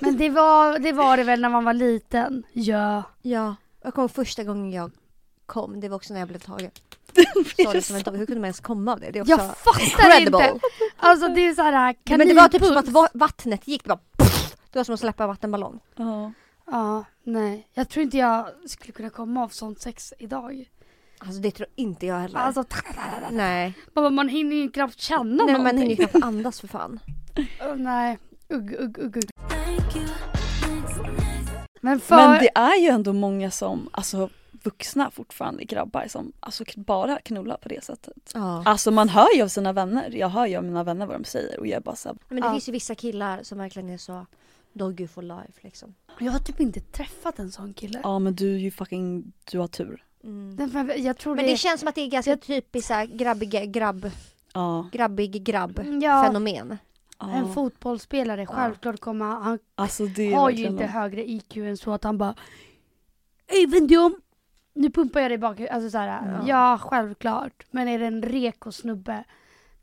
Men 0.00 0.16
det 0.16 0.30
var, 0.30 0.78
det 0.78 0.92
var 0.92 1.16
det 1.16 1.24
väl 1.24 1.40
när 1.40 1.48
man 1.48 1.64
var 1.64 1.72
liten? 1.72 2.42
Ja. 2.52 3.02
Ja, 3.22 3.54
jag 3.82 3.94
kommer 3.94 4.08
första 4.08 4.44
gången 4.44 4.72
jag 4.72 4.90
kom, 5.46 5.80
det 5.80 5.88
var 5.88 5.96
också 5.96 6.12
när 6.12 6.20
jag 6.20 6.28
blev 6.28 6.38
tagen. 6.38 6.70
Sorry, 7.64 7.82
som 7.82 7.96
en 7.96 8.02
hur 8.14 8.26
kunde 8.26 8.40
man 8.40 8.44
ens 8.44 8.60
komma 8.60 8.92
av 8.92 9.00
det? 9.00 9.10
Det 9.10 9.18
är 9.18 9.22
också 9.22 9.30
Jag 9.32 9.56
fattar 9.56 9.80
incredible. 9.80 10.48
inte! 10.48 10.60
Alltså 10.96 11.28
det 11.28 11.40
är 11.40 11.54
såhär 11.54 11.94
Ja, 12.04 12.16
men 12.16 12.28
det 12.28 12.34
var 12.34 12.48
typ 12.48 12.62
som 12.64 12.76
att 12.76 12.84
kaninpuls. 12.84 12.94
va- 12.94 13.08
vattnet 13.14 13.68
gick, 13.68 13.82
det 13.84 13.88
bara 13.88 13.98
pff, 14.18 14.56
Det 14.70 14.78
var 14.78 14.84
som 14.84 14.94
att 14.94 15.00
släppa 15.00 15.22
en 15.24 15.28
vattenballong. 15.28 15.80
Ja. 15.96 16.32
Ja, 16.66 17.04
nej. 17.24 17.68
Jag 17.72 17.88
tror 17.88 18.02
inte 18.02 18.16
jag 18.18 18.46
skulle 18.66 18.92
kunna 18.92 19.10
komma 19.10 19.42
av 19.44 19.48
sånt 19.48 19.80
sex 19.80 20.14
idag. 20.18 20.70
Alltså 21.18 21.40
det 21.40 21.50
tror 21.50 21.68
inte 21.74 22.06
jag 22.06 22.18
heller. 22.20 22.38
Alltså, 22.38 22.64
Nej, 23.30 23.74
man, 23.94 24.14
man 24.14 24.28
hinner 24.28 24.56
ju 24.56 24.70
knappt 24.70 25.00
känna 25.00 25.44
Nej 25.44 25.52
men 25.52 25.52
man 25.52 25.62
någonting. 25.62 25.78
hinner 25.80 25.90
ju 26.02 26.06
knappt 26.08 26.24
andas 26.24 26.60
för 26.60 26.68
fan. 26.68 27.00
Åh, 27.60 27.76
nej, 27.76 28.18
ugg, 28.48 28.74
ugg, 28.78 28.98
ugg, 28.98 29.16
ugg. 29.16 29.24
Men 31.80 32.00
för... 32.00 32.16
Men 32.16 32.38
det 32.38 32.50
är 32.54 32.76
ju 32.80 32.88
ändå 32.88 33.12
många 33.12 33.50
som, 33.50 33.88
alltså 33.92 34.28
vuxna 34.64 35.10
fortfarande 35.10 35.64
grabbar 35.64 36.04
som 36.08 36.32
alltså 36.40 36.64
bara 36.76 37.18
knullar 37.18 37.56
på 37.56 37.68
det 37.68 37.84
sättet. 37.84 38.30
Ja. 38.34 38.62
Alltså 38.66 38.90
man 38.90 39.08
hör 39.08 39.36
ju 39.36 39.42
av 39.42 39.48
sina 39.48 39.72
vänner, 39.72 40.10
jag 40.16 40.28
hör 40.28 40.46
ju 40.46 40.56
av 40.56 40.64
mina 40.64 40.84
vänner 40.84 41.06
vad 41.06 41.16
de 41.16 41.24
säger 41.24 41.60
och 41.60 41.66
jag 41.66 41.76
är 41.76 41.80
bara 41.80 41.96
såhär, 41.96 42.18
Men 42.28 42.40
det 42.40 42.46
Ja. 42.46 42.52
finns 42.52 42.68
ju 42.68 42.72
vissa 42.72 42.94
killar 42.94 43.42
som 43.42 43.58
verkligen 43.58 43.88
är 43.90 43.98
så 43.98 44.26
doggy 44.72 45.06
for 45.06 45.22
life 45.22 45.60
liksom. 45.60 45.94
Jag 46.18 46.32
har 46.32 46.38
typ 46.38 46.60
inte 46.60 46.80
träffat 46.80 47.38
en 47.38 47.52
sån 47.52 47.74
kille. 47.74 48.00
ja 48.02 48.18
men 48.18 48.34
du 48.34 48.54
är 48.54 48.58
ju 48.58 48.70
fucking, 48.70 49.32
du 49.50 49.58
har 49.58 49.68
tur. 49.68 50.04
Mm. 50.24 50.70
För 50.70 50.98
jag 50.98 51.18
tror 51.18 51.34
Men 51.36 51.44
det, 51.44 51.50
det 51.50 51.56
känns 51.56 51.80
som 51.80 51.88
att 51.88 51.94
det 51.94 52.00
är 52.00 52.08
ganska 52.10 52.36
typiskt 52.36 52.88
såhär 52.88 53.06
grabbiga, 53.06 53.64
grabb, 53.64 54.10
Ja. 54.54 54.88
grabbig 54.92 55.44
grabb 55.44 55.80
ja, 56.02 56.24
fenomen. 56.26 56.78
ja. 57.18 57.30
en 57.30 57.52
fotbollsspelare, 57.54 58.46
självklart 58.46 59.00
kommer 59.00 59.24
han, 59.24 59.58
Alltså 59.74 60.02
har 60.34 60.50
ju 60.50 60.64
inte 60.66 60.82
något. 60.82 60.90
högre 60.92 61.30
IQ 61.30 61.56
än 61.56 61.76
så 61.76 61.92
att 61.92 62.04
han 62.04 62.18
bara 62.18 62.34
Även 63.46 63.86
dum! 63.86 64.20
Nu 64.74 64.90
pumpar 64.90 65.20
jag 65.20 65.30
dig 65.30 65.38
bak, 65.38 65.60
alltså 65.60 65.90
såhär, 65.90 66.06
Ja. 66.08 66.48
ja. 66.48 66.78
självklart. 66.78 67.64
Men 67.70 67.88
är 67.88 67.98
det 67.98 68.06
en 68.06 68.22
reko 68.22 68.72
snubbe, 68.72 69.24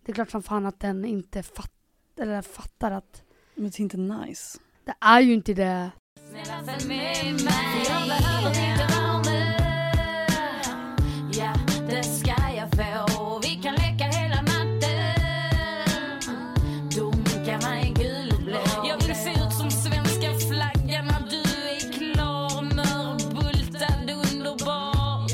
det 0.06 0.12
är 0.12 0.14
klart 0.14 0.32
som 0.32 0.44
fan 0.44 0.66
att 0.66 0.80
den 0.80 1.06
inte 1.06 1.44
fatt, 1.44 1.72
eller 2.20 2.42
fattar 2.42 2.92
att 2.92 3.22
Men 3.56 3.66
det 3.70 3.80
är 3.80 3.82
inte 3.82 3.98
nice. 3.98 4.60
det 4.86 4.94
är 5.00 5.20
ju 5.20 5.34
inte 5.34 5.54
det. 5.54 5.92
Snälla 6.20 6.64
följ 6.66 6.88
med 6.88 7.34
mig, 7.44 7.86
jag 7.90 8.08
behöver 8.08 8.50
ditt 8.50 8.80
rum 8.92 9.24
Ja, 11.34 11.54
det 11.90 12.04
ska 12.04 12.36
jag 12.56 12.70
få. 12.72 13.40
Vi 13.44 13.50
kan 13.64 13.76
leka 13.76 14.04
hela 14.04 14.42
natten. 14.42 14.82
Dunkarna 16.96 17.80
är 17.80 17.94
gulblå. 17.94 18.60
Jag 18.90 18.98
vill 19.08 19.16
se 19.16 19.30
ut 19.32 19.54
som 19.54 19.72
svenska 19.72 20.34
flaggan 20.50 21.06
när 21.06 21.30
du 21.30 21.42
är 21.70 21.94
klar. 21.94 22.62
Mörbultad 22.62 24.10
underbart. 24.12 25.32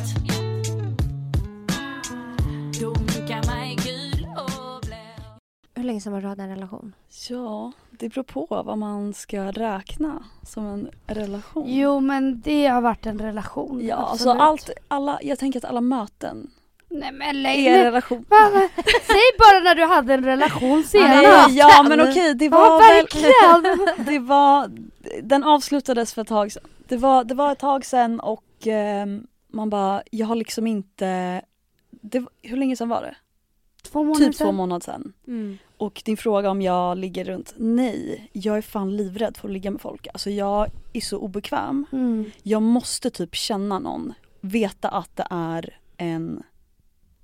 Dunkarna 2.79 3.65
är 3.65 3.75
gul 3.75 4.27
och 4.37 4.81
blå. 4.81 5.37
Hur 5.75 5.83
länge 5.83 6.01
sen 6.01 6.13
var 6.13 6.21
du 6.21 6.27
hade 6.27 6.43
en 6.43 6.49
relation? 6.49 6.93
Ja, 7.29 7.71
det 7.99 8.10
beror 8.10 8.23
på 8.23 8.63
vad 8.65 8.77
man 8.77 9.13
ska 9.13 9.51
räkna 9.51 10.23
som 10.43 10.65
en 10.65 10.89
relation. 11.07 11.63
Jo 11.67 11.99
men 11.99 12.41
det 12.41 12.67
har 12.67 12.81
varit 12.81 13.05
en 13.05 13.19
relation. 13.19 13.86
Ja, 13.86 13.95
alltså 13.95 14.29
absolut. 14.29 14.41
allt, 14.41 14.69
alla, 14.88 15.19
jag 15.21 15.39
tänker 15.39 15.60
att 15.60 15.65
alla 15.65 15.81
möten 15.81 16.51
Nej 16.89 17.12
men 17.12 17.27
är 17.29 17.33
lägg 17.33 17.63
ner. 17.63 17.83
relation. 17.83 18.25
Säg 19.07 19.21
bara 19.39 19.60
när 19.63 19.75
du 19.75 19.86
hade 19.86 20.13
en 20.13 20.23
relation 20.23 20.83
senast. 20.83 21.23
Nej, 21.23 21.57
ja 21.57 21.83
men 21.89 22.01
okej 22.01 22.33
det 22.33 22.45
Ja 22.45 22.51
var 22.51 22.79
väl, 22.79 22.95
verkligen. 22.95 24.05
det 24.05 24.19
var, 24.19 24.71
den 25.23 25.43
avslutades 25.43 26.13
för 26.13 26.21
ett 26.21 26.27
tag 26.27 26.51
sedan. 26.51 26.63
Det 26.88 26.97
var, 26.97 27.23
det 27.23 27.33
var 27.36 27.51
ett 27.51 27.60
tag 27.60 27.86
sedan 27.86 28.19
och 28.19 28.43
ehm, 28.67 29.27
man 29.47 29.69
bara, 29.69 30.01
jag 30.12 30.27
har 30.27 30.36
liksom 30.36 30.67
inte, 30.67 31.41
det, 31.91 32.23
hur 32.41 32.57
länge 32.57 32.75
sedan 32.75 32.89
var 32.89 33.01
det? 33.01 33.15
Två 33.91 34.03
månader 34.03 34.25
Typ 34.25 34.38
två 34.38 34.45
sedan. 34.45 34.55
månader 34.55 34.86
sedan. 34.86 35.13
Mm. 35.27 35.57
Och 35.77 36.01
din 36.05 36.17
fråga 36.17 36.49
om 36.49 36.61
jag 36.61 36.97
ligger 36.97 37.25
runt, 37.25 37.53
nej 37.57 38.29
jag 38.33 38.57
är 38.57 38.61
fan 38.61 38.97
livrädd 38.97 39.37
för 39.37 39.47
att 39.47 39.53
ligga 39.53 39.71
med 39.71 39.81
folk. 39.81 40.07
Alltså 40.13 40.29
jag 40.29 40.67
är 40.93 41.01
så 41.01 41.17
obekväm. 41.17 41.85
Mm. 41.91 42.31
Jag 42.43 42.61
måste 42.61 43.09
typ 43.09 43.35
känna 43.35 43.79
någon, 43.79 44.13
veta 44.41 44.89
att 44.89 45.15
det 45.15 45.27
är 45.29 45.79
en 45.97 46.43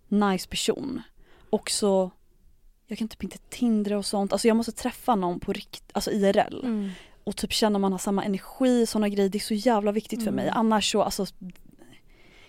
nice 0.08 0.50
person. 0.50 1.02
Också, 1.50 2.12
jag 2.88 2.98
kan 2.98 3.08
typ 3.08 3.24
inte 3.24 3.38
tindra 3.38 3.98
och 3.98 4.06
sånt, 4.06 4.32
alltså 4.34 4.48
jag 4.48 4.58
måste 4.58 4.72
träffa 4.72 5.16
någon 5.16 5.40
på 5.40 5.54
rikt, 5.54 5.84
alltså 5.92 6.12
IRL. 6.12 6.60
Mm. 6.64 6.90
Och 7.24 7.36
typ 7.36 7.52
känna 7.52 7.80
man 7.80 7.92
har 7.92 8.00
samma 8.00 8.24
energi, 8.24 8.86
sådana 8.86 9.10
grejer, 9.10 9.30
det 9.30 9.38
är 9.38 9.40
så 9.40 9.54
jävla 9.54 9.92
viktigt 9.92 10.24
för 10.24 10.32
mig. 10.32 10.46
Mm. 10.48 10.58
Annars 10.58 10.92
så, 10.92 11.02
alltså 11.02 11.26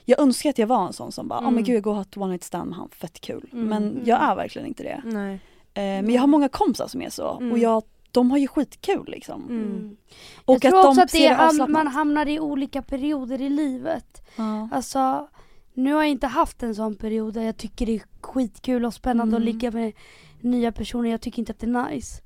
jag 0.04 0.20
önskar 0.20 0.50
att 0.50 0.58
jag 0.58 0.66
var 0.66 0.86
en 0.86 0.92
sån 0.92 1.12
som 1.12 1.28
bara, 1.28 1.36
ja 1.36 1.42
Mm. 1.42 1.54
men 1.54 1.64
gud 1.64 1.76
jag 1.76 1.82
går 1.82 1.90
och 1.90 1.96
har 1.96 2.02
ett 2.02 2.16
one 2.16 2.26
night 2.32 2.44
stand 2.44 2.68
med 2.70 2.78
han, 2.78 2.88
fett 2.88 3.20
kul. 3.20 3.48
Mm. 3.52 3.68
Men 3.68 4.02
jag 4.04 4.22
är 4.22 4.36
verkligen 4.36 4.68
inte 4.68 4.82
det. 4.82 5.02
Nej. 5.04 5.40
Eh, 5.74 5.82
men 5.82 6.10
jag 6.10 6.20
har 6.20 6.26
många 6.26 6.48
kompisar 6.48 6.86
som 6.86 7.02
är 7.02 7.10
så 7.10 7.36
Mm. 7.36 7.52
och 7.52 7.58
jag, 7.58 7.82
de 8.12 8.30
har 8.30 8.38
ju 8.38 8.48
skitkul 8.48 9.04
liksom. 9.08 9.42
Mm. 9.42 9.62
Mm. 9.64 9.96
Och 10.44 10.54
jag 10.54 10.60
tror 10.62 10.80
att 10.80 10.86
också 10.86 11.00
de 11.00 11.02
att 11.04 11.12
det 11.12 11.26
är, 11.26 11.58
det 11.66 11.72
man 11.72 11.86
hamnar 11.86 12.26
i 12.28 12.40
olika 12.40 12.82
perioder 12.82 13.40
i 13.42 13.48
livet. 13.50 14.22
Ja. 14.36 14.68
Alltså, 14.72 15.28
nu 15.74 15.92
har 15.92 16.02
jag 16.02 16.10
inte 16.10 16.26
haft 16.26 16.62
en 16.62 16.74
sån 16.74 16.94
period 16.96 17.34
där 17.34 17.42
jag 17.42 17.56
tycker 17.56 17.86
det 17.86 17.94
är 17.94 18.02
skitkul 18.20 18.84
och 18.84 18.94
spännande 18.94 19.36
Mm. 19.36 19.42
att 19.48 19.54
ligga 19.54 19.70
med 19.70 19.92
nya 20.40 20.72
personer. 20.72 21.10
Jag 21.10 21.20
tycker 21.20 21.38
inte 21.38 21.52
att 21.52 21.58
det 21.60 21.66
är 21.66 21.90
nice. 21.90 22.22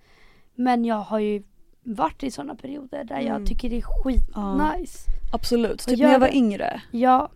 Men 0.54 0.84
jag 0.84 0.96
har 0.96 1.18
ju 1.18 1.42
varit 1.82 2.22
i 2.22 2.30
såna 2.30 2.54
perioder 2.54 3.04
där 3.04 3.14
Mm. 3.20 3.26
jag 3.26 3.46
tycker 3.46 3.70
det 3.70 3.76
är 3.76 3.82
skitnice. 3.82 5.10
Absolut, 5.32 5.80
Och 5.82 5.88
typ 5.88 5.98
när 5.98 6.12
jag 6.12 6.18
var 6.20 6.26
det. 6.28 6.36
yngre, 6.36 6.82
Ja, 6.90 7.30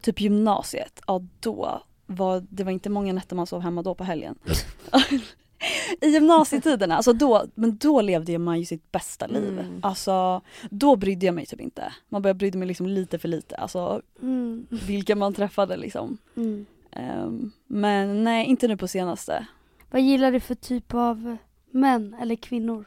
typ 0.00 0.20
gymnasiet, 0.20 1.00
ja 1.06 1.22
då 1.40 1.82
var 2.10 2.44
det 2.50 2.64
var 2.64 2.72
inte 2.72 2.90
många 2.90 3.12
nätter 3.12 3.36
man 3.36 3.46
sov 3.46 3.62
hemma 3.62 3.82
då 3.82 3.94
på 3.94 4.04
helgen. 4.04 4.38
I 6.00 6.08
gymnasietiderna, 6.08 6.96
alltså 6.96 7.12
då, 7.12 7.44
men 7.54 7.76
då 7.76 8.00
levde 8.00 8.38
man 8.38 8.58
ju 8.58 8.64
sitt 8.64 8.92
bästa 8.92 9.26
liv. 9.26 9.58
Mm. 9.58 9.80
Alltså 9.82 10.42
då 10.70 10.96
brydde 10.96 11.26
jag 11.26 11.34
mig 11.34 11.46
typ 11.46 11.60
inte. 11.60 11.92
Man 12.08 12.22
började 12.22 12.38
brydde 12.38 12.58
mig 12.58 12.68
liksom 12.68 12.86
lite 12.86 13.18
för 13.18 13.28
lite, 13.28 13.56
alltså 13.56 14.02
mm, 14.22 14.66
vilka 14.70 15.16
man 15.16 15.34
träffade 15.34 15.76
liksom. 15.76 16.18
mm. 16.36 16.66
Ehm, 16.90 17.52
men 17.66 18.24
nej, 18.24 18.46
inte 18.46 18.68
nu 18.68 18.76
på 18.76 18.88
senaste. 18.88 19.46
Vad 19.90 20.02
gillar 20.02 20.32
du 20.32 20.40
för 20.40 20.54
typ 20.54 20.94
av 20.94 21.36
män 21.70 22.16
eller 22.20 22.36
kvinnor? 22.36 22.84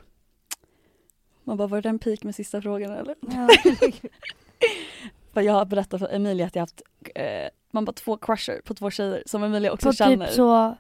Man 1.43 1.57
bara, 1.57 1.67
var 1.67 1.81
det 1.81 1.89
en 1.89 1.99
pik 1.99 2.23
med 2.23 2.35
sista 2.35 2.61
frågan 2.61 2.91
eller? 2.91 3.15
Ja. 3.21 3.49
Jag 5.41 5.53
har 5.53 5.65
berättat 5.65 5.99
för 5.99 6.15
Emilia 6.15 6.45
att 6.45 6.55
jag 6.55 6.61
haft, 6.61 6.81
eh, 7.15 7.49
man 7.73 7.85
bara 7.85 7.91
två 7.93 8.17
crusher 8.17 8.61
på 8.65 8.73
två 8.73 8.91
tjejer 8.91 9.23
som 9.25 9.43
Emilia 9.43 9.71
också 9.73 9.89
På 9.89 9.93
känner. 9.93 10.25
typ 10.27 10.35
så 10.35 10.77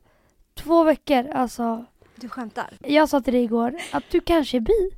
två 0.53 0.83
veckor, 0.83 1.27
alltså. 1.29 1.85
Du 2.15 2.29
skämtar? 2.29 2.77
Jag 2.83 3.09
sa 3.09 3.21
till 3.21 3.33
dig 3.33 3.43
igår 3.43 3.77
att 3.91 4.03
du 4.11 4.19
kanske 4.19 4.57
är 4.57 4.61
bi. 4.61 4.89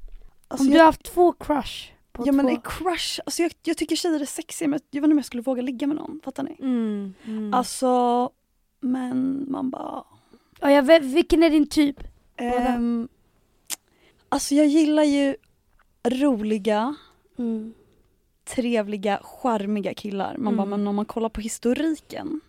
Alltså, 0.47 0.63
Om 0.65 0.67
du 0.71 0.73
jag- 0.77 0.81
har 0.81 0.85
haft 0.85 1.03
två 1.03 1.31
crush 1.31 1.91
på 2.11 2.23
Ja 2.27 2.31
men 2.31 2.45
två. 2.45 2.49
en 2.55 2.61
crush, 2.61 3.19
alltså 3.25 3.41
jag, 3.41 3.51
jag 3.63 3.77
tycker 3.77 3.95
tjejer 3.95 4.19
är 4.19 4.25
sexiga 4.25 4.67
men 4.67 4.79
jag 4.91 5.01
vet 5.01 5.05
inte 5.07 5.13
om 5.13 5.17
jag 5.17 5.25
skulle 5.25 5.43
våga 5.43 5.61
ligga 5.61 5.87
med 5.87 5.95
någon, 5.97 6.19
fattar 6.23 6.43
ni? 6.43 6.55
Mm. 6.59 7.13
Mm. 7.25 7.53
Alltså, 7.53 8.29
men 8.79 9.45
man 9.51 9.69
bara... 9.69 10.03
Ja, 10.59 10.71
jag 10.71 10.83
vet, 10.83 11.03
vilken 11.03 11.43
är 11.43 11.49
din 11.49 11.67
typ? 11.69 11.99
ehm, 12.37 13.07
alltså 14.29 14.55
jag 14.55 14.65
gillar 14.67 15.03
ju 15.03 15.35
roliga, 16.09 16.95
Mm. 17.37 17.73
Trevliga, 18.45 19.19
charmiga 19.23 19.93
killar. 19.93 20.37
Man 20.37 20.55
bara, 20.57 20.67
Mm. 20.67 20.79
men 20.79 20.87
om 20.87 20.95
man 20.95 21.05
kollar 21.05 21.29
på 21.29 21.41
historiken, 21.41 22.41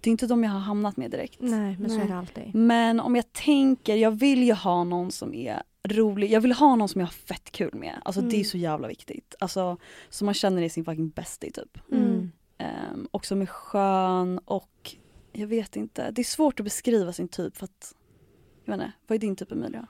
det 0.00 0.10
är 0.10 0.12
inte 0.12 0.26
de 0.26 0.44
jag 0.44 0.50
har 0.50 0.60
hamnat 0.60 0.96
med 0.96 1.10
direkt. 1.10 1.36
Nej 1.40 1.76
men 1.80 1.90
så 1.90 1.94
är 1.96 1.98
Nej. 1.98 2.08
det 2.08 2.16
alltid. 2.18 2.54
Men 2.54 3.00
om 3.00 3.16
jag 3.16 3.32
tänker, 3.32 3.96
jag 3.96 4.10
vill 4.10 4.42
ju 4.42 4.52
ha 4.52 4.84
någon 4.84 5.10
som 5.12 5.34
är 5.34 5.62
rolig, 5.84 6.30
jag 6.30 6.40
vill 6.40 6.52
ha 6.52 6.76
någon 6.76 6.88
som 6.88 7.00
jag 7.00 7.06
har 7.06 7.12
fett 7.12 7.50
kul 7.52 7.74
med. 7.74 8.00
Alltså 8.04 8.20
det 8.20 8.26
är 8.34 8.38
Mm. 8.38 8.44
så 8.44 8.58
jävla 8.58 8.88
viktigt. 8.88 9.34
Alltså 9.40 9.76
som 10.08 10.24
man 10.24 10.34
känner 10.34 10.62
är 10.62 10.68
sin 10.68 10.84
fucking 10.84 11.08
bestie 11.08 11.50
typ. 11.50 11.78
Mm. 11.92 12.30
Um, 12.92 13.08
och 13.10 13.26
som 13.26 13.42
är 13.42 13.46
skön 13.46 14.38
och 14.44 14.96
jag 15.32 15.46
vet 15.46 15.76
inte, 15.76 16.10
det 16.10 16.22
är 16.22 16.24
svårt 16.24 16.60
att 16.60 16.64
beskriva 16.64 17.12
sin 17.12 17.28
typ 17.28 17.56
för 17.56 17.64
att 17.64 17.94
jag 18.64 18.76
vet 18.76 18.84
inte, 18.84 18.92
vad 19.06 19.16
är 19.16 19.20
din 19.20 19.36
typ 19.36 19.52
Emilia? 19.52 19.86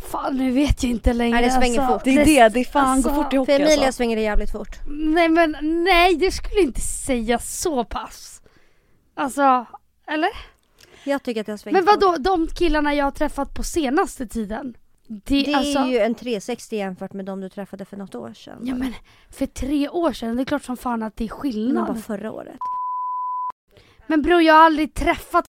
Fan 0.00 0.36
nu 0.36 0.50
vet 0.50 0.82
jag 0.82 0.90
inte 0.90 1.12
längre. 1.12 1.40
Nej, 1.40 1.44
det 1.44 1.50
svänger 1.50 1.80
alltså. 1.80 1.94
fort. 1.94 2.04
Det 2.04 2.10
är 2.10 2.24
det, 2.24 2.48
det 2.54 2.60
är 2.60 2.64
fan 2.64 2.86
alltså, 2.86 3.08
går 3.08 3.22
fort 3.24 3.32
i 3.32 3.36
hockey 3.36 3.52
För 3.52 3.60
Emilia 3.60 3.86
alltså. 3.86 3.92
svänger 3.96 4.16
det 4.16 4.22
jävligt 4.22 4.52
fort. 4.52 4.76
Nej 4.86 5.28
men 5.28 5.56
nej, 5.84 6.14
du 6.16 6.30
skulle 6.30 6.60
inte 6.60 6.80
säga 6.80 7.38
så 7.38 7.84
pass. 7.84 8.42
Alltså, 9.14 9.66
eller? 10.08 10.30
Jag 11.04 11.22
tycker 11.22 11.40
att 11.40 11.48
jag 11.48 11.60
svänger 11.60 11.82
Men 11.82 11.86
fort. 11.94 12.02
vadå, 12.02 12.16
de 12.18 12.46
killarna 12.46 12.94
jag 12.94 13.04
har 13.04 13.10
träffat 13.10 13.54
på 13.54 13.62
senaste 13.62 14.26
tiden? 14.26 14.76
Det, 15.08 15.42
Det 15.42 15.54
alltså, 15.54 15.78
är 15.78 15.86
ju 15.86 15.98
en 15.98 16.14
360 16.14 16.76
jämfört 16.76 17.12
med 17.12 17.24
de 17.24 17.40
du 17.40 17.48
träffade 17.48 17.84
för 17.84 17.96
något 17.96 18.14
år 18.14 18.32
sedan. 18.34 18.58
Ja 18.62 18.74
men 18.74 18.94
för 19.30 19.46
tre 19.46 19.88
år 19.88 20.12
sedan, 20.12 20.36
det 20.36 20.42
är 20.42 20.44
klart 20.44 20.64
som 20.64 20.76
fan 20.76 21.02
att 21.02 21.16
det 21.16 21.24
är 21.24 21.28
Det 21.28 21.34
var 21.34 21.40
skillnad. 21.40 22.04
förra 22.04 22.32
året. 22.32 22.56
Men 24.06 24.22
bror 24.22 24.42
jag 24.42 24.54
har 24.54 24.64
aldrig 24.64 24.94
träffat 24.94 25.44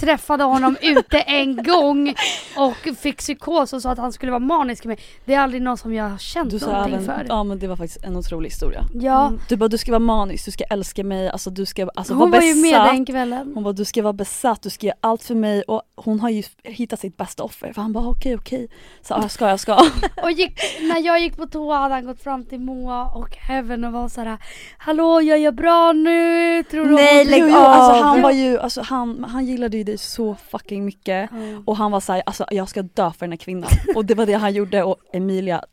träffade 0.00 0.44
honom 0.44 0.76
ute 0.82 1.20
en 1.20 1.62
gång 1.62 2.14
och 2.56 2.96
fick 2.98 3.16
psykos 3.18 3.72
och 3.72 3.82
sa 3.82 3.90
att 3.90 3.98
han 3.98 4.12
skulle 4.12 4.32
vara 4.32 4.38
manisk 4.40 4.84
med. 4.84 5.00
Det 5.24 5.34
är 5.34 5.40
aldrig 5.40 5.62
någon 5.62 5.76
som 5.78 5.94
jag 5.94 6.04
har 6.08 6.18
känt 6.18 6.50
Du 6.50 6.58
någonting 6.58 6.94
även, 6.94 7.04
för. 7.06 7.26
ja 7.28 7.44
men 7.44 7.58
det 7.58 7.66
var 7.66 7.76
faktiskt 7.76 8.04
en 8.04 8.16
otrolig 8.16 8.48
historia. 8.50 8.84
Ja, 8.94 9.26
Mm. 9.26 9.40
Du 9.48 9.56
bara 9.56 9.68
du 9.68 9.78
ska 9.78 9.90
vara 9.92 9.98
manisk, 9.98 10.44
du 10.44 10.50
ska 10.50 10.64
älska 10.64 11.04
mig, 11.04 11.28
alltså 11.30 11.50
du 11.50 11.66
ska 11.66 11.88
alltså, 11.94 12.14
hon 12.14 12.30
vara 12.30 12.40
var 12.40 12.46
ju 12.46 12.54
med 12.54 12.62
besatt. 12.72 12.90
den 12.90 13.04
kvällen. 13.06 13.52
Hon 13.54 13.64
bara 13.64 13.72
du 13.72 13.84
ska 13.84 14.02
vara 14.02 14.12
besatt, 14.12 14.62
du 14.62 14.70
ska 14.70 14.86
göra 14.86 14.96
allt 15.00 15.22
för 15.22 15.34
mig 15.34 15.62
och 15.62 15.82
hon 15.96 16.20
har 16.20 16.30
ju 16.30 16.42
hittat 16.62 17.00
sitt 17.00 17.16
bästa 17.16 17.42
offer. 17.42 17.72
För 17.72 17.82
han 17.82 17.92
bara 17.92 18.06
okej 18.08 18.34
okej. 18.36 18.68
Så 19.02 19.14
ja, 19.14 19.18
jag 19.22 19.30
ska, 19.30 19.48
jag 19.48 19.60
ska. 19.60 19.74
Och 20.22 20.30
gick, 20.32 20.60
när 20.80 21.00
jag 21.06 21.20
gick 21.20 21.36
på 21.36 21.46
toa 21.46 21.76
hade 21.78 21.94
han 21.94 22.04
gått 22.06 22.22
fram 22.22 22.44
till 22.44 22.60
Moa 22.60 23.04
och 23.04 23.36
Heaven 23.36 23.84
och 23.84 23.92
var 23.92 24.08
såhär 24.08 24.38
Hallå 24.78 25.20
jag 25.22 25.38
gör 25.38 25.52
bra 25.52 25.92
nu, 25.92 26.62
tror 26.62 26.84
du 26.84 26.94
Nej, 26.94 27.18
hon- 27.24 27.30
lägg 27.30 27.40
jo, 27.42 27.56
av. 27.56 27.64
alltså 27.64 28.02
han 28.04 28.22
var 28.22 28.30
ju, 28.30 28.58
alltså 28.58 28.80
han, 28.82 29.24
han 29.28 29.46
gillade 29.46 29.76
ju 29.76 29.84
dig 29.86 29.98
så 29.98 30.34
fucking 30.34 30.84
mycket. 30.84 31.30
Ja. 31.32 31.62
Och 31.66 31.76
han 31.76 31.90
var 31.92 32.00
såhär, 32.00 32.22
alltså 32.26 32.46
jag 32.50 32.68
ska 32.68 32.82
dö 32.82 33.12
för 33.12 33.26
den 33.26 33.32
här 33.32 33.36
kvinnan. 33.36 33.70
och 33.94 34.04
det 34.04 34.14
var 34.14 34.26
det 34.26 34.32
han 34.32 34.54
gjorde 34.54 34.82
och 34.82 34.96
Emilia, 35.12 35.64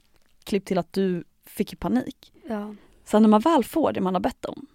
klipp 0.43 0.65
till 0.65 0.77
att 0.77 0.93
du 0.93 1.23
fick 1.45 1.79
panik. 1.79 2.33
Ja. 2.47 2.75
Sen 3.05 3.21
när 3.21 3.29
man 3.29 3.41
väl 3.41 3.63
får 3.63 3.93
det 3.93 4.01
man 4.01 4.13
har 4.13 4.21
bett 4.21 4.45
om, 4.45 4.65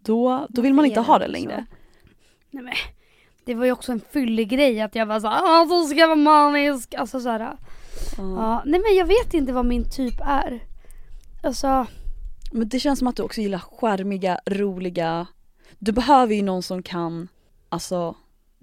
då, 0.00 0.46
då 0.48 0.62
vill 0.62 0.74
man 0.74 0.86
inte 0.86 1.00
ha 1.00 1.18
det 1.18 1.28
längre. 1.28 1.66
Nej, 2.50 2.64
men, 2.64 2.74
det 3.44 3.54
var 3.54 3.64
ju 3.64 3.72
också 3.72 3.92
en 3.92 4.00
fyllig 4.10 4.48
grej 4.48 4.80
att 4.80 4.94
jag 4.94 5.06
var 5.06 5.20
såhär, 5.20 5.66
så 5.68 5.88
ska 5.88 5.98
jag 5.98 6.08
vara 6.08 6.16
manisk. 6.16 6.94
Alltså 6.94 7.20
såhär. 7.20 7.40
Ja. 7.40 7.56
Ja. 8.16 8.62
Nej 8.66 8.80
men 8.80 8.96
jag 8.96 9.06
vet 9.06 9.34
inte 9.34 9.52
vad 9.52 9.66
min 9.66 9.90
typ 9.90 10.20
är. 10.20 10.60
Alltså, 11.42 11.86
Men 12.52 12.68
det 12.68 12.80
känns 12.80 12.98
som 12.98 13.08
att 13.08 13.16
du 13.16 13.22
också 13.22 13.40
gillar 13.40 13.58
skärmiga, 13.58 14.40
roliga, 14.46 15.26
du 15.78 15.92
behöver 15.92 16.34
ju 16.34 16.42
någon 16.42 16.62
som 16.62 16.82
kan, 16.82 17.28
alltså 17.68 18.16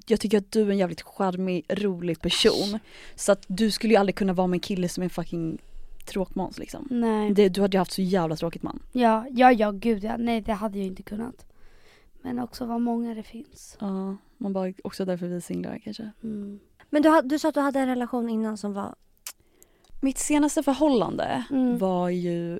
jag 0.07 0.19
tycker 0.19 0.37
att 0.37 0.51
du 0.51 0.61
är 0.61 0.69
en 0.69 0.77
jävligt 0.77 1.01
charmig, 1.01 1.65
rolig 1.69 2.21
person. 2.21 2.79
Så 3.15 3.31
att 3.31 3.45
du 3.47 3.71
skulle 3.71 3.93
ju 3.93 3.97
aldrig 3.99 4.15
kunna 4.15 4.33
vara 4.33 4.47
med 4.47 4.55
en 4.57 4.59
kille 4.61 4.89
som 4.89 5.03
är 5.03 5.09
fucking 5.09 5.57
tråkmåns 6.05 6.57
liksom. 6.59 6.87
nej. 6.91 7.33
Det, 7.33 7.49
du 7.49 7.61
hade 7.61 7.75
ju 7.77 7.79
haft 7.79 7.91
så 7.91 8.01
jävla 8.01 8.35
tråkigt 8.35 8.63
man. 8.63 8.79
Ja, 8.91 9.25
ja, 9.31 9.51
ja 9.51 9.71
gud 9.71 10.03
ja. 10.03 10.17
Nej 10.17 10.41
det 10.41 10.53
hade 10.53 10.77
jag 10.77 10.87
inte 10.87 11.03
kunnat. 11.03 11.45
Men 12.21 12.39
också 12.39 12.65
vad 12.65 12.81
många 12.81 13.13
det 13.15 13.23
finns. 13.23 13.77
Ja, 13.79 14.17
man 14.37 14.53
bara 14.53 14.73
också 14.83 15.05
därför 15.05 15.27
vi 15.27 15.35
är 15.35 15.39
singlar 15.39 15.79
kanske. 15.83 16.11
Mm. 16.23 16.59
Men 16.89 17.01
du, 17.01 17.21
du 17.23 17.39
sa 17.39 17.47
att 17.49 17.53
du 17.53 17.61
hade 17.61 17.79
en 17.79 17.87
relation 17.87 18.29
innan 18.29 18.57
som 18.57 18.73
var... 18.73 18.95
Mitt 20.01 20.17
senaste 20.17 20.63
förhållande 20.63 21.43
Mm. 21.51 21.77
var 21.77 22.09
ju 22.09 22.59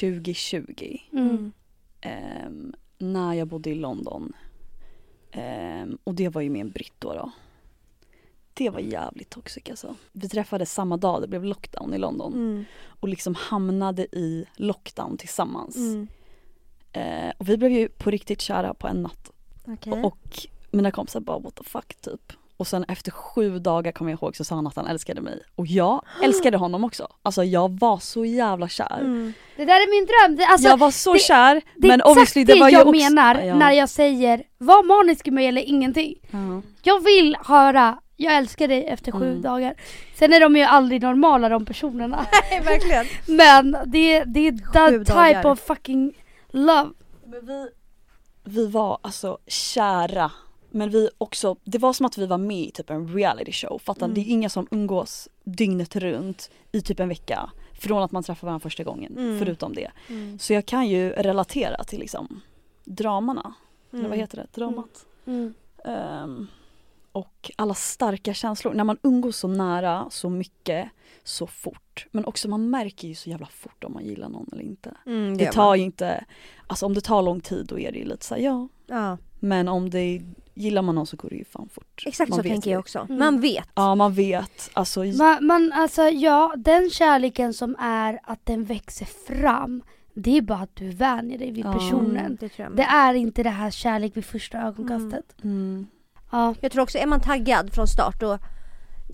2020. 0.00 0.98
Mm. 1.12 1.52
ehm, 2.00 2.74
när 2.98 3.34
jag 3.34 3.48
bodde 3.48 3.70
i 3.70 3.74
London. 3.74 4.32
Ehm, 5.32 5.98
och 6.04 6.14
det 6.14 6.28
var 6.28 6.40
ju 6.40 6.50
med 6.50 6.60
en 6.60 6.70
britt 6.70 6.94
då, 6.98 7.14
då. 7.14 7.30
Det 8.54 8.70
var 8.70 8.80
jävligt 8.80 9.30
toxic 9.30 9.62
alltså. 9.70 9.94
Vi 10.12 10.28
träffades 10.28 10.72
samma 10.72 10.96
dag 10.96 11.20
det 11.22 11.28
blev 11.28 11.44
lockdown 11.44 11.94
i 11.94 11.98
London 11.98 12.32
Mm. 12.32 12.64
och 12.86 13.08
liksom 13.08 13.34
hamnade 13.34 14.02
i 14.02 14.44
lockdown 14.56 15.16
tillsammans. 15.16 15.76
Mm. 15.76 16.08
Eh, 16.92 17.32
och 17.38 17.48
vi 17.48 17.56
blev 17.56 17.70
ju 17.72 17.88
på 17.88 18.10
riktigt 18.10 18.40
kära 18.40 18.74
på 18.74 18.88
en 18.88 19.02
natt. 19.02 19.30
Okej. 19.66 20.02
Och 20.02 20.46
mina 20.70 20.90
kompisar 20.90 21.20
bara 21.20 21.38
what 21.38 21.54
the 21.54 21.64
fuck 21.64 21.94
typ. 22.00 22.32
Och 22.58 22.66
sen 22.66 22.84
efter 22.88 23.10
sju 23.10 23.58
dagar 23.58 23.92
kommer 23.92 24.10
jag 24.10 24.22
ihåg 24.22 24.36
så 24.36 24.44
sa 24.44 24.54
han 24.54 24.66
att 24.66 24.76
han 24.76 24.86
älskade 24.86 25.20
mig. 25.20 25.42
Och 25.54 25.66
jag 25.66 26.04
älskade 26.22 26.56
honom 26.64 26.84
också. 26.84 27.08
Alltså 27.22 27.44
jag 27.44 27.78
var 27.80 27.98
så 27.98 28.24
jävla 28.24 28.68
kär. 28.68 28.98
Mm. 29.00 29.32
Det 29.56 29.64
där 29.64 29.74
är 29.74 29.90
min 29.90 30.06
dröm. 30.06 30.36
Det, 30.36 30.44
alltså, 30.52 30.68
jag 30.68 30.76
var 30.76 30.90
så 30.90 31.12
det- 31.12 31.18
kär 31.18 31.54
det 31.76 31.88
men 31.88 32.00
exakt 32.00 32.10
obviously 32.10 32.44
det 32.44 32.52
det 32.54 32.60
var 32.60 32.68
jag 32.68 32.82
ju 32.82 32.88
också, 32.88 33.02
menar 33.10 33.34
Ja. 33.42 33.54
när 33.54 33.72
jag 33.72 33.88
säger 33.88 34.42
var 34.58 34.82
manisk 34.84 35.28
i 35.28 35.30
mig 35.30 35.46
eller 35.46 35.62
ingenting. 35.62 36.14
Ja. 36.30 36.62
Jag 36.82 37.04
vill 37.04 37.36
höra 37.44 37.98
jag 38.20 38.36
älskar 38.36 38.68
dig 38.68 38.86
efter 38.86 39.12
sju 39.12 39.28
Mm. 39.30 39.42
dagar. 39.42 39.74
Sen 40.14 40.32
är 40.32 40.40
de 40.40 40.56
ju 40.56 40.62
aldrig 40.62 41.02
normala 41.02 41.48
de 41.48 41.64
personerna. 41.66 42.26
Nej, 42.50 42.60
verkligen. 42.60 43.06
Men 43.36 43.76
det, 43.86 44.24
det 44.24 44.48
är 44.48 44.72
that 44.72 44.90
Sju 44.90 44.98
type 44.98 45.12
dagar. 45.14 45.46
of 45.46 45.60
fucking 45.60 46.12
love. 46.50 46.88
Men 47.26 47.46
vi, 47.46 47.68
vi 48.44 48.66
var 48.66 48.98
alltså 49.02 49.38
kära. 49.46 50.30
Men 50.70 50.90
vi 50.90 51.10
också, 51.18 51.56
det 51.64 51.78
var 51.78 51.92
som 51.92 52.06
att 52.06 52.18
vi 52.18 52.26
var 52.26 52.38
med 52.38 52.58
i 52.66 52.70
typ 52.70 52.90
en 52.90 53.08
reality 53.14 53.52
show. 53.52 53.78
Fattar 53.78 54.06
Mm. 54.06 54.14
Det 54.14 54.20
är 54.20 54.32
inga 54.32 54.48
som 54.48 54.66
umgås 54.70 55.28
dygnet 55.44 55.96
runt 55.96 56.50
i 56.72 56.80
typ 56.82 57.00
en 57.00 57.08
vecka. 57.08 57.50
Från 57.72 58.02
att 58.02 58.12
man 58.12 58.22
träffar 58.22 58.46
varandra 58.46 58.62
första 58.62 58.84
gången, 58.84 59.18
Mm. 59.18 59.38
förutom 59.38 59.74
det. 59.74 59.90
Mm. 60.08 60.38
Så 60.38 60.52
jag 60.52 60.66
kan 60.66 60.88
ju 60.88 61.10
relatera 61.10 61.84
till 61.84 61.98
liksom 62.00 62.40
dramarna. 62.84 63.54
Eller 63.92 64.02
vad 64.02 64.06
Mm. 64.10 64.18
heter 64.20 64.36
det? 64.36 64.46
Dramat. 64.60 65.06
Ehm, 65.84 66.46
och 67.12 67.50
alla 67.56 67.74
starka 67.74 68.34
känslor. 68.34 68.74
När 68.74 68.84
man 68.84 68.98
umgås 69.02 69.36
så 69.36 69.48
nära, 69.48 70.06
så 70.10 70.30
mycket, 70.30 70.88
så 71.24 71.46
fort. 71.46 72.06
Men 72.10 72.24
också 72.24 72.48
man 72.48 72.70
märker 72.70 73.08
ju 73.08 73.14
så 73.14 73.30
jävla 73.30 73.46
fort 73.46 73.84
om 73.84 73.92
man 73.92 74.04
gillar 74.04 74.28
någon 74.28 74.48
eller 74.52 74.62
inte. 74.62 74.94
Mm, 75.06 75.36
Det 75.36 75.44
gör 75.44 75.52
tar 75.52 75.64
man. 75.66 75.78
ju 75.78 75.84
inte, 75.84 76.24
alltså 76.66 76.86
om 76.86 76.94
det 76.94 77.00
tar 77.00 77.22
lång 77.22 77.40
tid 77.40 77.66
då 77.66 77.78
är 77.78 77.92
det 77.92 77.98
ju 77.98 78.04
lite 78.04 78.24
såhär 78.24 78.42
ja. 78.42 78.68
Ja, 78.86 79.16
Men 79.40 79.68
om 79.68 79.90
det, 79.90 80.22
gillar 80.58 80.82
man 80.82 80.94
någon 80.94 81.06
så 81.06 81.16
går 81.16 81.28
det 81.28 81.36
ju 81.36 81.44
fan 81.44 81.68
fort. 81.72 82.02
exakt 82.06 82.30
Man 82.30 82.36
så 82.36 82.42
tänker 82.42 82.70
jag 82.70 82.80
också. 82.80 82.98
Mm. 82.98 83.18
Man 83.18 83.40
vet. 83.40 83.68
Ja 83.74 83.94
man 83.94 84.12
vet, 84.12 84.70
alltså 84.72 85.04
Man, 85.04 85.46
man, 85.46 85.72
alltså 85.72 86.02
ja, 86.02 86.54
den 86.56 86.90
kärleken 86.90 87.54
som 87.54 87.76
är 87.78 88.20
att 88.22 88.46
den 88.46 88.64
växer 88.64 89.06
fram. 89.06 89.82
Det 90.14 90.36
är 90.36 90.42
bara 90.42 90.58
att 90.58 90.76
du 90.76 90.90
vänjer 90.90 91.38
dig 91.38 91.50
vid 91.52 91.64
Ja. 91.66 91.72
personen. 91.72 92.36
det 92.40 92.48
tror 92.48 92.64
jag 92.68 92.70
Det 92.76 92.76
med. 92.76 92.88
är 92.94 93.14
inte 93.14 93.42
det 93.42 93.50
här 93.50 93.70
kärlek 93.70 94.16
vid 94.16 94.24
första 94.24 94.58
ögonkastet. 94.58 95.34
mm, 95.44 95.86
Ja. 96.30 96.54
Jag 96.60 96.72
tror 96.72 96.82
också, 96.82 96.98
är 96.98 97.06
man 97.06 97.20
taggad 97.20 97.72
från 97.72 97.86
start 97.86 98.20
då 98.20 98.38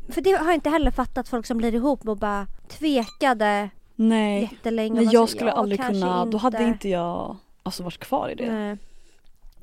för 0.09 0.20
det 0.20 0.30
har 0.32 0.45
jag 0.45 0.55
inte 0.55 0.70
heller 0.70 0.90
fattat 0.90 1.28
folk 1.28 1.47
som 1.47 1.59
blir 1.59 1.74
ihop 1.74 2.09
och 2.09 2.16
bara 2.16 2.47
tvekade 2.68 3.70
nej. 3.95 4.42
jättelänge. 4.42 5.01
Nej 5.01 5.09
jag 5.12 5.28
skulle 5.28 5.51
ja, 5.51 5.57
aldrig 5.57 5.80
kunna, 5.86 6.24
då 6.26 6.38
hade 6.38 6.64
inte 6.64 6.88
jag 6.88 7.36
alltså 7.62 7.82
varit 7.82 7.99
kvar 7.99 8.28
i 8.28 8.34
det. 8.34 8.53
Nej. 8.53 8.78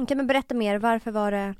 Kan 0.07 0.17
man 0.17 0.27
berätta 0.27 0.55
mer, 0.55 0.77
varför 0.79 1.11
var 1.11 1.31
det? 1.31 1.55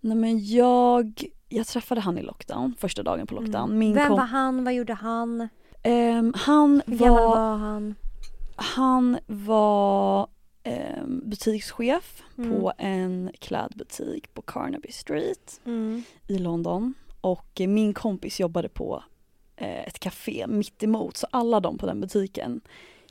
Men 0.00 0.44
jag, 0.46 1.22
jag 1.48 1.66
träffade 1.66 2.00
han 2.00 2.18
i 2.18 2.22
lockdown, 2.22 2.74
första 2.78 3.02
dagen 3.02 3.26
på 3.26 3.34
lockdown. 3.34 3.78
Min 3.78 3.92
Mm. 3.92 3.98
Vem 4.02 4.08
kom, 4.08 4.16
var 4.18 4.26
han, 4.26 4.64
vad 4.64 4.74
gjorde 4.74 4.94
han? 4.94 5.48
Ehm, 5.82 6.34
han 6.36 6.82
Hur 6.86 6.96
gammal 6.96 7.20
var, 7.22 7.28
var 7.36 7.56
han? 7.56 7.94
han 8.56 9.18
var 9.26 10.28
ehm, 10.62 11.22
butikschef 11.30 12.22
Mm. 12.38 12.50
på 12.60 12.72
en 12.78 13.30
klädbutik 13.38 14.34
på 14.34 14.42
Carnaby 14.42 14.92
Street 14.92 15.60
Mm. 15.64 16.02
i 16.28 16.38
London. 16.38 16.94
Och 17.20 17.60
eh, 17.60 17.68
min 17.68 17.94
kompis 17.94 18.40
jobbade 18.40 18.68
på 18.68 19.02
eh, 19.56 19.86
ett 19.86 19.98
café 19.98 20.46
mitt 20.48 20.82
emot 20.82 21.16
så 21.16 21.26
alla 21.30 21.60
de 21.60 21.78
på 21.78 21.86
den 21.86 22.00
butiken 22.00 22.60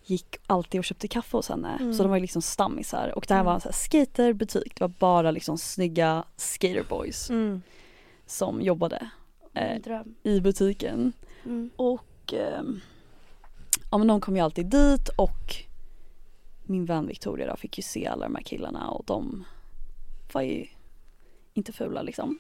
gick 0.06 0.36
alltid 0.48 0.80
och 0.80 0.86
köpte 0.86 1.08
kaffe 1.08 1.38
hos 1.38 1.50
henne. 1.50 1.78
Mm. 1.82 1.94
Så 1.94 2.04
de 2.04 2.10
var 2.12 2.20
liksom 2.20 2.42
stammisar 2.42 3.14
och 3.16 3.26
det 3.28 3.34
här 3.34 3.44
var 3.44 3.54
en 3.54 3.62
så 3.62 3.68
här 3.68 3.74
skaterbutik. 3.74 4.76
Det 4.76 4.82
var 4.82 4.94
bara 5.00 5.32
liksom 5.32 5.58
snygga 5.58 6.24
skaterboys 6.36 7.30
Mm. 7.30 7.62
som 8.26 8.62
jobbade 8.62 9.10
eh, 9.54 9.78
i 10.24 10.42
butiken. 10.42 11.14
Mm. 11.46 11.70
Och 11.76 12.34
ehm, 12.34 12.82
ja 13.92 13.98
men 13.98 14.08
de 14.08 14.22
kom 14.22 14.36
ju 14.36 14.42
alltid 14.42 14.66
dit 14.66 15.10
och 15.18 15.56
min 16.64 16.86
vän 16.86 17.08
Victoria 17.08 17.48
då 17.48 17.56
fick 17.56 17.78
ju 17.78 17.82
se 17.84 18.08
alla 18.08 18.26
de 18.26 18.36
här 18.36 18.44
killarna 18.44 18.90
och 18.90 19.06
de 19.06 19.46
var 20.32 20.42
ju 20.42 20.66
inte 21.54 21.72
fula 21.72 22.02
liksom. 22.02 22.40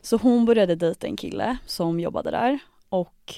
Så 0.00 0.16
hon 0.16 0.44
började 0.44 0.74
dejta 0.74 1.06
en 1.06 1.16
kille 1.16 1.56
som 1.66 2.00
jobbade 2.00 2.30
där 2.30 2.58
och 2.88 3.34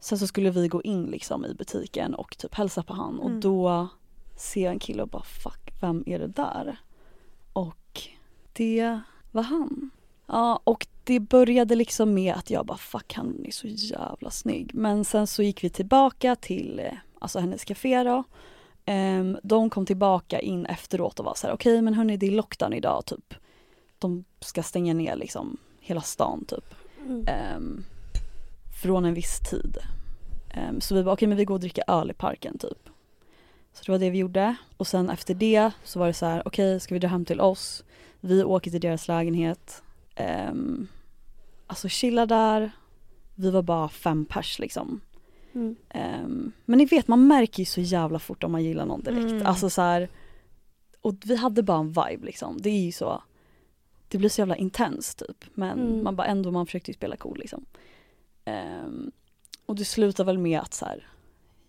sen 0.00 0.18
så 0.18 0.26
skulle 0.26 0.50
vi 0.50 0.68
gå 0.68 0.82
in 0.82 1.06
liksom 1.06 1.44
i 1.44 1.54
butiken 1.54 2.14
och 2.14 2.38
typ 2.38 2.54
hälsa 2.54 2.82
på 2.82 2.94
han 2.94 3.18
och 3.18 3.28
Mm. 3.28 3.40
då 3.40 3.88
ser 4.36 4.64
jag 4.64 4.72
en 4.72 4.78
kille 4.78 5.02
och 5.02 5.08
bara 5.08 5.22
fuck, 5.22 5.72
vem 5.80 6.04
är 6.06 6.18
det 6.18 6.26
där? 6.26 6.76
Och 7.52 8.00
det 8.52 9.00
var 9.32 9.42
han. 9.42 9.90
Ja 10.26 10.60
och 10.64 10.86
det 11.04 11.20
började 11.20 11.74
liksom 11.74 12.14
med 12.14 12.34
att 12.34 12.50
jag 12.50 12.66
bara 12.66 12.78
fuck 12.78 13.14
han 13.14 13.44
är 13.46 13.50
så 13.50 13.66
jävla 13.66 14.30
snygg. 14.30 14.74
Men 14.74 15.04
sen 15.04 15.26
så 15.26 15.42
gick 15.42 15.64
vi 15.64 15.70
tillbaka 15.70 16.36
till 16.36 16.80
eh, 16.84 16.92
alltså 17.18 17.38
hennes 17.38 17.64
café 17.64 18.02
då. 18.02 18.24
Ehm, 18.84 19.38
de 19.42 19.70
kom 19.70 19.86
tillbaka 19.86 20.40
in 20.40 20.66
efteråt 20.66 21.18
och 21.18 21.24
var 21.24 21.34
så 21.34 21.46
här: 21.46 21.54
okej 21.54 21.82
men 21.82 21.94
hörni 21.94 22.16
det 22.16 22.26
är 22.26 22.30
lockdown 22.30 22.72
idag 22.72 23.04
typ. 23.06 23.34
De 23.98 24.24
ska 24.40 24.62
stänga 24.62 24.94
ner 24.94 25.16
liksom 25.16 25.56
hela 25.80 26.00
stan 26.00 26.44
typ. 26.44 26.74
Mm. 27.06 27.24
Ehm, 27.28 27.84
från 28.82 29.04
en 29.04 29.14
viss 29.14 29.40
tid. 29.40 29.78
Ehm, 30.50 30.80
så 30.80 30.94
vi 30.94 31.02
bara 31.02 31.12
okej 31.12 31.28
men 31.28 31.36
vi 31.38 31.44
går 31.44 31.54
och 31.54 31.60
dricker 31.60 31.84
öl 31.86 32.10
i 32.10 32.14
parken 32.14 32.58
typ. 32.58 32.88
Så 33.72 33.82
det 33.86 33.92
var 33.92 33.98
det 33.98 34.10
vi 34.10 34.18
gjorde 34.18 34.56
och 34.76 34.86
sen 34.86 35.10
efter 35.10 35.34
det 35.34 35.70
så 35.84 35.98
var 35.98 36.06
det 36.06 36.12
så 36.14 36.26
här: 36.26 36.42
okej 36.48 36.80
ska 36.80 36.94
vi 36.94 36.98
dra 36.98 37.08
hem 37.08 37.24
till 37.24 37.40
oss? 37.40 37.84
Vi 38.20 38.44
åker 38.44 38.70
till 38.70 38.80
deras 38.80 39.08
lägenhet. 39.08 39.82
Um, 40.50 40.88
alltså 41.66 41.88
chilla 41.88 42.26
där. 42.26 42.70
Vi 43.34 43.50
var 43.50 43.62
bara 43.62 43.88
fem 43.88 44.24
pers 44.24 44.58
liksom. 44.58 45.00
Mm. 45.54 45.76
Ehm, 45.88 46.52
men 46.64 46.78
ni 46.78 46.84
vet 46.84 47.08
man 47.08 47.26
märker 47.26 47.58
ju 47.60 47.64
så 47.64 47.80
jävla 47.80 48.18
fort 48.18 48.44
om 48.44 48.52
man 48.52 48.64
gillar 48.64 48.86
någon 48.86 49.02
direkt. 49.02 49.30
Mm. 49.30 49.46
Alltså 49.46 49.70
så 49.70 49.82
här, 49.82 50.08
och 51.00 51.14
vi 51.24 51.36
hade 51.36 51.62
bara 51.62 51.78
en 51.78 51.88
vibe 51.88 52.26
liksom. 52.26 52.56
Det 52.60 52.70
är 52.70 52.80
ju 52.84 52.92
så. 52.92 53.22
Det 54.08 54.18
blir 54.18 54.28
så 54.28 54.40
jävla 54.40 54.56
intens 54.56 55.14
typ. 55.14 55.44
Men 55.54 55.78
Mm. 55.80 56.04
man 56.04 56.16
bara 56.16 56.26
ändå, 56.26 56.50
man 56.50 56.66
försökte 56.66 56.90
ju 56.90 56.94
spela 56.94 57.16
cool 57.16 57.38
liksom. 57.38 57.64
Ehm, 58.46 59.10
och 59.66 59.76
det 59.76 59.84
slutar 59.84 60.24
väl 60.24 60.38
med 60.38 60.60
att 60.60 60.74
så 60.74 60.84
här, 60.84 61.08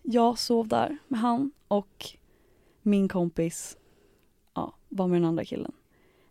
jag 0.02 0.40
sov 0.40 0.68
där 0.68 0.98
med 1.08 1.20
han 1.20 1.52
och 1.68 2.06
min 2.82 3.08
kompis 3.08 3.78
ja, 4.54 4.74
var 4.90 5.08
med 5.08 5.22
den 5.22 5.28
andra 5.28 5.46
killen. 5.46 5.72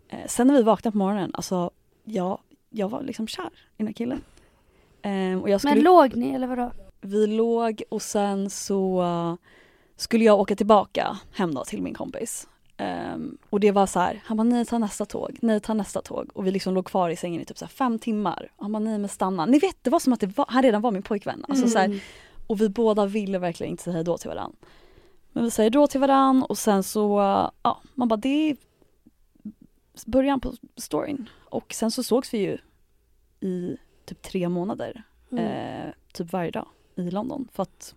Eh, 0.09 0.27
sen 0.27 0.47
när 0.47 0.55
vi 0.55 0.63
vaknade 0.63 0.93
på 0.93 0.99
morgonen, 0.99 1.31
alltså 1.35 1.71
jag, 2.05 2.39
jag 2.71 2.89
var 2.89 3.03
liksom 3.03 3.27
kär 3.27 3.47
i 3.47 3.75
den 3.77 3.87
här 3.87 3.95
killen. 3.95 4.23
Ehm, 5.03 5.43
och 5.43 5.51
jag 5.51 5.61
skulle 5.61 5.75
Men 5.75 5.85
låg 5.85 6.17
ni 6.17 6.29
eller 6.29 6.47
vadå? 6.47 6.71
vi 7.07 7.27
låg 7.27 7.83
och 7.89 8.03
sen 8.03 8.51
så 8.51 9.03
uh, 9.03 9.35
skulle 9.97 10.25
jag 10.25 10.41
åka 10.41 10.57
tillbaka 10.57 11.19
hem 11.33 11.55
då 11.55 11.65
till 11.65 11.83
min 11.83 11.95
kompis. 11.95 12.49
Ehm, 12.77 13.39
och 13.51 13.61
det 13.61 13.71
var 13.73 13.87
så 13.87 14.01
här, 14.01 14.23
han 14.25 14.37
bara 14.37 14.43
nej 14.45 14.65
ta 14.67 14.79
nästa 14.79 15.05
tåg, 15.05 15.39
nej 15.43 15.61
ta 15.61 15.75
nästa 15.75 16.03
tåg. 16.03 16.31
Och 16.35 16.47
vi 16.47 16.51
liksom 16.51 16.75
låg 16.75 16.87
kvar 16.87 17.11
i 17.11 17.17
sängen 17.17 17.41
i 17.41 17.45
typ 17.45 17.59
så 17.59 17.67
fem 17.67 17.99
timmar. 17.99 18.53
Han 18.57 18.73
bara 18.73 18.79
nej 18.79 18.99
men 18.99 19.09
stanna. 19.09 19.47
Ni 19.47 19.59
vet 19.59 19.77
det 19.83 19.91
var 19.91 19.99
som 20.01 20.13
att 20.13 20.21
det 20.21 20.27
var, 20.39 20.47
han 20.49 20.63
redan 20.63 20.83
var 20.83 20.91
min 20.91 21.03
pojkvän. 21.03 21.45
Alltså 21.49 21.69
så 21.69 21.79
här, 21.79 21.85
Mm. 21.87 21.99
och 22.47 22.61
vi 22.61 22.69
båda 22.69 23.07
ville 23.07 23.39
verkligen 23.39 23.71
inte 23.71 23.83
säga 23.83 23.95
hejdå 23.95 24.19
till 24.19 24.29
varandra. 24.29 24.57
Men 25.33 25.45
vi 25.45 25.51
säger 25.51 25.71
då 25.71 25.87
till 25.87 26.01
varandra 26.01 26.47
och 26.47 26.59
sen 26.59 26.83
så, 26.83 27.19
ja 27.63 27.81
man 27.95 28.09
bara 28.09 28.17
det 28.17 28.51
är 28.51 28.57
början 30.07 30.41
på 30.41 30.53
storyn. 30.77 31.29
Och 31.45 31.73
sen 31.75 31.91
så 31.91 32.03
sågs 32.03 32.35
vi 32.35 32.39
ju 32.39 32.59
i 33.49 33.77
typ 34.05 34.23
tre 34.23 34.49
månader 34.49 35.03
Mm. 35.33 35.45
eh, 35.45 35.93
typ 36.13 36.33
varje 36.33 36.51
dag 36.51 36.67
i 36.97 37.11
London 37.11 37.49
för 37.53 37.63
att 37.63 37.95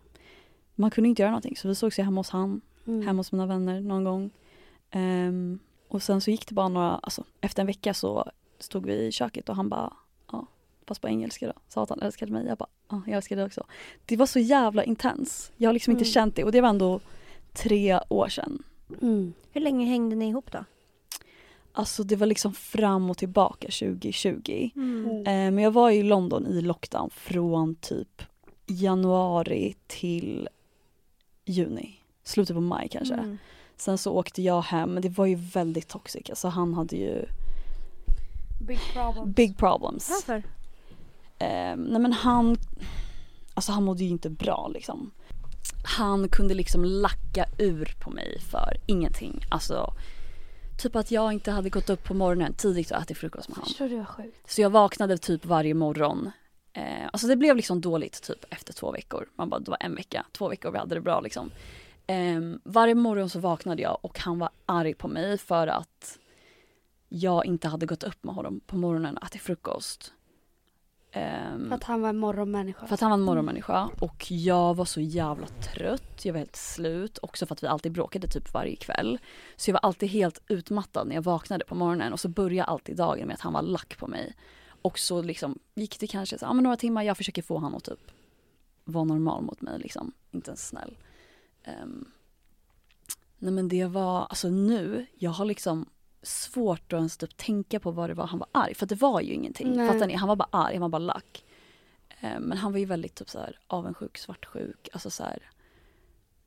man 0.76 0.92
kunde 0.92 1.10
inte 1.10 1.22
göra 1.22 1.32
någonting 1.32 1.56
så 1.58 1.68
vi 1.68 1.76
sågs 1.76 2.00
ju 2.00 2.04
hemma 2.04 2.20
hos 2.20 2.30
han, 2.30 2.62
Mm. 2.88 3.08
hemma 3.08 3.20
hos 3.20 3.32
mina 3.32 3.46
vänner 3.46 3.82
någon 3.82 4.04
gång. 4.04 4.30
Ehm, 4.92 5.60
och 5.88 6.04
sen 6.04 6.22
så 6.22 6.32
gick 6.32 6.48
det 6.48 6.54
bara 6.54 6.68
några, 6.68 6.96
alltså 6.96 7.24
efter 7.42 7.62
en 7.64 7.68
vecka 7.68 7.94
så 7.94 8.32
stod 8.60 8.86
vi 8.86 8.94
i 8.94 9.12
köket 9.12 9.50
och 9.50 9.56
han 9.56 9.70
bara, 9.70 9.94
ja 10.32 10.46
fast 10.88 11.02
på 11.02 11.08
engelska 11.08 11.48
då, 11.48 11.54
sa 11.68 11.84
att 11.84 11.90
han 11.90 12.02
älskade 12.02 12.32
mig. 12.32 12.46
Jag 12.48 12.58
bara, 12.58 12.70
ja 12.90 13.02
jag 13.06 13.16
älskar 13.16 13.36
dig 13.36 13.46
också. 13.46 13.64
Det 14.06 14.18
var 14.18 14.26
så 14.26 14.40
jävla 14.40 14.84
intens. 14.84 15.52
Jag 15.58 15.70
har 15.70 15.74
liksom 15.74 15.92
inte 15.92 16.04
Mm. 16.04 16.12
känt 16.14 16.36
det 16.36 16.44
och 16.44 16.52
det 16.52 16.62
var 16.62 16.70
ändå 16.70 17.00
tre 17.54 18.00
år 18.10 18.28
sedan. 18.30 18.64
Mm. 19.02 19.34
Hur 19.52 19.62
länge 19.62 19.86
hängde 19.86 20.16
ni 20.16 20.28
ihop 20.30 20.52
då? 20.52 20.66
Alltså 21.74 22.04
det 22.04 22.16
var 22.16 22.28
liksom 22.28 22.54
fram 22.54 23.10
och 23.10 23.18
tillbaka 23.18 23.68
2020. 23.68 24.70
Mm. 24.76 25.10
Eh, 25.18 25.24
men 25.26 25.58
jag 25.58 25.72
var 25.72 25.92
i 25.92 26.04
London 26.04 26.48
i 26.48 26.62
lockdown 26.62 27.10
från 27.10 27.76
typ 27.76 28.22
januari 28.68 29.76
till 29.88 30.50
juni. 31.46 31.96
Slutet 32.24 32.56
på 32.56 32.62
maj 32.62 32.88
kanske. 32.92 33.14
Mm. 33.14 33.38
Sen 33.80 33.98
så 33.98 34.14
åkte 34.14 34.42
jag 34.42 34.62
hem, 34.62 34.94
men 34.94 35.02
det 35.02 35.10
var 35.10 35.26
ju 35.26 35.36
väldigt 35.36 35.88
toxic. 35.88 36.30
Alltså 36.30 36.48
han 36.48 36.74
hade 36.74 36.96
ju 36.96 37.26
Big 38.68 38.80
problem. 38.94 39.32
big 39.32 39.58
problems. 39.58 40.10
Varför? 40.10 40.44
Eh, 41.40 41.76
nej 41.78 42.02
men 42.02 42.14
han, 42.14 42.58
alltså 43.54 43.72
han 43.72 43.84
mådde 43.84 44.04
ju 44.04 44.10
inte 44.10 44.30
bra 44.30 44.68
liksom. 44.74 45.12
Han 45.98 46.30
kunde 46.30 46.54
liksom 46.54 46.84
lacka 46.86 47.46
ur 47.58 47.96
på 48.00 48.10
mig 48.10 48.40
för 48.40 48.78
ingenting. 48.86 49.46
Alltså 49.52 49.94
typ 50.82 50.96
att 50.96 51.12
jag 51.12 51.34
inte 51.34 51.52
hade 51.52 51.70
gått 51.70 51.90
upp 51.90 52.04
på 52.04 52.14
morgonen 52.14 52.54
tidigt 52.54 52.92
och 52.92 52.98
ätit 52.98 53.18
frukost 53.18 53.50
med 53.50 53.56
honom. 53.58 53.68
Förstår 53.68 53.90
du 53.90 53.98
vad 53.98 54.08
sjukt? 54.08 54.52
Så 54.52 54.62
jag 54.62 54.70
vaknade 54.70 55.18
typ 55.18 55.46
varje 55.46 55.74
morgon. 55.74 56.32
Eh, 56.74 57.06
alltså 57.14 57.28
det 57.28 57.36
blev 57.36 57.56
liksom 57.56 57.82
dåligt 57.82 58.24
typ 58.24 58.46
efter 58.50 58.74
två 58.74 58.92
veckor. 58.92 59.30
Man 59.36 59.50
bara, 59.50 59.60
det 59.60 59.72
var 59.72 59.78
en 59.82 59.96
vecka, 59.96 60.26
två 60.32 60.50
veckor 60.50 60.72
vi 60.72 60.78
hade 60.78 60.96
det 60.96 61.02
bra 61.02 61.22
liksom. 61.22 61.52
Eh, 62.10 62.42
varje 62.64 62.96
morgon 62.96 63.30
så 63.30 63.40
vaknade 63.40 63.82
jag 63.82 63.98
och 64.02 64.20
han 64.20 64.40
var 64.40 64.50
arg 64.66 64.94
på 64.94 65.08
mig 65.08 65.38
för 65.38 65.68
att 65.68 66.20
jag 67.10 67.46
inte 67.46 67.68
hade 67.68 67.86
gått 67.86 68.04
upp 68.04 68.24
med 68.24 68.36
honom 68.36 68.60
på 68.60 68.78
morgonen 68.78 69.18
och 69.18 69.24
ätit 69.24 69.42
frukost. 69.42 70.14
Ehm, 71.12 71.68
För 71.70 71.76
att 71.76 71.84
han 71.84 72.02
var 72.02 72.10
en 72.10 72.18
morgonmänniska. 72.18 72.88
för 72.88 72.94
att 72.94 73.00
han 73.02 73.10
var 73.10 73.18
en 73.18 73.24
morgonmänniska 73.24 73.90
och 74.00 74.32
jag 74.32 74.76
var 74.76 74.86
så 74.86 75.02
jävla 75.02 75.48
trött, 75.48 76.26
jag 76.26 76.34
var 76.34 76.38
helt 76.40 76.56
slut. 76.56 77.20
Också 77.22 77.46
för 77.46 77.56
att 77.56 77.64
vi 77.64 77.68
alltid 77.68 77.92
bråkade 77.92 78.28
typ 78.28 78.54
varje 78.54 78.76
kväll. 78.76 79.20
Så 79.56 79.70
jag 79.70 79.74
var 79.74 79.80
alltid 79.80 80.10
helt 80.10 80.42
utmattad 80.48 81.08
när 81.08 81.16
jag 81.16 81.22
vaknade 81.22 81.66
på 81.66 81.76
morgonen 81.76 82.14
och 82.14 82.20
så 82.20 82.30
började 82.30 82.70
alltid 82.70 82.96
dagen 82.98 83.28
med 83.28 83.34
att 83.34 83.42
han 83.42 83.54
var 83.54 83.62
lack 83.62 83.98
på 83.98 84.08
mig. 84.08 84.36
Och 84.82 85.00
så 85.00 85.22
liksom 85.22 85.60
gick 85.76 86.00
det 86.00 86.08
kanske 86.08 86.38
så, 86.40 86.54
men 86.54 86.64
några 86.64 86.78
timmar, 86.78 87.04
jag 87.04 87.18
försöker 87.18 87.42
få 87.42 87.56
honom 87.56 87.76
att 87.76 87.84
typ 87.84 88.12
vara 88.84 89.04
normal 89.04 89.42
mot 89.44 89.62
mig 89.62 89.80
liksom, 89.80 90.12
inte 90.32 90.50
ens 90.50 90.68
snäll. 90.68 90.98
Ehm, 91.70 92.12
nej 93.38 93.54
men 93.54 93.68
det 93.68 93.86
var, 93.86 94.26
alltså 94.26 94.50
nu, 94.50 95.06
jag 95.18 95.32
har 95.32 95.46
liksom 95.46 95.86
svårt 96.22 96.94
att 96.94 96.98
ens 96.98 97.18
typ 97.18 97.38
tänka 97.38 97.80
på 97.80 97.92
vad 97.92 98.10
det 98.10 98.14
var 98.14 98.28
han 98.28 98.40
var 98.40 98.48
arg 98.52 98.74
för 98.76 98.86
det 98.86 98.96
var 98.96 99.22
ju 99.22 99.34
ingenting. 99.34 99.76
Nej. 99.76 99.88
Fattar 99.88 100.08
ni? 100.08 100.14
Han 100.14 100.28
var 100.28 100.36
bara 100.36 100.50
arg, 100.52 100.74
han 100.74 100.82
var 100.82 100.90
bara 100.90 101.00
lack. 101.00 101.44
Eh, 102.20 102.40
Men 102.40 102.58
han 102.58 102.72
var 102.72 102.80
ju 102.80 102.86
väldigt 102.86 103.16
typ 103.16 103.30
så 103.30 103.40
här 103.40 103.60
avundsjuk, 103.68 104.18
svartsjuk. 104.18 104.90
Alltså 104.94 105.10
så 105.10 105.24
här, 105.24 105.50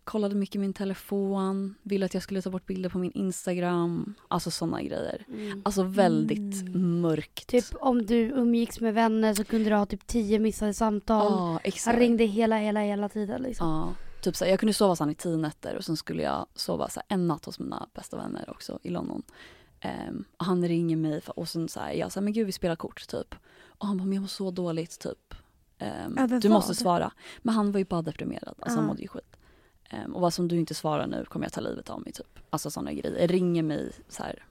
kollade 0.04 0.34
mycket 0.34 0.60
min 0.60 0.72
telefon, 0.72 1.74
ville 1.82 2.06
att 2.06 2.14
jag 2.14 2.22
skulle 2.22 2.42
ta 2.42 2.50
bort 2.50 2.66
bilder 2.66 2.88
på 2.90 2.98
min 2.98 3.12
Instagram. 3.12 4.14
Alltså 4.28 4.50
sådana 4.50 4.82
grejer. 4.82 5.24
Mm. 5.28 5.62
Alltså 5.64 5.82
väldigt 5.82 6.74
mörkt. 6.74 7.46
Typ 7.46 7.64
om 7.80 8.06
du 8.06 8.16
umgicks 8.20 8.80
med 8.80 8.94
vänner 8.94 9.34
så 9.34 9.44
kunde 9.44 9.70
du 9.70 9.76
ha 9.76 9.86
typ 9.86 10.06
tio 10.06 10.38
missade 10.38 10.74
samtal. 10.74 11.58
Exakt. 11.64 11.86
Han 11.94 12.00
ringde 12.00 12.24
hela, 12.24 12.56
hela, 12.56 12.80
hela 12.80 13.08
tiden 13.08 13.42
liksom. 13.42 13.68
Ja, 13.68 13.92
typ 14.22 14.36
så 14.36 14.44
här, 14.44 14.50
jag 14.52 14.60
kunde 14.60 14.72
sova 14.72 14.96
så 14.96 15.10
i 15.10 15.14
tio 15.14 15.36
nätter 15.36 15.76
och 15.76 15.84
sen 15.84 15.96
skulle 15.96 16.22
jag 16.22 16.46
sova 16.54 16.88
så 16.88 17.00
en 17.08 17.26
natt 17.28 17.44
hos 17.44 17.58
mina 17.58 17.88
bästa 17.94 18.16
vänner 18.16 18.50
också 18.50 18.78
i 18.82 18.90
London. 18.90 19.22
Ehm, 19.80 20.24
och 20.36 20.44
han 20.44 20.68
ringer 20.68 20.96
mig 20.96 21.20
för, 21.20 21.38
och 21.38 21.48
sen 21.48 21.68
så 21.68 21.80
här, 21.80 21.92
jag 21.92 22.12
säger 22.12 22.22
men 22.24 22.32
gud 22.32 22.46
vi 22.46 22.52
spelar 22.52 22.76
kort 22.76 23.08
typ. 23.08 23.34
Och 23.64 23.86
han 23.86 23.96
bara, 23.98 24.04
men 24.04 24.12
jag 24.12 24.20
mår 24.20 24.28
så 24.28 24.50
dåligt 24.50 24.98
typ. 25.00 25.34
Ehm, 25.78 26.18
Över 26.18 26.40
du 26.40 26.48
vad? 26.48 26.56
måste 26.56 26.74
svara. 26.74 27.12
Men 27.42 27.54
han 27.54 27.72
var 27.72 27.78
ju 27.78 27.84
bara 27.84 28.02
deprimerad, 28.02 28.54
alltså 28.58 28.78
han 28.78 28.84
Ja. 28.84 28.88
mådde 28.88 29.02
ju 29.02 29.08
skit. 29.08 29.36
Ehm, 29.90 30.14
och 30.14 30.20
vad 30.20 30.34
som 30.34 30.48
du 30.48 30.56
inte 30.56 30.74
svarar 30.74 31.06
nu 31.06 31.24
kommer 31.24 31.46
jag 31.46 31.52
ta 31.52 31.60
livet 31.60 31.90
av 31.90 32.00
mig 32.02 32.12
typ. 32.12 32.38
Alltså 32.50 32.70
sådana 32.70 32.92
grejer. 32.92 33.28
Ringer 33.28 33.62
mig 33.62 33.92
så 34.08 34.22
här 34.22 34.44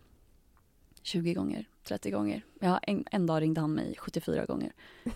20 1.04 1.34
gånger, 1.34 1.66
30 1.84 2.12
gånger. 2.12 2.46
Ja, 2.60 2.78
en, 2.78 3.06
en 3.12 3.26
dag 3.26 3.42
ringde 3.42 3.62
han 3.62 3.74
mig 3.74 3.96
74 3.98 4.46
gånger. 4.46 4.74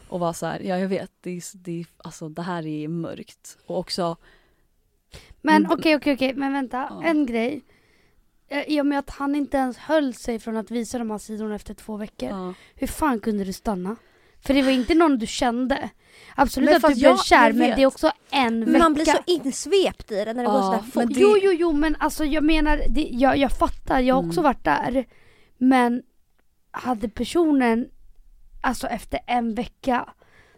Och 0.10 0.20
var 0.20 0.34
så 0.34 0.45
här, 0.45 0.60
ja 0.60 0.78
jag 0.78 0.88
vet, 0.88 1.12
det, 1.22 1.30
är, 1.38 1.43
det, 1.58 1.80
är, 1.80 1.86
alltså, 1.97 2.30
det 2.30 2.41
här 2.41 2.66
är 2.66 2.88
mörkt. 2.88 3.58
Och 3.66 3.78
också, 3.80 4.18
Men 5.41 5.55
Mm. 5.66 5.72
okej, 5.72 5.95
okej, 5.95 6.13
okej, 6.13 6.34
men 6.34 6.53
vänta. 6.53 6.88
Ja. 6.89 7.03
En 7.03 7.26
grej. 7.26 7.63
Eh, 8.47 8.63
I 8.68 8.82
och 8.82 8.86
med 8.86 8.99
att 8.99 9.09
han 9.09 9.36
inte 9.36 9.57
ens 9.57 9.78
höll 9.78 10.13
sig 10.13 10.39
från 10.39 10.57
att 10.57 10.72
visa 10.72 10.97
de 10.97 11.11
här 11.11 11.18
sidorna 11.18 11.55
efter 11.55 11.74
två 11.74 11.97
veckor. 11.97 12.30
ja, 12.30 12.53
Hur 12.76 12.88
fan 12.88 13.20
kunde 13.20 13.43
du 13.43 13.53
stanna? 13.53 13.95
För 14.45 14.53
det 14.53 14.61
var 14.61 14.72
inte 14.72 14.93
någon 14.95 15.18
du 15.18 15.28
kände. 15.28 15.89
Absolut 16.36 16.70
Men 16.70 16.76
att 16.76 16.82
du 16.82 16.93
blev 16.95 17.03
jag- 17.11 17.26
kär 17.26 17.53
men 17.53 17.76
det 17.76 17.82
är 17.82 17.86
också 17.86 18.11
en 18.32 18.66
vecka. 18.66 18.80
Man 18.80 18.93
blir 18.93 19.05
så 19.05 19.18
insvept 19.26 20.11
i 20.11 20.16
det 20.26 20.34
när 20.34 20.43
det 20.43 20.49
går 20.49 20.55
Ja, 20.55 20.63
sådär 20.63 20.78
fort. 20.80 20.95
men 20.95 21.07
det- 21.13 21.20
Jo, 21.20 21.38
jo, 21.41 21.51
jo, 21.51 21.72
men 21.74 21.95
alltså 21.99 22.26
jag 22.26 22.43
menar, 22.43 22.82
det, 22.89 23.01
jag, 23.11 23.38
jag 23.38 23.51
fattar, 23.51 23.99
jag 23.99 24.16
har 24.16 24.28
också 24.28 24.39
Mm. 24.39 24.43
varit 24.43 24.63
där. 24.63 25.05
Men 25.57 26.03
hade 26.72 27.09
personen, 27.09 27.89
alltså 28.61 28.88
efter 28.88 29.20
en 29.28 29.53
vecka, 29.55 30.09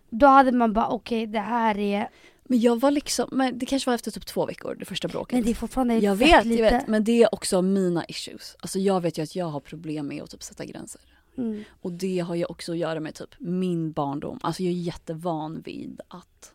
då 0.09 0.27
hade 0.27 0.51
man 0.51 0.73
bara 0.73 0.87
okej 0.87 1.27
det 1.27 1.39
här 1.39 1.77
är, 1.77 2.09
Men 2.49 2.59
jag 2.59 2.79
var 2.79 2.91
liksom, 2.91 3.29
men 3.31 3.57
det 3.59 3.65
kanske 3.65 3.89
var 3.89 3.95
efter 3.95 4.11
typ 4.11 4.25
två 4.25 4.45
veckor, 4.45 4.75
det 4.75 4.85
första 4.85 5.07
bråket. 5.07 5.33
men 5.35 5.43
det 5.45 5.51
är 5.51 5.55
fortfarande 5.55 5.97
jag 5.97 6.15
vet, 6.15 6.45
lite. 6.45 6.63
jag 6.63 6.71
vet, 6.71 6.87
men 6.87 7.03
det 7.03 7.23
är 7.23 7.33
också 7.35 7.61
mina 7.61 8.05
issues. 8.05 8.55
Alltså 8.59 8.79
jag 8.79 9.01
vet 9.01 9.17
ju 9.17 9.21
att 9.23 9.35
jag 9.35 9.45
har 9.45 9.59
problem 9.59 10.07
med 10.07 10.23
att 10.23 10.29
typ 10.29 10.43
sätta 10.43 10.65
gränser. 10.65 11.01
Mm. 11.37 11.63
Och 11.81 11.91
det 11.91 12.19
har 12.19 12.35
ju 12.35 12.45
också 12.45 12.71
att 12.71 12.77
göra 12.77 12.99
med 12.99 13.15
typ 13.15 13.29
min 13.39 13.91
barndom. 13.91 14.39
Alltså 14.43 14.63
jag 14.63 14.71
är 14.73 14.77
jättevan 14.77 15.61
vid 15.65 16.01
att 16.07 16.53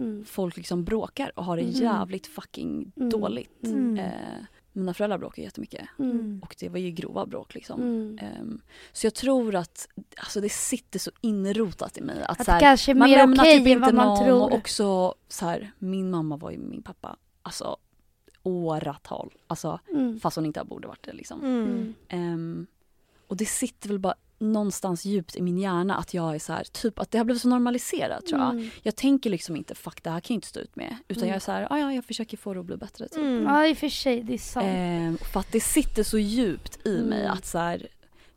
Mm. 0.00 0.24
folk 0.24 0.56
liksom 0.56 0.84
bråkar 0.84 1.32
och 1.38 1.44
har 1.44 1.56
det 1.56 1.62
Mhm. 1.62 1.72
jävligt 1.72 2.26
fucking 2.26 2.92
Mm. 2.96 3.10
dåligt. 3.10 3.64
Mm. 3.64 3.98
Eh, 3.98 4.10
mina 4.76 4.94
föräldrar 4.94 5.18
bråkar 5.18 5.42
jättemycket. 5.42 5.88
Mm. 5.98 6.40
Och 6.44 6.56
det 6.58 6.68
var 6.68 6.78
ju 6.78 6.90
grova 6.90 7.26
bråk 7.26 7.54
liksom. 7.54 7.80
Mm. 7.82 8.18
Ehm, 8.22 8.60
så 8.92 9.06
jag 9.06 9.14
tror 9.14 9.54
att 9.54 9.88
alltså 10.16 10.40
det 10.40 10.48
sitter 10.52 10.98
så 10.98 11.10
inrotat 11.20 11.98
i 11.98 12.00
mig 12.00 12.22
att, 12.22 12.40
Att 12.40 12.44
så 12.46 12.52
här, 12.52 12.58
det 12.60 12.64
kanske 12.64 12.92
är 12.92 12.94
man 12.94 13.10
mer 13.10 13.16
lämnar 13.16 13.44
okej 13.44 13.58
typ 13.58 13.66
än 13.66 13.72
inte 13.72 13.80
vad 13.84 13.94
man 13.94 14.06
någon 14.06 14.24
tror. 14.24 14.42
och 14.42 14.52
också 14.52 15.14
så 15.28 15.46
här, 15.46 15.72
min 15.78 16.10
mamma 16.10 16.36
var 16.36 16.50
ju 16.50 16.58
min 16.58 16.82
pappa, 16.82 17.16
alltså 17.42 17.76
åratal. 18.42 19.32
Alltså 19.46 19.80
Mm. 19.90 20.20
fast 20.20 20.36
hon 20.36 20.46
inte 20.46 20.64
borde 20.64 20.88
varit 20.88 21.04
det 21.04 21.12
liksom. 21.12 21.40
Mm. 21.44 21.94
Ehm, 22.08 22.66
och 23.26 23.36
det 23.36 23.46
sitter 23.46 23.88
väl 23.88 23.98
bara 23.98 24.14
någonstans 24.38 25.04
djupt 25.04 25.36
i 25.36 25.42
min 25.42 25.58
hjärna 25.58 25.96
att 25.96 26.14
jag 26.14 26.34
är 26.34 26.38
så 26.38 26.52
här, 26.52 26.64
typ 26.64 26.98
att 26.98 27.10
det 27.10 27.18
har 27.18 27.24
blivit 27.24 27.42
så 27.42 27.48
normaliserat 27.48 28.26
tror 28.26 28.40
jag. 28.40 28.50
Mm. 28.50 28.70
Jag 28.82 28.96
tänker 28.96 29.30
liksom 29.30 29.56
inte 29.56 29.74
fuck 29.74 30.02
det 30.02 30.10
här 30.10 30.20
kan 30.20 30.34
jag 30.34 30.36
inte 30.36 30.46
stå 30.48 30.60
ut 30.60 30.76
med. 30.76 30.96
Utan 31.08 31.22
Mm. 31.22 31.28
jag 31.28 31.36
är 31.36 31.40
så 31.40 31.52
här, 31.52 31.66
"Ah, 31.72 31.78
ja 31.78 31.92
jag 31.92 32.04
försöker 32.04 32.36
få 32.36 32.54
det 32.54 32.60
att 32.60 32.66
bli 32.66 32.76
bättre 32.76 33.08
typ. 33.08 33.18
Mm. 33.18 33.42
Ja 33.44 33.66
i 33.66 33.72
och 33.72 33.78
för 33.78 33.88
sig, 33.88 34.22
det 34.22 34.34
är 34.34 34.38
sant. 34.38 34.66
Ehm, 34.68 35.18
för 35.32 35.40
att 35.40 35.52
det 35.52 35.60
sitter 35.60 36.02
så 36.02 36.18
djupt 36.18 36.86
i 36.86 37.02
mig 37.02 37.20
Mm. 37.20 37.32
att 37.32 37.46
så 37.46 37.58
här, 37.58 37.86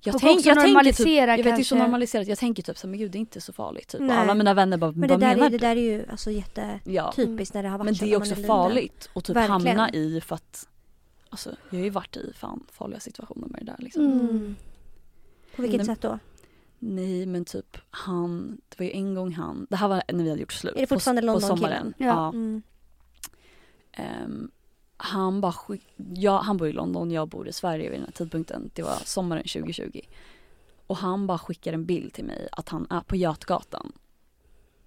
jag, 0.02 0.16
Och 0.16 0.22
tänk, 0.22 0.46
jag 0.46 0.56
tänker 0.62 0.92
typ, 0.94 1.08
jag 1.08 1.38
vet 1.38 1.44
det 1.46 1.50
är 1.50 1.64
så 1.64 1.76
normaliserat, 1.76 2.28
jag 2.28 2.38
tänker 2.38 2.64
typ 2.64 2.78
så 2.78 2.88
men 2.88 3.00
gud 3.00 3.12
det 3.12 3.18
är 3.18 3.20
inte 3.20 3.42
så 3.42 3.54
farligt 3.54 3.88
typ. 3.88 4.02
Nej. 4.02 4.18
alla 4.18 4.34
mina 4.34 4.54
vänner 4.54 4.78
bara, 4.78 4.92
Men 4.92 5.10
det 5.10 5.18
där, 5.18 5.38
är, 5.38 5.50
det 5.50 5.58
där 5.58 5.76
är 5.76 5.82
ju 5.82 6.06
alltså 6.12 6.32
jättetypiskt 6.32 7.56
Ja. 7.56 7.58
när 7.60 7.64
det 7.64 7.70
har 7.70 7.78
varit 7.78 7.86
Men 7.86 7.94
det 8.10 8.14
är 8.14 8.18
också 8.18 8.36
farligt 8.36 9.10
att 9.14 9.24
typ 9.26 9.36
Verkligen. 9.36 9.78
hamna 9.78 9.90
i 9.90 10.22
för 10.22 10.36
att 10.36 10.68
Alltså 11.32 11.56
jag 11.70 11.78
har 11.80 11.84
ju 11.84 11.90
varit 11.90 12.18
i 12.18 12.34
fan 12.36 12.64
farliga 12.72 13.00
situationer 13.00 13.48
med 13.48 13.62
det 13.62 13.66
där 13.66 13.76
liksom. 13.80 14.04
Mm. 14.06 14.56
På 15.56 15.62
vilket 15.62 15.78
Nej. 15.78 15.86
sätt 15.86 16.02
då? 16.02 16.20
Nej 16.80 17.26
men 17.26 17.46
typ 17.46 17.78
han, 17.90 18.62
det 18.70 18.80
var 18.80 18.86
ju 18.86 18.92
en 18.92 19.16
gång 19.16 19.34
han, 19.34 19.68
det 19.70 19.76
här 19.76 19.88
var 19.88 20.04
när 20.08 20.24
vi 20.24 20.30
hade 20.30 20.42
gjort 20.42 20.54
slut. 20.54 20.76
Är 20.76 20.82
det 20.82 20.88
fortfarande 20.88 21.22
på, 21.22 21.28
på 21.28 21.32
London-killen? 21.34 21.58
sommaren. 21.58 21.94
Ja. 21.98 22.06
Ja. 22.08 22.30
Mm. 22.30 22.62
Ehm, 23.92 24.52
han 24.98 25.42
bara 25.42 25.52
skick, 25.52 25.88
ja, 26.14 26.42
han 26.42 26.58
bor 26.58 26.68
i 26.68 26.72
London, 26.72 27.12
jag 27.12 27.28
bor 27.28 27.48
i 27.48 27.54
Sverige 27.54 27.90
vid 27.90 28.00
den 28.00 28.06
här 28.06 28.12
tidpunkten. 28.12 28.70
Det 28.74 28.82
var 28.82 28.96
sommaren 29.06 29.44
2020. 29.44 30.00
Och 30.88 30.98
han 30.98 31.28
bara 31.28 31.38
skickar 31.38 31.74
en 31.74 31.86
bild 31.86 32.14
till 32.14 32.26
mig 32.26 32.48
att 32.52 32.70
han 32.70 32.88
är 32.90 33.02
på 33.02 33.16
Götgatan. 33.16 33.92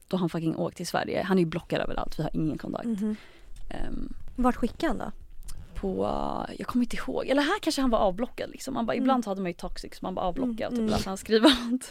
Då 0.08 0.16
han 0.16 0.28
fucking 0.28 0.56
åkt 0.56 0.76
till 0.76 0.86
Sverige. 0.86 1.22
Han 1.22 1.38
är 1.38 1.42
ju 1.42 1.48
blockad 1.48 1.80
överallt, 1.80 2.18
vi 2.18 2.22
har 2.22 2.36
ingen 2.36 2.58
kontakt. 2.58 2.84
Mhm. 2.84 3.16
Ehm, 3.70 4.12
Vart 4.36 4.56
skickade 4.56 4.88
han 4.88 4.98
då? 4.98 5.12
På, 5.82 6.06
jag 6.58 6.66
kommer 6.66 6.84
inte 6.84 6.96
ihåg, 6.96 7.26
eller 7.26 7.42
här 7.42 7.58
kanske 7.62 7.80
han 7.80 7.90
var 7.90 7.98
avblockad 7.98 8.50
liksom. 8.50 8.74
Man 8.74 8.86
bara, 8.86 8.92
Mm. 8.92 9.02
Ibland 9.02 9.26
hade 9.26 9.40
man 9.40 9.50
ju 9.50 9.54
toxic 9.54 9.94
så 9.94 10.04
man 10.04 10.14
bara 10.14 10.26
avblockade 10.26 10.66
och 10.66 10.72
Mm, 10.72 10.86
typ 10.88 10.94
mm. 10.96 11.02
han 11.06 11.16
skriva 11.16 11.48
något. 11.48 11.90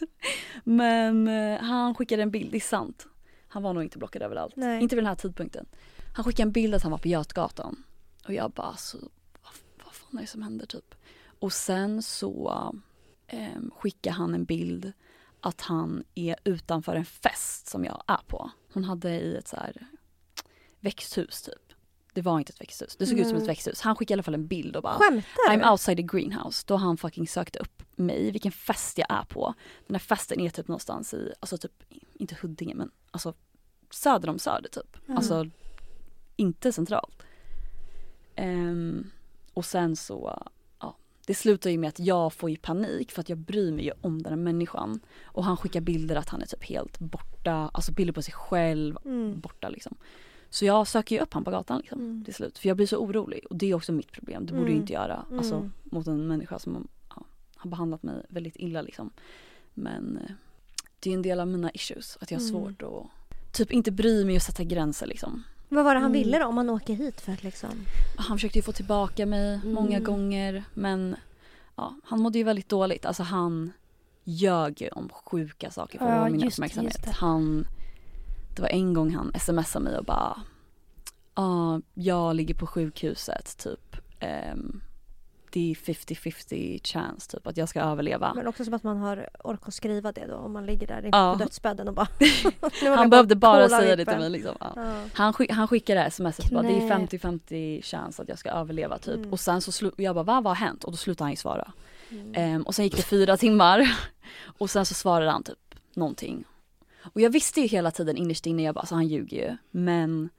Men 0.64 1.28
eh, 1.28 1.60
han 1.60 1.96
skickade 1.96 2.22
en 2.24 2.32
bild, 2.32 2.52
det 2.52 2.58
är 2.58 2.60
sant. 2.62 3.08
Han 3.48 3.64
var 3.64 3.74
nog 3.74 3.84
inte 3.84 3.98
blockad 3.98 4.22
överallt. 4.22 4.56
Nej. 4.56 4.82
Inte 4.82 4.96
vid 4.96 5.04
den 5.04 5.10
här 5.10 5.16
tidpunkten. 5.16 5.66
Han 6.16 6.26
skickade 6.26 6.48
en 6.48 6.52
bild 6.52 6.76
att 6.76 6.82
han 6.84 6.92
var 6.92 6.98
på 6.98 7.08
Götgatan. 7.08 7.84
Och 8.28 8.34
jag 8.34 8.52
bara 8.52 8.68
alltså, 8.68 8.98
vad, 9.44 9.54
vad 9.86 9.94
fan 9.94 10.18
är 10.18 10.22
det 10.22 10.28
som 10.28 10.42
händer 10.42 10.66
typ? 10.66 10.96
Och 11.40 11.54
sen 11.54 12.02
så 12.02 12.54
eh, 13.28 13.62
skickade 13.76 14.16
han 14.16 14.34
en 14.36 14.46
bild 14.46 14.92
att 15.42 15.62
han 15.62 16.04
är 16.16 16.36
utanför 16.44 16.96
en 16.96 17.06
fest 17.06 17.68
som 17.68 17.86
jag 17.86 18.04
är 18.08 18.22
på. 18.28 18.52
Hon 18.74 18.84
hade 18.84 19.10
i 19.10 19.36
ett 19.38 19.48
så 19.48 19.56
här 19.56 19.88
växthus 20.80 21.42
typ. 21.42 21.71
Det 22.14 22.22
var 22.22 22.40
inte 22.40 22.52
ett 22.52 22.62
växthus, 22.62 22.96
det 22.96 23.06
såg 23.06 23.20
ut 23.20 23.28
som 23.28 23.38
ett 23.38 23.48
växthus. 23.48 23.82
Han 23.82 23.96
skickade 23.96 24.14
i 24.14 24.16
alla 24.16 24.24
fall 24.24 24.34
en 24.34 24.48
bild 24.48 24.76
och 24.76 24.84
bara 24.84 24.94
Skämtar 24.94 25.50
du? 25.50 25.56
I'm 25.56 25.72
outside 25.72 25.98
the 25.98 26.04
greenhouse. 26.04 26.64
Då 26.68 26.74
har 26.74 26.86
han 26.86 26.98
fucking 26.98 27.28
sökt 27.28 27.56
upp 27.56 27.84
mig, 27.96 28.32
vilken 28.32 28.52
fest 28.52 28.98
jag 28.98 29.08
är 29.12 29.24
på. 29.24 29.54
Den 29.88 29.96
här 29.96 30.00
festen 30.00 30.40
är 30.40 30.50
typ 30.50 30.68
någonstans 30.68 31.14
i, 31.14 31.34
alltså 31.40 31.58
typ, 31.58 31.84
inte 32.14 32.36
Huddinge 32.42 32.76
men 32.76 32.92
alltså 33.12 33.34
söder 33.90 34.30
om 34.30 34.40
Söder 34.40 34.70
typ. 34.70 34.98
Mm. 35.06 35.18
Alltså 35.18 35.50
inte 36.36 36.72
centralt. 36.72 37.24
Ehm, 38.36 39.12
och 39.54 39.66
sen 39.66 39.96
så, 39.96 40.44
ja, 40.80 40.96
det 41.26 41.34
slutar 41.36 41.70
ju 41.70 41.78
med 41.78 41.88
att 41.88 42.00
jag 42.00 42.34
får 42.34 42.50
ju 42.50 42.58
panik 42.58 43.12
för 43.12 43.22
att 43.22 43.30
jag 43.30 43.38
bryr 43.38 43.72
mig 43.72 43.86
ju 43.86 43.92
om 44.02 44.22
den 44.24 44.32
här 44.32 44.38
människan. 44.38 45.00
Och 45.24 45.44
han 45.44 45.58
skickar 45.58 45.82
bilder 45.82 46.16
att 46.16 46.30
han 46.30 46.42
är 46.42 46.46
typ 46.46 46.64
helt 46.64 47.00
borta, 47.00 47.72
alltså 47.74 47.92
bilder 47.92 48.14
på 48.14 48.22
sig 48.22 48.34
själv, 48.34 48.98
Mm. 49.06 49.40
borta 49.40 49.70
liksom. 49.70 49.98
Så 50.54 50.66
jag 50.66 50.88
söker 50.88 51.16
ju 51.16 51.22
upp 51.22 51.34
han 51.34 51.44
på 51.44 51.52
gatan 51.52 51.80
liksom, 51.80 52.00
Mm. 52.00 52.24
till 52.26 52.34
slut. 52.34 52.58
För 52.58 52.68
jag 52.68 52.78
blir 52.78 52.88
så 52.88 52.98
orolig 52.98 53.46
och 53.50 53.56
det 53.56 53.72
är 53.72 53.74
också 53.76 53.92
mitt 53.92 54.12
problem. 54.12 54.46
Det 54.46 54.52
borde 54.54 54.62
Mm. 54.66 54.74
jag 54.74 54.82
inte 54.84 54.94
göra. 54.94 55.26
Alltså 55.38 55.56
Mm. 55.56 55.72
mot 55.84 56.08
en 56.08 56.28
människa 56.28 56.60
som 56.60 56.88
ja, 57.10 57.24
har 57.56 57.70
behandlat 57.70 58.04
mig 58.04 58.16
väldigt 58.30 58.56
illa 58.56 58.82
liksom. 58.82 59.10
Men 59.74 60.18
eh, 60.18 60.32
det 61.00 61.10
är 61.10 61.14
en 61.14 61.22
del 61.22 61.40
av 61.40 61.48
mina 61.48 61.72
issues. 61.72 62.18
Att 62.22 62.32
jag 62.32 62.40
har 62.40 62.50
Mm. 62.50 62.52
svårt 62.64 62.82
att 62.82 63.54
typ 63.54 63.72
inte 63.72 63.92
bry 63.92 64.26
mig 64.26 64.36
och 64.36 64.42
sätta 64.42 64.64
gränser 64.64 65.08
liksom. 65.08 65.44
Vad 65.70 65.84
var 65.84 65.94
det 65.96 66.00
han 66.02 66.12
Mm. 66.12 66.24
ville 66.24 66.40
då 66.40 66.46
om 66.46 66.58
han 66.58 66.70
åker 66.70 66.94
hit 66.94 67.22
för 67.22 67.32
att 67.32 67.44
liksom? 67.44 67.70
Han 68.18 68.38
försökte 68.38 68.58
ju 68.60 68.64
få 68.64 68.72
tillbaka 68.72 69.26
mig 69.26 69.60
många 69.66 70.00
gånger 70.00 70.64
men 70.74 71.16
ja, 71.76 71.96
han 72.04 72.22
mådde 72.22 72.38
ju 72.38 72.44
väldigt 72.44 72.70
dåligt. 72.70 73.06
Alltså 73.06 73.24
han 73.24 73.72
ljög 74.24 74.82
ju 74.82 74.90
om 74.90 75.10
sjuka 75.10 75.72
saker 75.72 76.00
för 76.00 76.06
att 76.06 76.18
Ja, 76.18 76.26
få 76.26 76.32
min 76.32 76.48
uppmärksamhet. 76.48 77.06
Han, 77.06 77.66
det 78.56 78.62
var 78.62 78.70
en 78.70 78.94
gång 78.94 79.16
han 79.16 79.32
smsade 79.40 79.84
mig 79.86 79.98
och 79.98 80.06
bara 80.06 80.42
Ja, 81.36 81.82
jag 81.94 82.36
ligger 82.36 82.54
på 82.54 82.68
sjukhuset 82.68 83.58
typ. 83.58 83.96
Ehm, 84.20 84.82
det 85.54 85.72
är 85.72 85.76
50-50 85.76 86.80
chance 86.88 87.32
typ 87.32 87.48
att 87.48 87.58
jag 87.58 87.70
ska 87.70 87.82
överleva. 87.82 88.34
Men 88.36 88.48
också 88.48 88.66
som 88.66 88.74
att 88.74 88.84
man 88.84 88.98
har 88.98 89.30
ork 89.44 89.60
att 89.68 89.74
skriva 89.74 90.12
det 90.12 90.26
då 90.28 90.36
om 90.36 90.54
man 90.54 90.66
ligger 90.66 90.88
där 90.88 91.10
Ja. 91.12 91.34
på 91.38 91.44
dödsbädden 91.44 91.88
och 91.88 91.94
bara... 91.94 92.08
Han 92.96 93.10
behövde 93.10 93.36
bara 93.36 93.70
säga 93.70 93.96
det 93.96 94.06
till 94.06 94.18
mig 94.18 94.30
liksom. 94.30 94.56
Ja. 94.60 94.74
Ja. 94.76 95.04
Han, 95.14 95.34
skick, 95.34 95.52
han 95.52 95.68
skickade 95.68 96.12
smset 96.12 96.52
bara, 96.52 96.62
det 96.62 96.74
är 96.74 97.08
Knä. 97.08 97.30
50-50 97.30 97.82
chans 97.82 98.20
att 98.20 98.30
jag 98.30 98.40
ska 98.40 98.50
överleva 98.50 98.98
typ. 98.98 99.16
Mm. 99.16 99.32
Och 99.34 99.40
sen 99.40 99.62
så 99.62 99.72
slu- 99.72 99.94
jag 99.98 100.16
bara, 100.16 100.24
vad 100.24 100.44
har 100.44 100.56
hänt? 100.56 100.84
Och 100.84 100.92
då 100.92 100.98
slutade 100.98 101.24
han 101.26 101.32
ju 101.32 101.38
svara. 101.38 101.72
Mm. 102.10 102.34
Ehm, 102.36 102.62
och 102.64 102.76
sen 102.76 102.86
gick 102.86 102.96
det 102.96 103.04
fyra 103.04 103.38
timmar 103.38 103.98
och 104.58 104.70
sen 104.70 104.86
så 104.86 104.94
svarade 104.94 105.32
han 105.32 105.44
typ 105.44 105.76
någonting. 105.94 106.44
Och 107.04 107.22
jag 107.22 107.30
visste 107.30 107.62
ju 107.62 107.68
hela 107.68 107.92
tiden 107.92 108.18
innerst 108.18 108.46
inne, 108.46 108.64
jag 108.64 108.76
bara, 108.76 108.80
alltså 108.80 108.96
han 108.96 109.08
ljuger 109.08 109.38
ju. 109.50 109.58
Men 109.72 110.30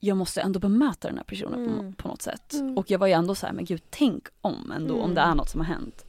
jag 0.00 0.16
måste 0.16 0.40
ändå 0.40 0.60
bemöta 0.60 1.08
den 1.08 1.16
här 1.16 1.24
personen 1.24 1.68
på, 1.68 1.80
Mm. 1.80 1.92
på 1.94 2.08
något 2.08 2.22
sätt. 2.22 2.52
Mm. 2.54 2.78
Och 2.78 2.90
jag 2.90 2.98
var 2.98 3.06
ju 3.06 3.12
ändå 3.12 3.34
så 3.34 3.46
här, 3.46 3.52
men 3.52 3.64
gud 3.64 3.82
tänk 3.90 4.28
om 4.40 4.72
ändå, 4.76 4.94
om 4.94 5.00
Mm. 5.00 5.14
det 5.14 5.20
är 5.20 5.34
något 5.34 5.48
som 5.50 5.60
har 5.60 5.66
hänt. 5.66 6.04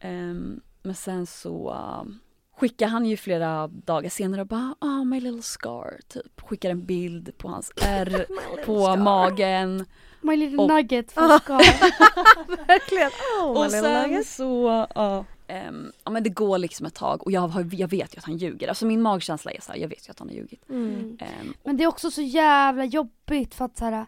Ehm, 0.00 0.60
men 0.82 0.94
sen 0.94 1.26
så 1.26 1.70
uh, 1.70 2.12
skickade 2.60 2.90
han 2.90 3.06
ju 3.06 3.16
flera 3.16 3.66
dagar 3.68 4.10
senare 4.10 4.40
och 4.40 4.46
bara, 4.46 4.74
ah 4.78 5.04
my 5.04 5.20
little 5.20 5.42
scar, 5.42 6.00
typ. 6.08 6.40
Skickar 6.40 6.70
en 6.70 6.86
bild 6.86 7.38
på 7.38 7.48
hans 7.48 7.72
ärr 7.82 8.26
på 8.64 8.96
magen. 8.96 9.84
My 10.20 10.36
little 10.36 10.58
Och- 10.58 10.68
nugget 10.68 11.12
för 11.12 11.38
Scar. 11.38 11.58
Verkligen! 12.66 13.10
Oh, 13.42 13.48
Och 13.50 13.56
my 13.56 13.62
little 13.64 13.80
sen 13.80 14.10
nugget. 14.10 14.26
så, 14.26 14.86
ja. 14.94 15.24
Ehm, 15.50 15.92
ja 16.04 16.10
men 16.10 16.22
det 16.22 16.30
går 16.30 16.58
liksom 16.58 16.86
ett 16.86 16.94
tag 16.94 17.22
och 17.22 17.32
jag, 17.32 17.40
har, 17.40 17.68
jag 17.74 17.88
vet 17.88 18.14
ju 18.14 18.18
att 18.18 18.24
han 18.24 18.36
ljuger. 18.36 18.68
Alltså 18.68 18.86
min 18.86 19.02
magkänsla 19.02 19.50
är 19.50 19.60
så 19.60 19.72
här, 19.72 19.78
jag 19.78 19.88
vet 19.88 20.08
ju 20.08 20.10
att 20.10 20.18
han 20.18 20.28
har 20.28 20.34
ljugit. 20.36 20.68
Mm. 20.70 21.18
Ehm, 21.20 21.54
Men 21.64 21.76
det 21.76 21.84
är 21.84 21.88
också 21.88 22.10
så 22.10 22.22
jävla 22.22 22.84
jobbigt 22.84 23.54
för 23.54 23.64
att 23.64 23.76
så 23.78 23.84
här, 23.84 24.06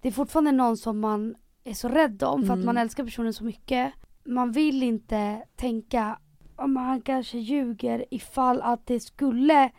det 0.00 0.08
är 0.08 0.12
fortfarande 0.12 0.52
någon 0.52 0.76
som 0.76 1.00
man 1.00 1.34
är 1.64 1.74
så 1.74 1.88
rädd 1.88 2.22
om 2.22 2.40
för 2.46 2.52
att 2.52 2.56
Mm. 2.56 2.66
man 2.66 2.76
älskar 2.76 3.04
personen 3.04 3.32
så 3.34 3.44
mycket. 3.44 3.92
Man 4.24 4.52
vill 4.52 4.82
inte 4.82 5.44
tänka 5.56 6.18
om 6.56 6.76
han 6.76 7.00
kanske 7.00 7.38
ljuger 7.38 8.04
ifall 8.10 8.60
att 8.62 8.86
det 8.86 9.00
skulle 9.00 9.70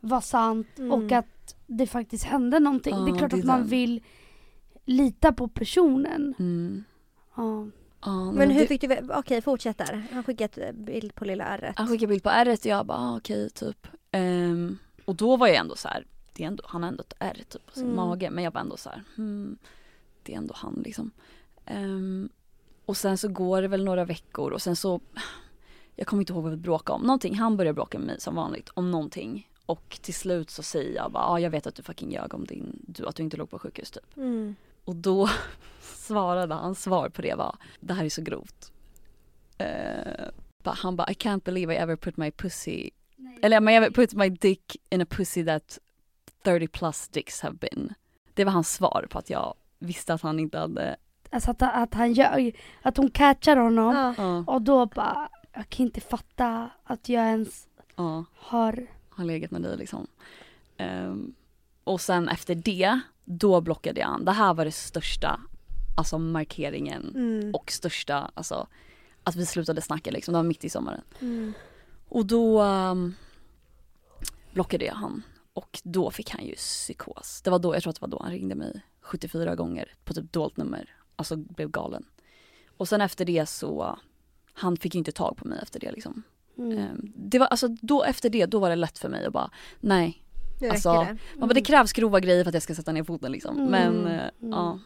vara 0.00 0.20
sant 0.20 0.66
Mm. 0.78 0.92
och 0.92 1.12
att 1.12 1.54
det 1.66 1.86
faktiskt 1.86 2.24
hände 2.24 2.60
någonting. 2.60 3.04
det 3.04 3.10
är 3.10 3.18
klart 3.18 3.30
det 3.30 3.36
är 3.36 3.40
att 3.40 3.44
man 3.46 3.60
den. 3.60 3.68
vill 3.68 4.02
lita 4.84 5.32
på 5.32 5.48
personen. 5.48 6.34
mm, 6.38 6.84
Ja. 7.36 7.66
Ja, 8.04 8.32
Men 8.32 8.50
hur 8.50 8.60
det- 8.60 8.66
fick 8.66 8.80
du... 8.80 8.98
Okej, 9.14 9.42
fortsätt 9.42 9.78
där. 9.78 10.06
Han 10.12 10.24
skickade 10.24 10.72
bild 10.72 11.14
på 11.14 11.24
lilla 11.24 11.44
ärret. 11.44 11.78
Han 11.78 11.88
skickade 11.88 12.06
bild 12.06 12.22
på 12.22 12.30
ärret 12.30 12.60
och 12.60 12.66
jag 12.66 12.86
bara 12.86 12.98
ah, 12.98 13.16
okej 13.16 13.50
typ. 13.50 13.86
Ehm, 14.10 14.78
och 15.04 15.14
då 15.16 15.36
var 15.36 15.46
jag 15.46 15.56
ändå 15.56 15.76
så 15.76 15.88
här, 15.88 16.06
det 16.32 16.42
är 16.42 16.46
ändå, 16.46 16.64
han 16.66 16.82
har 16.82 16.88
ändå 16.88 17.00
ett 17.00 17.14
ärr 17.18 17.34
typ 17.48 17.66
på 17.66 17.72
sin 17.72 17.84
Mm. 17.84 17.96
mage 17.96 18.30
men 18.30 18.44
jag 18.44 18.50
var 18.50 18.60
ändå 18.60 18.76
så 18.76 18.88
här, 18.90 19.02
hmm, 19.16 19.58
det 20.22 20.32
är 20.32 20.36
ändå 20.36 20.54
han 20.56 20.82
liksom. 20.84 21.10
Ehm, 21.66 22.28
och 22.86 22.96
sen 22.96 23.18
så 23.18 23.28
går 23.28 23.62
det 23.62 23.68
väl 23.68 23.84
några 23.84 24.04
veckor 24.04 24.50
och 24.52 24.62
sen 24.62 24.76
så, 24.76 25.00
jag 25.96 26.06
kommer 26.06 26.22
inte 26.22 26.32
ihåg 26.32 26.42
vad 26.42 26.50
vi 26.52 26.56
bråkade 26.58 26.96
om, 26.96 27.02
någonting, 27.02 27.34
han 27.34 27.56
börjar 27.56 27.72
bråka 27.72 27.98
med 27.98 28.06
mig 28.06 28.20
som 28.20 28.34
vanligt 28.34 28.68
om 28.74 28.90
någonting. 28.90 29.48
Och 29.66 29.98
till 30.02 30.14
slut 30.14 30.50
så 30.50 30.62
säger 30.62 30.94
jag 30.96 31.12
bara, 31.12 31.24
ah, 31.24 31.38
jag 31.38 31.50
vet 31.50 31.66
att 31.66 31.74
du 31.74 31.82
fucking 31.82 32.12
ljög 32.12 32.34
om 32.34 32.44
din, 32.44 32.78
du, 32.88 33.06
att 33.06 33.16
du 33.16 33.22
inte 33.22 33.36
låg 33.36 33.50
på 33.50 33.58
sjukhus 33.58 33.90
typ. 33.90 34.16
Mm. 34.16 34.54
Och 34.84 34.96
då 34.96 35.28
svarade 36.02 36.54
hans 36.54 36.82
svar 36.82 37.08
på 37.08 37.22
det 37.22 37.34
var, 37.34 37.56
det 37.80 37.94
här 37.94 38.04
är 38.04 38.08
så 38.08 38.22
grovt. 38.22 38.72
Bara- 40.62 40.74
han 40.74 40.96
bara, 40.96 41.10
I 41.10 41.14
can't 41.14 41.44
believe 41.44 41.74
I 41.74 41.76
ever 41.76 41.96
put 41.96 42.16
my 42.16 42.30
pussy, 42.30 42.90
eller 43.42 43.70
I 43.70 43.74
ever 43.74 43.90
put 43.90 44.12
my 44.14 44.28
dick 44.28 44.76
in 44.90 45.02
a 45.02 45.06
pussy 45.10 45.44
that 45.44 45.78
30 46.44 46.68
plus 46.68 47.08
dicks 47.08 47.40
have 47.40 47.56
been. 47.56 47.94
Det 48.34 48.44
var 48.44 48.52
hans 48.52 48.72
svar 48.72 49.06
på 49.10 49.18
att 49.18 49.30
jag 49.30 49.54
visste 49.78 50.14
att 50.14 50.22
han 50.22 50.38
inte 50.38 50.58
hade, 50.58 50.96
Alltså 51.30 51.50
att, 51.50 51.62
att 51.62 51.94
han 51.94 52.12
ljög, 52.12 52.60
att 52.82 52.96
hon 52.96 53.10
catchar 53.10 53.56
honom 53.56 53.94
Ja. 53.94 54.14
ja, 54.18 54.44
och 54.46 54.62
då 54.62 54.86
bara, 54.86 55.28
jag 55.52 55.68
kan 55.68 55.86
inte 55.86 56.00
fatta 56.00 56.70
att 56.84 57.08
jag 57.08 57.24
ens 57.26 57.66
ja, 57.96 58.24
har 58.36 58.86
har 59.10 59.24
legat 59.24 59.50
med 59.50 59.62
dig 59.62 59.76
liksom. 59.76 60.06
Ehm, 60.76 61.34
och 61.84 62.00
sen 62.00 62.28
efter 62.28 62.54
det, 62.54 63.00
då 63.24 63.60
blockade 63.60 64.00
jag 64.00 64.06
han. 64.08 64.24
Det 64.24 64.32
här 64.32 64.54
var 64.54 64.64
det 64.64 64.72
största, 64.72 65.40
alltså 65.96 66.18
markeringen 66.18 67.12
Mm. 67.14 67.54
och 67.54 67.70
största, 67.72 68.30
alltså 68.34 68.66
att 69.24 69.36
vi 69.36 69.46
slutade 69.46 69.80
snacka 69.80 70.10
liksom, 70.10 70.32
det 70.32 70.38
var 70.38 70.44
mitt 70.44 70.64
i 70.64 70.68
sommaren. 70.70 71.02
Mm. 71.20 71.52
Och 72.08 72.26
då 72.26 72.62
um, 72.62 73.14
blockade 74.52 74.84
jag 74.84 74.94
han 74.94 75.22
och 75.54 75.80
då 75.84 76.10
fick 76.10 76.30
han 76.30 76.44
ju 76.44 76.54
psykos. 76.54 77.42
Det 77.44 77.50
var 77.50 77.58
då, 77.58 77.74
jag 77.76 77.82
tror 77.82 77.90
att 77.90 77.96
det 77.96 78.00
var 78.02 78.08
då 78.08 78.22
han 78.22 78.32
ringde 78.32 78.54
mig 78.54 78.80
74 79.00 79.54
gånger 79.54 79.94
på 80.04 80.14
typ 80.14 80.32
dolt 80.32 80.56
nummer. 80.56 80.96
Alltså 81.16 81.36
blev 81.36 81.70
galen. 81.70 82.04
Och 82.76 82.88
sen 82.88 83.00
efter 83.00 83.24
det 83.24 83.46
så, 83.46 83.98
han 84.52 84.76
fick 84.76 84.94
ju 84.94 84.98
inte 84.98 85.12
tag 85.12 85.36
på 85.36 85.48
mig 85.48 85.58
efter 85.62 85.80
det 85.80 85.92
liksom. 85.92 86.22
mm. 86.58 86.78
Ehm, 86.78 87.12
Det 87.16 87.38
var 87.38 87.46
alltså 87.46 87.68
då 87.68 88.02
efter 88.04 88.30
det, 88.30 88.46
då 88.46 88.58
var 88.58 88.70
det 88.70 88.76
lätt 88.76 88.98
för 88.98 89.08
mig 89.08 89.24
att 89.26 89.32
bara 89.32 89.50
nej. 89.80 90.18
Räcker 90.60 90.72
Alltså, 90.74 90.92
det. 90.92 91.18
Man 91.38 91.48
bara, 91.48 91.54
det 91.54 91.60
krävs 91.62 91.92
grova 91.92 92.20
grejer 92.20 92.44
för 92.44 92.48
att 92.48 92.54
jag 92.54 92.62
ska 92.62 92.74
sätta 92.74 92.92
ner 92.92 93.04
foten 93.04 93.32
liksom. 93.32 93.56
Mm. 93.58 93.70
Men 93.70 94.06
Mm. 94.06 94.30
ja, 94.52 94.78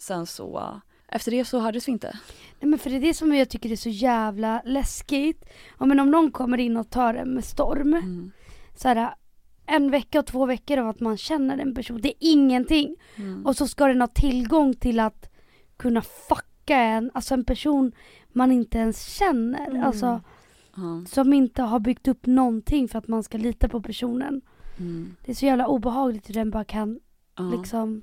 sen 0.00 0.26
så, 0.26 0.80
efter 1.08 1.30
det 1.30 1.44
så 1.44 1.58
hördes 1.58 1.88
vi 1.88 1.92
inte. 1.92 2.18
Nej 2.60 2.70
men 2.70 2.78
för 2.78 2.90
det 2.90 2.96
är 2.96 3.00
det 3.00 3.14
som 3.14 3.34
jag 3.34 3.50
tycker 3.50 3.72
är 3.72 3.76
så 3.76 3.88
jävla 3.88 4.62
läskigt. 4.64 5.44
Ja, 5.78 5.86
men 5.86 6.00
om 6.00 6.10
någon 6.10 6.30
kommer 6.30 6.58
in 6.58 6.76
och 6.76 6.90
tar 6.90 7.14
en 7.14 7.34
med 7.34 7.44
storm. 7.44 7.94
Mm. 7.94 8.30
Så 8.76 8.88
här, 8.88 9.14
en 9.66 9.90
vecka 9.90 10.18
och 10.18 10.26
två 10.26 10.46
veckor 10.46 10.78
av 10.78 10.88
att 10.88 11.00
man 11.00 11.16
känner 11.16 11.58
en 11.58 11.74
person. 11.74 12.00
Det 12.00 12.08
är 12.08 12.14
ingenting. 12.20 12.96
Mm. 13.16 13.46
Och 13.46 13.56
så 13.56 13.68
ska 13.68 13.86
den 13.86 14.00
ha 14.00 14.08
tillgång 14.08 14.74
till 14.74 15.00
att 15.00 15.30
kunna 15.76 16.02
fucka 16.02 16.76
en. 16.76 17.10
Alltså 17.14 17.34
en 17.34 17.44
person 17.44 17.92
man 18.28 18.52
inte 18.52 18.78
ens 18.78 19.06
känner. 19.06 19.70
Mm. 19.70 19.84
Alltså 19.84 20.20
Ja, 20.76 21.04
som 21.06 21.32
inte 21.32 21.62
har 21.62 21.80
byggt 21.80 22.08
upp 22.08 22.26
någonting 22.26 22.88
för 22.88 22.98
att 22.98 23.08
man 23.08 23.22
ska 23.22 23.38
lita 23.38 23.68
på 23.68 23.82
personen. 23.82 24.40
mm. 24.78 25.16
Det 25.24 25.32
är 25.32 25.36
så 25.36 25.46
jävla 25.46 25.66
obehagligt 25.66 26.28
hur 26.28 26.34
den 26.34 26.50
bara 26.50 26.64
kan 26.64 27.00
liksom 27.52 28.02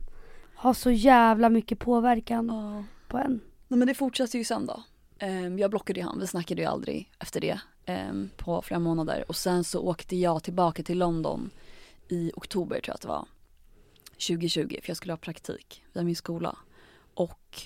ha 0.57 0.73
så 0.73 0.91
jävla 0.91 1.49
mycket 1.49 1.79
påverkan 1.79 2.47
Ja. 2.47 2.83
på 3.07 3.17
en. 3.17 3.41
Nej 3.67 3.77
men 3.79 3.87
det 3.87 3.93
fortsatte 3.93 4.37
ju 4.37 4.43
sen 4.43 4.65
då. 4.65 4.83
Ehm, 5.19 5.59
jag 5.59 5.69
blockade 5.69 5.99
ju 5.99 6.05
han, 6.05 6.19
vi 6.19 6.27
snackade 6.27 6.61
ju 6.61 6.67
aldrig 6.67 7.11
efter 7.19 7.41
det 7.41 7.59
ehm, 7.85 8.29
på 8.37 8.61
flera 8.61 8.79
månader. 8.79 9.25
Och 9.27 9.35
sen 9.35 9.63
så 9.63 9.81
åkte 9.81 10.15
jag 10.15 10.43
tillbaka 10.43 10.83
till 10.83 10.97
London 10.97 11.49
i 12.07 12.31
oktober 12.35 12.75
tror 12.75 12.83
jag 12.87 12.95
att 12.95 13.01
det 13.01 13.07
var. 13.07 13.27
2020 14.27 14.67
för 14.81 14.89
jag 14.89 14.97
skulle 14.97 15.13
ha 15.13 15.17
praktik 15.17 15.83
via 15.93 16.03
min 16.03 16.15
skola. 16.15 16.57
Och 17.13 17.61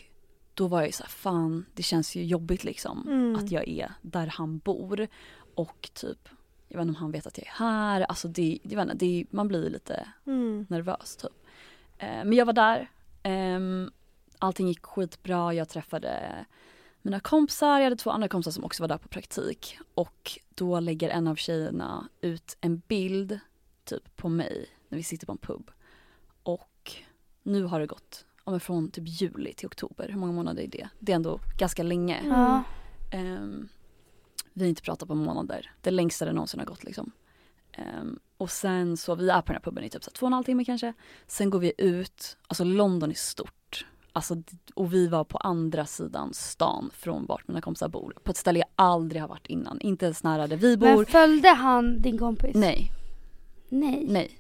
då 0.54 0.68
var 0.68 0.80
jag 0.80 0.88
ju 0.88 0.92
så 0.92 1.04
här, 1.04 1.10
fan 1.10 1.66
det 1.74 1.84
känns 1.84 2.16
ju 2.16 2.26
jobbigt 2.26 2.64
liksom 2.64 3.08
Mm. 3.08 3.36
att 3.36 3.52
jag 3.52 3.68
är 3.68 3.92
där 4.02 4.28
han 4.28 4.58
bor. 4.58 5.08
Och 5.56 5.90
typ, 5.94 6.30
jag 6.68 6.78
vet 6.78 6.88
inte 6.88 6.98
om 6.98 7.02
han 7.04 7.12
vet 7.12 7.28
att 7.28 7.38
jag 7.38 7.48
är 7.48 7.52
här. 7.52 8.02
Alltså 8.02 8.28
det, 8.28 8.60
jag 8.64 8.76
vet 8.76 8.84
inte, 8.92 9.06
det, 9.06 9.26
man 9.30 9.48
blir 9.48 9.70
lite 9.70 10.08
Mm. 10.28 10.66
nervös 10.70 11.16
typ. 11.16 11.32
Eh, 12.02 12.26
men 12.26 12.34
jag 12.34 12.46
var 12.46 12.54
där. 12.54 12.90
Ehm, 13.24 13.92
allting 14.40 14.68
gick 14.68 14.86
skitbra. 14.86 15.54
Jag 15.54 15.70
träffade 15.70 16.46
mina 17.02 17.20
kompisar. 17.20 17.78
Jag 17.78 17.84
hade 17.84 17.96
två 17.96 18.10
andra 18.10 18.28
kompisar 18.28 18.52
som 18.52 18.64
också 18.64 18.84
var 18.84 18.88
där 18.88 18.98
på 18.98 19.08
praktik. 19.08 19.78
Och 19.94 20.40
då 20.56 20.80
lägger 20.80 21.10
en 21.10 21.28
av 21.28 21.36
tjejerna 21.36 22.08
ut 22.22 22.58
en 22.62 22.82
bild 22.88 23.40
typ 23.84 24.16
på 24.16 24.30
mig 24.30 24.70
när 24.90 24.98
vi 24.98 25.04
sitter 25.04 25.26
på 25.26 25.32
en 25.32 25.38
pub. 25.38 25.72
Och 26.44 26.92
nu 27.44 27.64
har 27.64 27.80
det 27.80 27.88
gått 27.88 28.26
ja, 28.46 28.52
men 28.52 28.60
från 28.60 28.92
typ 28.92 29.04
juli 29.08 29.54
till 29.54 29.68
oktober. 29.68 30.10
Hur 30.10 30.20
många 30.20 30.32
månader 30.32 30.64
är 30.64 30.68
det? 30.68 30.90
Det 31.00 31.12
är 31.12 31.16
ändå 31.16 31.40
ganska 31.58 31.84
länge. 31.84 32.18
Mm. 32.18 32.62
Ehm, 33.12 33.70
vi 34.54 34.64
har 34.64 34.70
inte 34.70 34.82
pratat 34.82 35.08
på 35.08 35.16
månader. 35.16 35.72
Det 35.82 35.92
längsta 35.92 36.26
det 36.26 36.34
någonsin 36.34 36.60
har 36.60 36.68
gått 36.68 36.84
liksom. 36.84 37.12
Ehm, 37.74 38.20
och 38.38 38.52
sen 38.52 38.98
så, 38.98 39.16
vi 39.16 39.30
är 39.30 39.42
på 39.42 39.46
den 39.48 39.56
här 39.56 39.62
puben 39.62 39.84
i 39.84 39.90
typ 39.90 40.04
så 40.04 40.12
två 40.12 40.24
och 40.26 40.28
en 40.28 40.34
halv 40.34 40.44
timme 40.44 40.66
kanske. 40.66 40.94
Sen 41.28 41.50
går 41.50 41.60
vi 41.60 41.74
ut, 41.78 42.38
alltså 42.48 42.64
London 42.64 43.10
är 43.10 43.16
stort. 43.16 43.86
Alltså, 44.14 44.36
och 44.76 44.94
vi 44.94 45.08
var 45.08 45.24
på 45.24 45.38
andra 45.38 45.86
sidan 45.86 46.34
stan 46.34 46.90
från 46.94 47.26
vart 47.26 47.48
mina 47.48 47.62
kompisar 47.62 47.88
bor. 47.90 48.14
På 48.24 48.32
ett 48.32 48.38
ställe 48.38 48.60
jag 48.60 48.68
aldrig 48.76 49.22
har 49.22 49.30
varit 49.30 49.48
innan. 49.48 49.82
Inte 49.82 50.06
ens 50.06 50.24
nära 50.24 50.48
där 50.48 50.58
vi 50.58 50.78
Men 50.78 50.96
bor. 50.96 51.06
följde 51.06 51.50
han 51.50 52.02
din 52.02 52.18
kompis? 52.18 52.56
Nej, 52.56 52.92
Nej. 53.70 54.06
nej. 54.10 54.38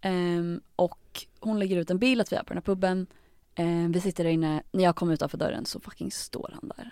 Ehm, 0.00 0.60
och 0.76 1.26
hon 1.40 1.58
lägger 1.58 1.76
ut 1.76 1.90
en 1.90 1.98
bild 1.98 2.20
att 2.20 2.32
vi 2.32 2.36
är 2.36 2.42
på 2.42 2.48
den 2.48 2.56
här 2.56 2.62
puben. 2.74 3.06
Ehm, 3.54 3.92
vi 3.92 4.00
sitter 4.00 4.24
där 4.24 4.30
inne, 4.30 4.62
när 4.72 4.84
jag 4.84 4.96
kommer 4.96 5.12
utanför 5.12 5.38
dörren 5.38 5.66
så 5.66 5.80
fucking 5.80 6.10
står 6.12 6.50
han 6.60 6.68
där. 6.76 6.90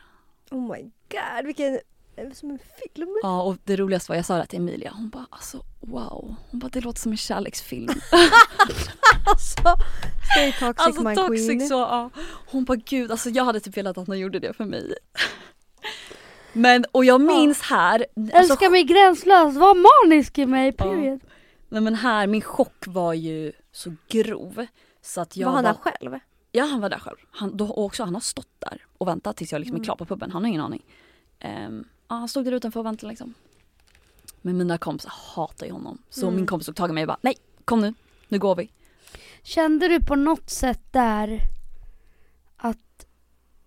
Oh 0.50 0.72
my 0.72 0.82
god, 1.10 1.46
vilken... 1.46 1.78
Som 2.34 2.50
en 2.50 2.58
film. 2.94 3.16
Ja 3.22 3.42
och 3.42 3.56
det 3.64 3.76
roligaste 3.76 4.12
var 4.12 4.16
jag 4.16 4.24
sa 4.26 4.36
det 4.38 4.46
till 4.46 4.58
Emilia, 4.58 4.92
hon 4.96 5.08
bara 5.10 5.26
alltså 5.30 5.62
wow. 5.80 6.34
Hon 6.50 6.60
bara 6.60 6.68
det 6.68 6.80
låter 6.80 7.00
som 7.00 7.12
en 7.12 7.16
kärleksfilm. 7.18 7.88
Alltså, 9.26 9.62
stay 10.32 10.52
toxic 10.52 10.86
alltså 10.86 11.02
my 11.02 11.14
toxic 11.14 11.46
queen. 11.46 11.68
så 11.68 11.74
ja. 11.74 12.10
Hon 12.46 12.64
bara 12.64 12.76
gud 12.76 13.10
alltså 13.10 13.30
jag 13.30 13.44
hade 13.44 13.60
typ 13.60 13.76
velat 13.76 13.98
att 13.98 14.08
han 14.08 14.18
gjorde 14.18 14.38
det 14.38 14.52
för 14.52 14.64
mig. 14.64 14.94
Men 16.52 16.84
och 16.92 17.04
jag 17.04 17.20
minns 17.20 17.62
här, 17.62 18.06
alltså, 18.16 18.36
Älskar 18.36 18.70
mig 18.70 18.84
gränslöst, 18.84 19.56
var 19.58 20.04
manisk 20.04 20.38
i 20.38 20.46
mig, 20.46 20.72
period. 20.72 21.20
nej 21.68 21.80
men 21.80 21.94
här, 21.94 22.26
min 22.26 22.42
chock 22.42 22.84
var 22.86 23.12
ju 23.14 23.52
så 23.72 23.94
grov. 24.08 24.66
Så 25.02 25.20
att 25.20 25.36
jag 25.36 25.46
var 25.48 25.54
han 25.54 25.64
var, 25.64 25.72
där 25.72 25.78
själv? 25.80 26.18
Ja 26.52 26.64
han 26.64 26.80
var 26.80 26.88
där 26.88 26.98
själv. 26.98 27.16
Han, 27.30 27.56
då, 27.56 27.72
också 27.74 28.04
han 28.04 28.14
har 28.14 28.20
stått 28.20 28.48
där 28.58 28.86
och 28.98 29.08
väntat 29.08 29.36
tills 29.36 29.52
jag 29.52 29.58
liksom 29.58 29.74
Mm. 29.74 29.82
är 29.82 29.84
klar 29.84 29.96
på 29.96 30.06
puben. 30.06 30.30
Han 30.30 30.42
har 30.42 30.48
ingen 30.48 30.60
aning. 30.62 30.84
Ehm, 31.40 31.84
ja, 32.08 32.14
han 32.14 32.28
stod 32.28 32.44
där 32.44 32.52
utanför 32.52 32.80
och 32.80 32.86
väntade 32.86 33.08
liksom. 33.10 33.34
Men 34.42 34.56
mina 34.58 34.78
kompisar 34.78 35.12
hatar 35.34 35.66
ju 35.66 35.72
honom. 35.72 35.98
Så 36.10 36.26
Mm. 36.26 36.36
min 36.36 36.46
kompis 36.46 36.66
tog 36.66 36.76
tag 36.76 36.90
i 36.90 36.92
mig 36.92 37.02
och 37.04 37.08
bara 37.08 37.18
nej 37.22 37.34
kom 37.64 37.80
nu, 37.80 37.94
nu 38.28 38.38
går 38.38 38.56
vi. 38.56 38.70
Kände 39.42 39.88
du 39.88 40.00
på 40.00 40.14
något 40.14 40.50
sätt 40.50 40.80
där 40.90 41.40
att 42.56 43.06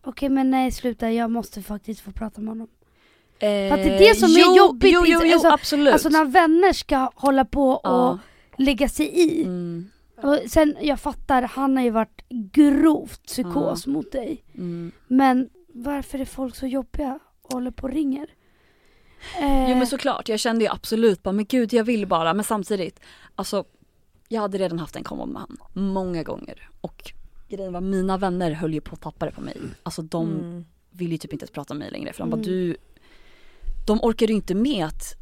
okej 0.04 0.30
men 0.30 0.52
nej 0.52 0.72
sluta 0.72 1.12
jag 1.12 1.32
måste 1.32 1.62
faktiskt 1.62 2.02
få 2.02 2.12
prata 2.12 2.42
med 2.42 2.50
honom. 2.52 2.68
För 3.40 3.72
att 3.72 3.84
det 3.84 3.96
är 3.96 4.00
det 4.00 4.16
som 4.20 4.30
är 4.30 4.40
jo, 4.40 4.56
jobbigt, 4.58 4.94
Jo, 4.94 5.04
jo, 5.06 5.20
jo 5.24 5.34
alltså- 5.34 5.48
absolut. 5.50 5.94
Alltså 5.94 6.10
när 6.10 6.26
vänner 6.26 6.74
ska 6.74 7.12
hålla 7.16 7.46
på 7.46 7.70
och 7.72 7.82
ja. 7.84 8.20
lägga 8.58 8.90
sig 8.90 9.06
i. 9.20 9.44
mm, 9.44 9.90
Och 10.24 10.40
sen 10.48 10.78
jag 10.82 11.00
fattar, 11.00 11.42
han 11.42 11.78
har 11.78 11.84
ju 11.84 11.90
varit 11.90 12.22
grovt 12.30 13.24
psykos 13.26 13.88
mot 13.88 14.12
dig. 14.12 14.44
mm. 14.56 14.92
Men 15.08 15.50
varför 15.68 16.20
är 16.20 16.26
folk 16.26 16.56
så 16.56 16.68
jobbiga 16.68 17.20
håller 17.50 17.72
på 17.72 17.84
och 17.88 17.94
ringer? 17.94 18.28
Eh, 19.42 19.70
Jo 19.72 19.78
men 19.78 19.88
såklart, 19.88 20.30
jag 20.30 20.40
kände 20.40 20.66
ju 20.66 20.72
absolut 20.72 21.24
bara 21.24 21.32
men 21.32 21.46
gud 21.46 21.74
jag 21.74 21.84
vill 21.84 22.08
bara 22.08 22.34
men 22.34 22.44
samtidigt 22.44 23.00
alltså 23.36 23.64
jag 24.28 24.42
hade 24.42 24.58
redan 24.58 24.80
haft 24.80 24.96
en 24.96 25.04
konvo 25.04 25.26
med 25.26 25.42
han 25.42 25.58
många 25.74 26.24
gånger 26.24 26.70
och 26.82 27.12
grejen 27.50 27.74
var 27.74 27.82
mina 27.82 28.18
vänner 28.18 28.52
höll 28.52 28.74
ju 28.74 28.82
på 28.82 28.94
att 28.94 29.02
tappa 29.02 29.26
det 29.26 29.32
på 29.32 29.42
mig. 29.42 29.58
Alltså 29.84 30.02
de 30.02 30.32
Mm. 30.32 30.66
ville 30.92 31.12
ju 31.12 31.18
typ 31.18 31.34
inte 31.34 31.44
ens 31.44 31.52
prata 31.52 31.74
med 31.74 31.80
mig 31.80 31.92
längre 31.92 32.14
för 32.14 32.20
de 32.20 32.30
bara 32.30 32.36
Mm. 32.42 32.46
du 32.48 32.78
De 33.88 34.00
orkade 34.02 34.32
ju 34.32 34.36
inte 34.36 34.56
med 34.56 34.86
att 34.86 35.16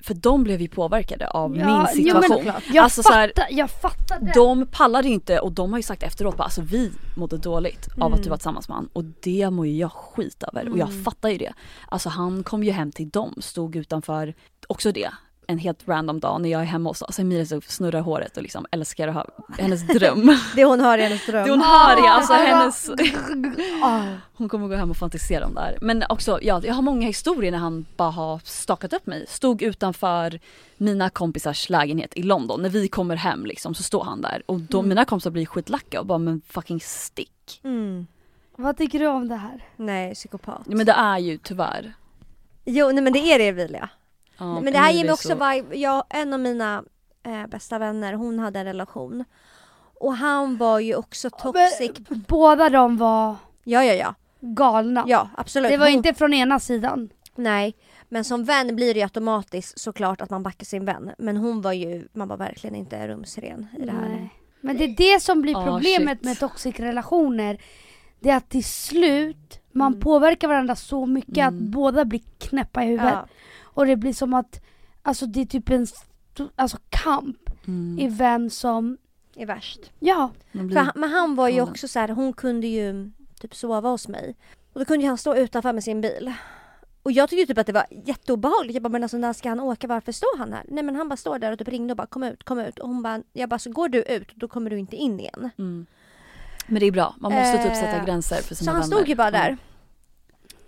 för 0.00 0.14
de 0.14 0.42
blev 0.44 0.60
ju 0.60 0.68
påverkade 0.68 1.28
av 1.28 1.56
Ja, 1.56 1.66
min 1.66 1.86
jo, 1.96 2.04
situation. 2.04 2.36
såklart. 2.36 2.62
jag, 2.72 2.82
Alltså 2.84 3.02
så 3.02 3.12
här- 3.12 3.28
fattar, 3.36 3.46
jag 3.50 3.70
fattar 3.70 4.20
det. 4.20 4.32
de 4.34 4.66
pallade 4.66 5.08
ju 5.08 5.14
inte 5.14 5.38
och 5.40 5.52
de 5.52 5.70
har 5.72 5.78
ju 5.78 5.82
sagt 5.82 6.02
efteråt 6.02 6.36
bara, 6.36 6.44
alltså 6.44 6.60
vi 6.62 6.92
mådde 7.16 7.38
dåligt 7.38 7.88
av 8.00 8.12
att 8.12 8.18
du 8.18 8.22
Mm. 8.22 8.30
var 8.30 8.36
tillsammans 8.36 8.68
med 8.68 8.76
han 8.76 8.88
och 8.92 9.04
det 9.04 9.50
mår 9.50 9.66
ju 9.66 9.76
jag 9.76 9.92
skit 9.92 10.42
över 10.42 10.68
och 10.68 10.78
jag 10.78 10.88
Mm. 10.90 11.04
fattar 11.04 11.28
ju 11.28 11.38
det. 11.38 11.52
Alltså 11.88 12.08
han 12.08 12.42
kom 12.44 12.64
ju 12.64 12.70
hem 12.70 12.92
till 12.92 13.08
dem, 13.08 13.34
stod 13.40 13.76
utanför, 13.76 14.34
också 14.68 14.92
det, 14.92 15.10
en 15.46 15.58
helt 15.58 15.88
random 15.88 16.20
dag 16.20 16.40
när 16.40 16.48
jag 16.48 16.60
är 16.60 16.64
hemma 16.64 16.90
hos 16.90 17.02
oss. 17.02 17.18
Emilia 17.18 17.46
så 17.46 17.60
snurrar 17.60 18.00
håret 18.00 18.36
och 18.36 18.42
liksom 18.42 18.66
älskar 18.70 19.08
att 19.08 19.14
ha 19.14 19.26
hennes 19.58 19.86
dröm. 19.86 20.36
Det 20.56 20.64
hon 20.64 20.80
hör 20.80 20.98
i 20.98 21.02
hennes 21.02 21.26
dröm. 21.26 21.44
det 21.44 21.50
hon 21.50 21.60
hör 21.60 21.96
är 22.06 22.08
alltså 22.10 22.32
Ah, 22.32 22.36
hennes, 22.36 22.90
Ah. 23.82 24.02
hon 24.34 24.48
kommer 24.48 24.68
gå 24.68 24.74
hem 24.74 24.90
och 24.90 24.96
fantisera 24.96 25.46
om 25.46 25.54
det 25.54 25.60
här. 25.60 25.78
Men 25.80 26.04
också, 26.08 26.38
ja, 26.42 26.60
jag 26.64 26.74
har 26.74 26.82
många 26.82 27.06
historier 27.06 27.50
när 27.50 27.58
han 27.58 27.86
bara 27.96 28.10
har 28.10 28.40
stakat 28.44 28.92
upp 28.92 29.06
mig. 29.06 29.24
Stod 29.28 29.62
utanför 29.62 30.40
mina 30.76 31.10
kompisars 31.10 31.70
lägenhet 31.70 32.12
i 32.16 32.22
London. 32.22 32.62
När 32.62 32.68
vi 32.68 32.88
kommer 32.88 33.16
hem 33.16 33.46
liksom 33.46 33.74
så 33.74 33.82
står 33.82 34.04
han 34.04 34.20
där 34.20 34.42
och 34.46 34.60
då, 34.60 34.78
Mm. 34.78 34.88
mina 34.88 35.04
kompisar 35.04 35.30
blir 35.30 35.46
skitlacka 35.46 36.00
och 36.00 36.06
bara 36.06 36.18
men 36.18 36.42
fucking 36.48 36.80
stick. 36.80 37.60
Mm. 37.64 38.06
Vad 38.56 38.76
tycker 38.76 38.98
du 38.98 39.06
om 39.06 39.28
det 39.28 39.36
här? 39.36 39.64
Nej, 39.76 40.14
psykopat. 40.14 40.66
Men 40.66 40.86
det 40.86 40.92
är 40.92 41.18
ju 41.18 41.38
tyvärr. 41.38 41.92
Jo, 42.64 42.90
nej 42.92 43.02
men 43.04 43.12
det 43.12 43.18
är 43.18 43.38
det 43.38 43.48
Emilia. 43.48 43.88
Ja, 44.38 44.60
men 44.60 44.72
det 44.72 44.78
här 44.78 44.92
ger 44.92 45.04
mig 45.04 45.12
också 45.12 45.28
så- 45.28 45.34
vibe. 45.50 45.76
Jag, 45.76 46.04
en 46.10 46.32
av 46.32 46.40
mina 46.40 46.84
eh, 47.22 47.46
bästa 47.46 47.78
vänner, 47.78 48.12
hon 48.12 48.38
hade 48.38 48.58
en 48.58 48.64
relation. 48.66 49.24
Och 50.00 50.16
han 50.16 50.56
var 50.56 50.78
ju 50.80 50.94
också 50.96 51.30
toxic. 51.30 51.90
Båda 52.28 52.68
de 52.68 52.96
var 52.96 53.34
Ja, 53.64 53.84
ja, 53.84 53.94
ja. 53.94 54.14
galna. 54.40 55.04
Ja, 55.06 55.28
absolut. 55.36 55.70
det 55.70 55.76
var 55.76 55.86
Hon- 55.86 55.94
inte 55.94 56.14
från 56.14 56.34
ena 56.34 56.60
sidan. 56.60 57.08
Nej, 57.34 57.74
men 58.08 58.24
som 58.24 58.44
vän 58.44 58.76
blir 58.76 58.94
det 58.94 59.00
ju 59.00 59.04
automatiskt 59.04 59.80
såklart 59.80 60.20
att 60.20 60.30
man 60.30 60.42
backar 60.42 60.64
sin 60.64 60.84
vän. 60.84 61.10
Men 61.18 61.36
hon 61.36 61.60
var 61.62 61.72
ju, 61.72 62.08
man 62.12 62.28
var 62.28 62.36
verkligen 62.36 62.76
inte 62.76 63.08
rumsren 63.08 63.66
i 63.78 63.84
det 63.86 63.92
här. 63.92 64.08
Nej. 64.08 64.30
Men 64.60 64.76
det 64.76 64.84
är 64.84 65.14
det 65.14 65.20
som 65.22 65.42
blir 65.42 65.56
Ah, 65.58 65.64
problemet 65.64 66.18
shit. 66.18 66.24
med 66.24 66.38
toxic 66.38 66.80
relationer. 66.80 67.58
Det 68.20 68.30
är 68.30 68.36
att 68.36 68.48
till 68.48 68.64
slut, 68.64 69.60
man 69.72 69.92
Mm. 69.92 70.00
påverkar 70.00 70.48
varandra 70.48 70.76
så 70.76 71.06
mycket 71.06 71.46
att 71.46 71.52
Mm. 71.52 71.70
båda 71.70 72.04
blir 72.04 72.20
knäppa 72.38 72.84
i 72.84 72.86
huvudet. 72.86 73.12
Ja. 73.14 73.26
Och 73.76 73.86
det 73.86 73.96
blir 73.96 74.12
som 74.12 74.34
att, 74.34 74.60
alltså 75.02 75.26
det 75.26 75.40
är 75.40 75.44
typ 75.46 75.70
en 75.70 75.86
alltså, 76.56 76.78
kamp 76.90 77.36
Mm. 77.66 77.98
i 77.98 78.08
vem 78.08 78.50
som, 78.50 78.98
är 79.36 79.46
värst. 79.46 79.80
ja. 80.00 80.30
Blir- 80.52 80.68
För 80.76 80.80
han, 80.80 80.92
men 80.96 81.10
han 81.10 81.34
var 81.34 81.48
ju 81.48 81.60
också 81.60 81.88
så 81.88 81.98
här, 81.98 82.08
hon 82.08 82.32
kunde 82.32 82.66
ju 82.66 83.10
typ 83.40 83.54
sova 83.54 83.88
hos 83.88 84.08
mig. 84.08 84.36
Och 84.72 84.80
då 84.80 84.84
kunde 84.84 85.02
ju 85.02 85.08
han 85.08 85.18
stå 85.18 85.34
utanför 85.36 85.72
med 85.72 85.84
sin 85.84 86.00
bil. 86.00 86.32
Och 87.02 87.12
jag 87.12 87.28
tyckte 87.28 87.46
typ 87.46 87.58
att 87.58 87.66
det 87.66 87.72
var 87.72 87.86
jätteobehagligt. 87.90 88.74
Jag 88.74 88.82
bara, 88.82 88.88
men 88.88 89.02
alltså 89.02 89.16
när 89.16 89.32
ska 89.32 89.48
han 89.48 89.60
åka? 89.60 89.86
Varför 89.86 90.12
står 90.12 90.38
han 90.38 90.52
här? 90.52 90.64
Nej 90.68 90.84
men 90.84 90.96
han 90.96 91.08
bara 91.08 91.16
står 91.16 91.38
där 91.38 91.52
och 91.52 91.58
typ 91.58 91.68
ringde 91.68 91.92
och 91.92 91.96
bara 91.96 92.06
kom 92.06 92.22
ut, 92.22 92.44
kom 92.44 92.58
ut. 92.60 92.78
Och 92.78 92.88
hon 92.88 93.02
bara, 93.02 93.22
jag 93.32 93.48
bara 93.48 93.58
så 93.58 93.70
går 93.70 93.88
du 93.88 94.02
ut 94.02 94.32
då 94.34 94.48
kommer 94.48 94.70
du 94.70 94.78
inte 94.78 94.96
in 94.96 95.20
igen. 95.20 95.50
Mm. 95.58 95.86
Men 96.66 96.80
det 96.80 96.86
är 96.86 96.90
bra, 96.92 97.14
man 97.18 97.32
måste 97.32 97.52
typ 97.62 97.74
sätta 97.76 97.96
Eh, 97.96 98.04
gränser 98.04 98.36
för 98.36 98.54
Så 98.54 98.54
sina 98.54 98.72
han 98.72 98.80
vänner. 98.80 98.96
stod 98.96 99.08
ju 99.08 99.14
bara 99.14 99.26
Ja. 99.26 99.30
där. 99.30 99.56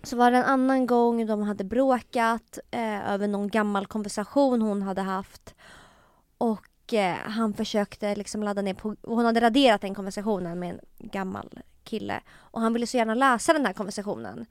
Så 0.03 0.17
var 0.17 0.31
det 0.31 0.37
en 0.37 0.45
annan 0.45 0.87
gång 0.87 1.27
de 1.27 1.43
hade 1.43 1.65
bråkat 1.65 2.59
eh, 2.71 3.13
över 3.13 3.29
någon 3.29 3.49
gammal 3.49 3.87
konversation 3.87 4.63
hon 4.63 4.83
hade 4.83 5.03
haft. 5.03 5.55
Och 6.39 6.95
eh, 6.95 7.17
han 7.17 7.55
försökte 7.55 8.15
liksom 8.15 8.43
ladda 8.43 8.63
ner 8.63 8.75
på, 8.75 8.97
och 9.03 9.17
hon 9.17 9.25
hade 9.25 9.41
raderat 9.41 9.81
den 9.81 9.95
konversationen 9.95 10.59
med 10.59 10.71
en 10.71 10.81
gammal 10.99 11.61
kille. 11.85 12.21
Och 12.37 12.61
han 12.61 12.73
ville 12.73 12.87
så 12.87 12.97
gärna 12.97 13.15
läsa 13.15 13.53
den 13.53 13.67
här 13.67 13.73
konversationen. 13.73 14.47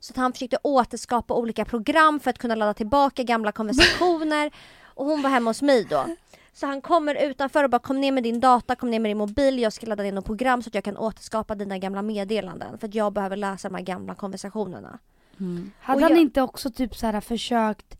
Så 0.00 0.12
att 0.12 0.16
han 0.16 0.32
försökte 0.32 0.58
återskapa 0.62 1.34
olika 1.34 1.64
program 1.64 2.20
för 2.20 2.30
att 2.30 2.38
kunna 2.38 2.54
ladda 2.54 2.74
tillbaka 2.74 3.22
gamla 3.22 3.52
konversationer. 3.52 4.50
Och 4.84 5.06
hon 5.06 5.22
var 5.22 5.30
hemma 5.30 5.50
hos 5.50 5.62
mig 5.62 5.84
då. 5.84 6.06
Så 6.52 6.66
han 6.66 6.80
kommer 6.82 7.14
utanför 7.30 7.64
och 7.64 7.70
bara 7.70 7.78
kom 7.78 8.00
ner 8.00 8.12
med 8.12 8.22
din 8.22 8.40
data, 8.40 8.74
kom 8.76 8.90
ner 8.90 9.00
med 9.00 9.10
din 9.10 9.18
mobil, 9.18 9.58
jag 9.58 9.72
ska 9.72 9.86
ladda 9.86 10.02
ner 10.02 10.12
något 10.12 10.24
program 10.24 10.62
så 10.62 10.68
att 10.68 10.74
jag 10.74 10.84
kan 10.84 10.96
återskapa 10.96 11.54
dina 11.54 11.78
gamla 11.78 12.02
meddelanden. 12.02 12.78
För 12.78 12.88
att 12.88 12.94
jag 12.94 13.12
behöver 13.12 13.36
läsa 13.36 13.68
de 13.68 13.74
här 13.74 13.82
gamla 13.82 14.14
konversationerna. 14.14 14.98
Mm. 15.40 15.70
Hade 15.80 15.96
Och 15.96 16.02
han 16.02 16.10
jag- 16.12 16.20
inte 16.20 16.42
också 16.42 16.70
typ 16.70 16.96
så 16.96 17.06
här 17.06 17.20
försökt 17.20 17.96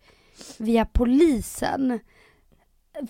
via 0.59 0.85
polisen 0.85 2.01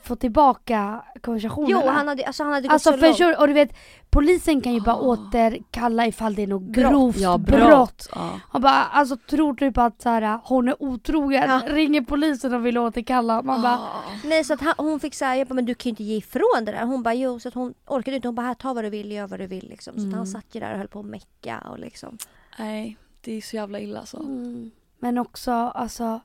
få 0.02 0.16
tillbaka 0.16 1.04
konversationerna? 1.22 1.80
Jo, 1.84 1.90
han 1.90 2.08
hade, 2.08 2.26
alltså 2.26 2.42
han 2.42 2.52
hade 2.52 2.68
gått 2.68 2.72
Alltså 2.72 2.90
så 2.90 2.96
långt. 2.96 3.16
förstår 3.16 3.40
och 3.40 3.46
du 3.46 3.52
vet 3.52 3.76
polisen 4.10 4.60
kan 4.60 4.74
ju 4.74 4.80
bara 4.80 4.94
Ah. 4.96 5.00
återkalla 5.00 6.06
ifall 6.06 6.34
det 6.34 6.42
är 6.42 6.46
något 6.46 6.62
Brott. 6.62 6.90
grovt 6.92 7.16
Ja, 7.16 7.38
brott. 7.38 7.60
brott. 7.68 8.08
Ja. 8.14 8.40
Och 8.52 8.60
bara 8.60 8.84
alltså 8.84 9.16
tror 9.16 9.52
du 9.54 9.72
på 9.72 9.80
att 9.80 10.02
så 10.02 10.08
här, 10.08 10.40
hon 10.44 10.68
är 10.68 10.82
otrogen, 10.82 11.50
Ja. 11.50 11.62
ringer 11.66 12.00
polisen 12.02 12.54
och 12.54 12.66
vill 12.66 12.78
återkalla. 12.78 13.42
Man 13.42 13.62
bara 13.62 13.78
Nej 14.24 14.44
så 14.44 14.54
att 14.54 14.60
han, 14.60 14.74
hon 14.78 15.00
fick 15.00 15.14
säga, 15.14 15.36
jag 15.36 15.48
bara, 15.48 15.54
men 15.54 15.64
du 15.64 15.74
kan 15.74 15.88
ju 15.88 15.90
inte 15.90 16.04
ge 16.04 16.16
ifrån 16.16 16.64
det 16.64 16.72
där. 16.72 16.84
Hon 16.86 17.02
bara 17.02 17.14
jo, 17.14 17.40
så 17.40 17.48
att 17.48 17.54
hon 17.54 17.74
orkade 17.86 18.16
inte. 18.16 18.28
Hon 18.28 18.34
bara 18.34 18.46
här, 18.46 18.54
ta 18.54 18.72
vad 18.74 18.84
du 18.84 18.90
vill, 18.90 19.12
gör 19.12 19.26
vad 19.26 19.38
du 19.40 19.46
vill 19.46 19.68
liksom. 19.68 19.94
Så 19.94 20.00
att 20.00 20.04
Mm. 20.04 20.14
han 20.18 20.26
satt 20.26 20.46
ju 20.54 20.60
där 20.60 20.72
och 20.72 20.78
höll 20.78 20.88
på 20.88 21.00
att 21.00 21.06
mecka 21.06 21.58
och 21.70 21.78
liksom. 21.78 22.18
Nej, 22.58 22.96
det 23.20 23.32
är 23.36 23.40
så 23.40 23.56
jävla 23.56 23.80
illa 23.80 24.00
alltså. 24.00 24.16
mm. 24.16 24.70
Men 24.98 25.18
också 25.18 25.52
alltså 25.52 26.20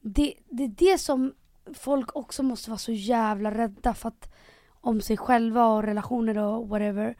det, 0.00 0.34
det 0.50 0.64
är 0.64 0.68
det 0.68 0.98
som 0.98 1.32
folk 1.74 2.16
också 2.16 2.42
måste 2.42 2.70
vara 2.70 2.78
så 2.78 2.92
jävla 2.92 3.50
rädda 3.50 3.94
för 3.94 4.08
att 4.08 4.32
om 4.80 5.00
sig 5.00 5.16
själva 5.16 5.66
och 5.66 5.82
relationer 5.82 6.38
och 6.38 6.68
whatever. 6.68 7.16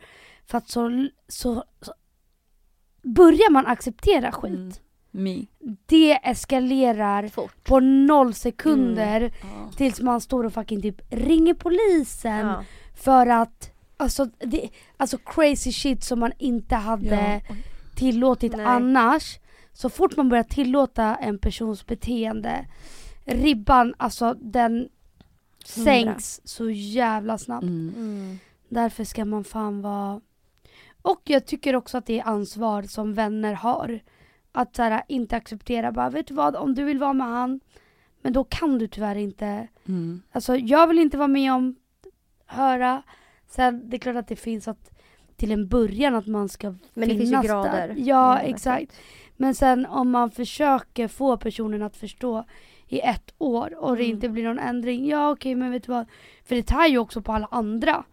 För 0.47 0.59
att 0.59 0.69
så, 0.69 1.09
så, 1.29 1.65
så 1.81 1.93
börjar 3.03 3.51
man 3.51 3.67
acceptera 3.67 4.33
skit. 4.33 4.53
Mm. 4.55 4.71
Me. 5.13 5.47
Det 5.87 6.13
eskalerar 6.29 7.29
Fort. 7.29 7.65
på 7.65 7.81
noll 7.81 8.35
sekunder 8.35 9.33
Ja. 9.43 9.73
tills 9.77 10.01
man 10.01 10.21
står 10.21 10.45
och 10.45 10.53
fucking 10.53 10.83
typ 10.83 11.01
ringer 11.11 11.55
polisen 11.55 12.47
Ja. 12.47 12.65
för 12.95 13.27
att 13.27 13.71
alltså, 13.97 14.25
det, 14.25 14.69
alltså 14.97 15.19
crazy 15.19 15.73
shit 15.73 16.05
som 16.05 16.21
man 16.21 16.33
inte 16.39 16.75
hade 16.75 17.43
Ja. 17.49 17.55
tillåtit 17.97 18.53
Nej. 18.57 18.67
annars. 18.67 19.39
Så 19.73 19.91
fort 19.91 20.17
man 20.17 20.29
börjar 20.29 20.45
tillåta 20.45 21.15
en 21.17 21.39
persons 21.39 21.87
beteende, 21.87 22.67
ribban 23.31 23.95
alltså 23.97 24.35
den 24.41 24.89
sänks 25.65 26.41
så 26.45 26.71
jävla 26.71 27.39
snabbt. 27.39 27.63
Mm. 27.63 27.95
Mm. 27.97 28.39
Därför 28.69 29.05
ska 29.05 29.25
man 29.25 29.45
fan 29.45 29.81
vara... 29.83 30.21
Och 31.03 31.21
jag 31.25 31.47
tycker 31.47 31.77
också 31.77 31.99
att 31.99 32.07
det 32.07 32.21
är 32.21 32.25
ansvar 32.27 32.83
som 32.83 33.15
vänner 33.15 33.53
har. 33.55 34.01
Att 34.53 34.77
så 34.77 34.83
här, 34.83 35.03
inte 35.09 35.37
acceptera 35.37 35.93
bara, 35.93 36.11
vet 36.11 36.27
du 36.27 36.35
vad, 36.35 36.57
om 36.57 36.75
du 36.75 36.85
vill 36.85 36.99
vara 36.99 37.13
med 37.13 37.27
han, 37.27 37.61
men 38.23 38.33
då 38.33 38.45
kan 38.45 38.79
du 38.79 38.89
tyvärr 38.89 39.17
inte. 39.17 39.69
Mm. 39.89 40.23
Alltså 40.33 40.57
jag 40.57 40.87
vill 40.87 40.99
inte 40.99 41.17
vara 41.19 41.29
med 41.29 41.53
om, 41.53 41.77
höra. 42.47 43.03
Sen 43.49 43.91
det 43.91 43.97
är 43.97 43.99
klart 43.99 44.17
att 44.17 44.29
det 44.29 44.37
finns 44.37 44.69
att 44.69 44.91
till 45.37 45.53
en 45.53 45.69
början 45.69 46.15
att 46.15 46.27
man 46.27 46.49
ska 46.49 46.75
Men 46.95 47.09
det 47.09 47.15
finnas 47.15 47.31
finns 47.31 47.33
ju 47.33 47.49
där. 47.49 47.49
grader. 47.49 47.95
Ja, 47.99 48.39
Mm, 48.39 48.55
exakt. 48.55 48.93
Men 49.41 49.55
sen 49.55 49.87
om 49.87 50.11
man 50.11 50.31
försöker 50.31 51.09
få 51.09 51.37
personen 51.37 51.83
att 51.83 51.97
förstå 51.97 52.45
i 52.89 53.01
ett 53.01 53.35
år 53.39 53.75
och 53.79 53.97
det 53.97 54.03
Mm. 54.05 54.15
inte 54.15 54.29
blir 54.29 54.45
någon 54.45 54.59
ändring, 54.59 55.09
ja 55.09 55.31
okej 55.31 55.55
men 55.55 55.71
vet 55.71 55.83
du 55.87 55.93
vad. 55.93 56.07
För 56.45 56.55
det 56.57 56.63
tar 56.63 56.87
ju 56.87 56.99
också 56.99 57.23
på 57.23 57.33
alla 57.33 57.49
andra. 57.51 58.05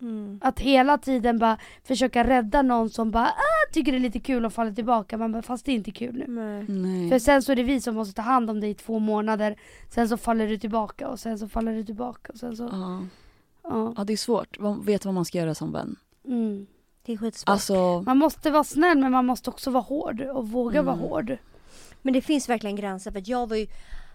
Mm. 0.00 0.40
Att 0.42 0.60
hela 0.60 0.98
tiden 0.98 1.38
bara 1.38 1.58
försöka 1.84 2.24
rädda 2.24 2.62
någon 2.62 2.90
som 2.90 3.10
bara 3.10 3.26
ah, 3.26 3.72
tycker 3.72 3.92
det 3.92 3.98
är 3.98 4.00
lite 4.00 4.20
kul 4.20 4.44
att 4.44 4.54
falla 4.54 4.72
tillbaka, 4.72 5.18
man 5.18 5.32
bara, 5.32 5.42
fast 5.42 5.64
det 5.66 5.72
är 5.72 5.76
inte 5.76 5.90
kul 5.90 6.14
nu. 6.14 6.24
Nej. 6.28 6.64
Nej. 6.68 7.10
För 7.10 7.18
sen 7.18 7.42
så 7.42 7.52
är 7.52 7.56
det 7.56 7.62
vi 7.62 7.80
som 7.80 7.94
måste 7.94 8.14
ta 8.14 8.22
hand 8.22 8.50
om 8.50 8.60
dig 8.60 8.70
i 8.70 8.74
två 8.74 8.98
månader, 8.98 9.56
sen 9.90 10.08
så 10.08 10.16
faller 10.16 10.48
du 10.48 10.58
tillbaka 10.58 11.08
och 11.08 11.20
sen 11.20 11.38
så 11.38 11.48
faller 11.48 11.72
du 11.72 11.84
tillbaka 11.84 12.32
och 12.32 12.38
sen 12.38 12.56
så, 12.56 12.62
Ja. 12.72 13.02
ja. 13.62 13.94
ja 13.96 14.04
det 14.04 14.12
är 14.12 14.16
svårt, 14.16 14.58
man 14.58 14.84
vet 14.84 15.04
vad 15.04 15.14
man 15.14 15.24
ska 15.24 15.38
göra 15.38 15.54
som 15.54 15.72
vän. 15.72 15.96
Mm. 16.24 16.66
Det 17.04 17.12
är 17.12 17.16
skitsvårt. 17.16 17.48
Alltså, 17.48 18.02
Man 18.06 18.18
måste 18.18 18.50
vara 18.50 18.64
snäll 18.64 18.98
men 18.98 19.12
man 19.12 19.26
måste 19.26 19.50
också 19.50 19.70
vara 19.70 19.82
hård 19.82 20.20
och 20.20 20.48
våga 20.48 20.80
Mm. 20.80 20.86
vara 20.86 21.08
hård. 21.08 21.36
Men 22.02 22.14
det 22.14 22.20
finns 22.22 22.48
verkligen 22.48 22.76
gränser 22.76 23.10
för 23.10 23.18
att 23.18 23.28
jag 23.28 23.48
var 23.48 23.56
ju 23.56 23.66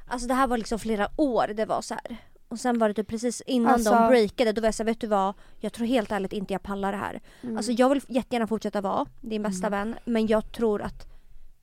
Alltså 0.10 0.28
det 0.28 0.34
här 0.34 0.48
var 0.48 0.58
liksom 0.58 0.80
flera 0.80 1.08
år 1.18 1.48
det 1.48 1.66
var 1.66 1.82
så 1.82 1.94
här. 1.94 2.18
Och 2.48 2.60
sen 2.60 2.80
var 2.80 2.88
det 2.88 2.94
typ 2.94 3.08
precis 3.08 3.42
innan 3.42 3.74
Alltså- 3.74 3.92
de 3.92 4.08
breakade 4.08 4.52
då 4.52 4.62
var 4.62 4.68
jag 4.68 4.74
såhär, 4.76 4.86
vet 4.86 5.02
du 5.02 5.08
vad? 5.08 5.34
Jag 5.60 5.74
tror 5.74 5.88
helt 5.88 6.12
ärligt 6.12 6.34
inte 6.34 6.54
jag 6.54 6.64
pallar 6.64 6.92
det 6.92 6.98
här. 6.98 7.22
Mm. 7.42 7.58
Alltså 7.58 7.72
jag 7.72 7.90
vill 7.90 8.02
jättegärna 8.08 8.48
fortsätta 8.48 8.82
vara 8.82 9.06
din 9.22 9.44
bästa 9.44 9.68
Mm. 9.68 9.80
vän 9.80 10.00
men 10.06 10.28
jag 10.28 10.52
tror 10.52 10.82
att 10.82 11.08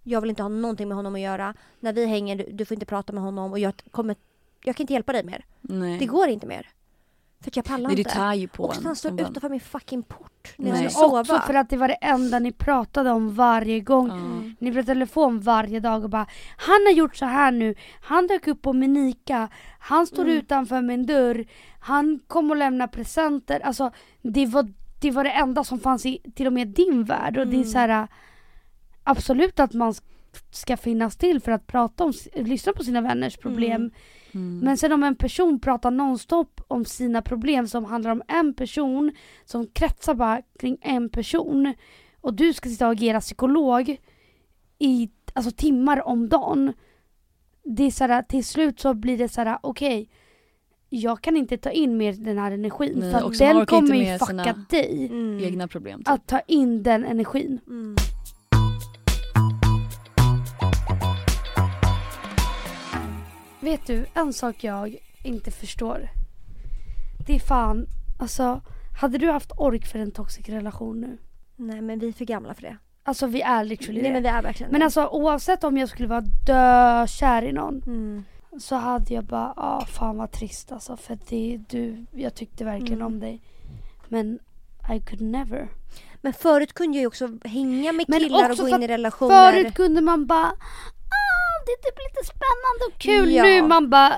jag 0.03 0.21
vill 0.21 0.31
inte 0.31 0.43
ha 0.43 0.49
någonting 0.49 0.89
med 0.89 0.97
honom 0.97 1.15
att 1.15 1.21
göra. 1.21 1.55
När 1.81 1.93
vi 1.93 2.07
hänger, 2.07 2.37
du, 2.37 2.47
du 2.53 2.65
får 2.65 2.75
inte 2.75 2.87
prata 2.87 3.13
med 3.13 3.23
honom 3.23 3.53
och 3.53 3.59
jag 3.59 3.73
kommer 3.91 4.17
jag 4.65 4.77
kan 4.77 4.83
inte 4.85 4.93
hjälpa 4.93 5.13
dig 5.13 5.25
mer. 5.25 5.45
nej. 5.61 5.99
Det 5.99 6.07
går 6.07 6.29
inte 6.29 6.47
mer. 6.47 6.69
För 7.45 7.51
att 7.51 7.57
jag 7.57 7.65
pallar 7.65 7.87
Nej 7.89 7.97
det 7.97 8.01
inte. 8.01 8.11
tär 8.13 8.35
ju 8.35 8.49
på 8.49 8.65
och 8.65 8.75
han 8.75 8.95
vän. 9.05 9.19
utanför 9.19 9.49
min 9.49 9.61
fucking 9.61 10.03
port 10.03 10.55
när 10.57 10.73
Nej. 10.73 10.83
jag 10.83 10.93
ska 10.93 11.01
sova. 11.01 11.21
Också 11.21 11.39
för 11.41 11.55
att 11.55 11.71
det 11.71 11.77
var 11.77 11.89
det 11.89 11.95
enda 11.95 12.39
ni 12.39 12.53
pratade 12.53 13.11
om 13.11 13.35
varje 13.35 13.81
gång. 13.81 14.09
Ja. 14.09 14.53
Ni 14.59 14.73
pratade 14.73 14.87
telefon 14.87 15.41
varje 15.41 15.81
dag 15.81 16.05
och 16.05 16.11
bara 16.11 16.27
Han 16.57 16.81
har 16.87 16.93
gjort 16.93 17.17
så 17.17 17.25
här 17.25 17.51
nu, 17.53 17.75
han 18.01 18.27
dök 18.27 18.47
upp 18.47 18.63
på 18.63 18.73
Minika, 18.73 19.49
han 19.79 20.07
står 20.07 20.23
Mm. 20.25 20.37
utanför 20.37 20.83
min 20.83 21.07
dörr, 21.07 21.47
han 21.79 22.21
kom 22.27 22.51
och 22.51 22.57
lämnade 22.57 22.93
presenter. 22.93 23.61
Alltså 23.61 23.91
det 24.23 24.47
var, 24.47 24.73
det 25.01 25.11
var 25.11 25.25
det 25.25 25.31
enda 25.31 25.65
som 25.65 25.79
fanns 25.81 26.07
i 26.07 26.19
till 26.35 26.47
och 26.47 26.53
med 26.53 26.69
din 26.69 27.05
värld 27.05 27.39
och 27.39 27.47
det 27.47 27.53
är 27.57 27.61
Mm. 27.61 27.69
så 27.69 27.79
här 27.79 28.09
Absolut 29.05 29.61
att 29.61 29.73
man 29.73 29.95
ska 30.51 30.77
finnas 30.77 31.17
till 31.17 31.41
för 31.41 31.53
att 31.53 31.67
prata 31.67 32.05
om, 32.05 32.13
lyssna 32.35 32.73
på 32.73 32.85
sina 32.85 33.01
vänners 33.01 33.37
problem. 33.37 33.91
Mm. 34.35 34.59
Men 34.59 34.77
sen 34.77 34.93
om 34.93 35.03
en 35.03 35.17
person 35.17 35.61
pratar 35.61 35.91
nonstop 35.91 36.61
om 36.69 36.85
sina 36.85 37.23
problem 37.23 37.67
som 37.67 37.85
handlar 37.85 38.11
om 38.11 38.23
en 38.29 38.55
person, 38.55 39.13
som 39.45 39.67
kretsar 39.67 40.15
bara 40.15 40.43
kring 40.59 40.79
en 40.81 41.09
person 41.09 41.75
och 42.21 42.35
du 42.35 42.53
ska 42.53 42.69
sitta 42.69 42.87
och 42.87 42.93
agera 42.93 43.21
psykolog 43.21 43.97
i 44.79 45.11
alltså, 45.33 45.51
timmar 45.51 46.09
om 46.09 46.29
dagen. 46.29 46.73
Det 47.65 47.83
är 47.83 47.91
såhär, 47.91 48.23
till 48.23 48.45
slut 48.45 48.81
så 48.81 48.95
blir 48.95 49.19
det 49.19 49.29
såhär, 49.29 49.59
okej 49.63 50.09
jag 50.95 51.21
kan 51.21 51.37
inte 51.37 51.57
ta 51.57 51.71
in 51.71 51.97
mer 51.97 52.13
den 52.13 52.39
här 52.39 52.53
energin 52.53 52.93
Nej, 52.97 53.13
för 53.13 53.21
så 53.21 53.45
den 53.45 53.67
kommer 53.67 53.95
ju 53.95 54.19
fucka 54.19 54.65
dig. 54.71 55.07
Mm. 55.11 55.45
Egna 55.45 55.69
problem. 55.69 55.99
Typ. 55.99 56.09
Att 56.09 56.27
ta 56.27 56.41
in 56.41 56.83
den 56.83 57.05
energin. 57.05 57.61
Mm. 57.67 57.97
Vet 63.65 63.87
du, 63.87 64.07
en 64.15 64.33
sak 64.33 64.65
jag 64.65 64.97
inte 65.23 65.51
förstår. 65.51 66.09
Det 67.27 67.35
är 67.35 67.39
fan, 67.39 67.87
alltså 68.19 68.61
hade 69.01 69.19
du 69.19 69.31
haft 69.31 69.53
ork 69.57 69.87
för 69.87 69.99
en 69.99 70.11
toxic 70.11 70.49
relation 70.49 71.01
nu? 71.01 71.19
Nej 71.57 71.81
men 71.81 71.99
vi 71.99 72.09
är 72.09 72.13
för 72.13 72.25
gamla 72.25 72.55
för 72.55 72.63
det. 72.63 72.77
Alltså 73.05 73.27
vi 73.27 73.41
är 73.43 73.65
literally 73.65 74.03
Nej 74.03 74.09
det. 74.11 74.15
men 74.15 74.23
vi 74.23 74.29
är 74.29 74.43
verkligen 74.43 74.73
Men 74.73 74.81
det. 74.81 74.85
alltså 74.85 75.07
oavsett 75.07 75.65
om 75.65 75.77
jag 75.79 75.89
skulle 75.89 76.09
vara 76.09 76.21
dökär 76.47 77.43
i 77.45 77.53
någon 77.53 77.83
Mm. 77.87 78.25
så 78.59 78.75
hade 78.77 79.15
jag 79.15 79.25
bara, 79.25 79.53
ah 79.57 79.85
fan 79.87 80.17
vad 80.17 80.31
trist 80.33 80.73
alltså 80.73 80.97
för 80.97 81.19
det, 81.29 81.61
du, 81.69 82.07
jag 82.13 82.35
tyckte 82.35 82.65
verkligen 82.65 82.93
Mm. 83.01 83.07
om 83.07 83.21
dig. 83.21 83.43
Men 84.09 84.39
I 84.97 85.01
could 85.01 85.21
never. 85.21 85.69
Men 86.23 86.33
förut 86.33 86.73
kunde 86.73 86.97
jag 86.97 87.01
ju 87.01 87.07
också 87.07 87.29
hänga 87.45 87.93
med 87.93 88.07
killar 88.07 88.51
och 88.51 88.57
gå 88.57 88.69
in 88.69 88.83
i 88.83 88.87
relationer. 88.89 89.53
Förut 89.53 89.75
kunde 89.75 90.01
man 90.01 90.27
bara, 90.27 90.53
det 91.67 91.73
är 91.73 91.83
typ 91.91 91.99
lite 92.09 92.27
spännande 92.27 92.85
och 92.95 92.99
kul. 92.99 93.33
Ja. 93.33 93.43
Nu 93.45 93.69
man 93.69 93.91
bara, 93.91 94.11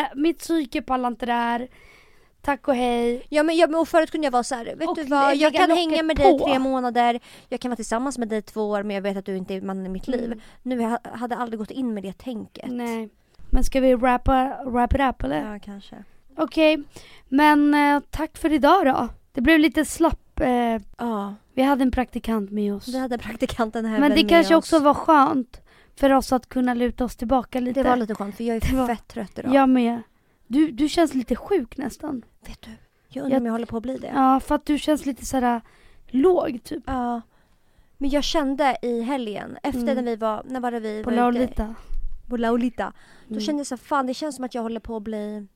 eh, 0.00 0.06
mitt 0.14 0.38
psyke 0.38 0.82
pallar 0.82 1.08
inte 1.08 1.26
det 1.26 1.32
här. 1.32 1.68
Tack 2.42 2.68
och 2.68 2.74
hej. 2.74 3.26
Ja 3.28 3.42
men, 3.42 3.56
ja, 3.56 3.66
men 3.66 3.74
och 3.80 3.88
förut 3.88 4.10
kunde 4.10 4.26
jag 4.26 4.32
vara 4.32 4.42
så 4.42 4.54
här, 4.54 4.64
vet 4.76 4.88
Och 4.88 4.96
du 4.96 5.04
vad, 5.04 5.36
jag 5.36 5.54
kan 5.54 5.70
hänga 5.70 6.02
med 6.02 6.16
dig 6.16 6.38
på. 6.38 6.44
tre 6.46 6.58
månader, 6.58 7.20
jag 7.48 7.60
kan 7.60 7.68
vara 7.70 7.76
tillsammans 7.76 8.18
med 8.18 8.28
dig 8.28 8.42
två 8.42 8.70
år 8.70 8.82
men 8.82 8.94
jag 8.94 9.02
vet 9.02 9.16
att 9.16 9.26
du 9.26 9.36
inte 9.36 9.54
är 9.54 9.60
mannen 9.60 9.86
i 9.86 9.88
mitt 9.88 10.08
liv. 10.08 10.24
Mm. 10.24 10.40
Nu 10.62 10.80
jag 10.82 10.98
hade 11.12 11.36
aldrig 11.36 11.58
gått 11.58 11.70
in 11.70 11.94
med 11.94 12.02
det 12.02 12.18
tänket. 12.18 12.70
Nej. 12.70 13.08
Men 13.50 13.64
ska 13.64 13.80
vi 13.80 13.94
rappa, 13.94 14.56
wrap 14.66 14.94
it 14.94 15.00
up 15.00 15.22
eller? 15.24 15.52
Ja 15.52 15.58
kanske. 15.64 15.96
Okej, 16.36 16.78
men 17.28 17.74
eh, 17.74 18.00
tack 18.10 18.38
för 18.38 18.52
idag 18.52 18.86
då. 18.86 19.08
Det 19.32 19.40
blev 19.40 19.58
lite 19.58 19.84
slapp. 19.84 20.40
Eh, 20.40 20.82
Ja, 20.98 21.34
vi 21.54 21.62
hade 21.62 21.82
en 21.82 21.90
praktikant 21.90 22.50
med 22.50 22.74
oss. 22.74 22.88
vi 22.88 22.98
hade 22.98 23.18
praktikanten 23.18 23.84
här 23.84 23.98
Men 23.98 24.10
det 24.14 24.22
kanske 24.22 24.54
oss. 24.54 24.58
också 24.64 24.78
var 24.78 24.94
skönt 24.94 25.60
för 25.98 26.12
oss 26.12 26.32
att 26.32 26.48
kunna 26.48 26.74
luta 26.74 27.04
oss 27.04 27.16
tillbaka 27.16 27.60
lite. 27.60 27.82
Det 27.82 27.88
var 27.88 27.96
lite 27.96 28.14
skönt 28.14 28.36
för 28.36 28.44
jag 28.44 28.56
är 28.56 28.76
var- 28.76 28.86
fett 28.86 29.08
trött 29.08 29.38
idag. 29.38 29.54
Jag 29.54 29.68
med. 29.68 30.02
Du, 30.46 30.70
du 30.70 30.88
känns 30.88 31.14
lite 31.14 31.36
sjuk 31.36 31.76
nästan. 31.76 32.24
Vet 32.46 32.62
du, 32.62 32.70
jag 33.08 33.22
undrar 33.24 33.34
Jag- 33.36 33.40
om 33.40 33.46
jag 33.46 33.52
håller 33.52 33.66
på 33.66 33.76
att 33.76 33.82
bli 33.82 33.96
det. 33.98 34.12
Ja, 34.14 34.40
för 34.40 34.54
att 34.54 34.66
du 34.66 34.78
känns 34.78 35.06
lite 35.06 35.26
sådär 35.26 35.60
låg 36.06 36.60
typ. 36.64 36.82
Ja. 36.86 37.20
Men 37.98 38.10
jag 38.10 38.24
kände 38.24 38.76
i 38.82 39.00
helgen, 39.02 39.58
efter 39.62 39.80
Mm. 39.80 39.94
när 39.96 40.02
vi 40.02 40.16
var, 40.16 40.42
när 40.48 40.60
var 40.60 40.70
det 40.72 40.80
vi 40.80 41.04
På? 41.04 41.10
Laulita. 41.10 41.74
På 42.28 42.36
Laulita. 42.36 42.92
Då 43.26 43.32
Mm. 43.34 43.40
kände 43.40 43.60
jag 43.60 43.66
så 43.66 43.74
här, 43.74 43.78
fan 43.80 44.06
det 44.06 44.14
känns 44.14 44.36
som 44.36 44.44
att 44.44 44.54
jag 44.54 44.62
håller 44.62 44.80
på 44.80 44.96
att 44.96 45.02
bli, 45.02 45.46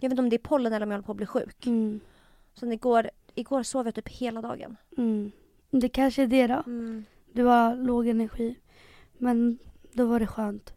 jag 0.00 0.08
vet 0.08 0.12
inte 0.12 0.22
om 0.22 0.28
det 0.28 0.36
är 0.36 0.48
pollen 0.48 0.72
eller 0.72 0.86
om 0.86 0.90
jag 0.90 0.96
håller 0.98 1.06
på 1.06 1.12
att 1.12 1.16
bli 1.16 1.26
sjuk. 1.26 1.66
Mm. 1.66 2.00
Sen 2.54 2.72
igår, 2.72 3.10
igår 3.34 3.62
sov 3.62 3.86
jag 3.86 3.94
typ 3.94 4.08
hela 4.08 4.42
dagen. 4.42 4.76
Mm. 4.98 5.32
Det 5.70 5.88
kanske 5.88 6.22
är 6.22 6.26
det 6.26 6.46
då. 6.46 6.62
Du 7.32 7.44
har 7.44 7.76
låg 7.76 8.06
energi. 8.08 8.56
Men 9.18 9.58
då 9.96 10.06
var 10.06 10.20
det 10.20 10.26
skönt. 10.26 10.72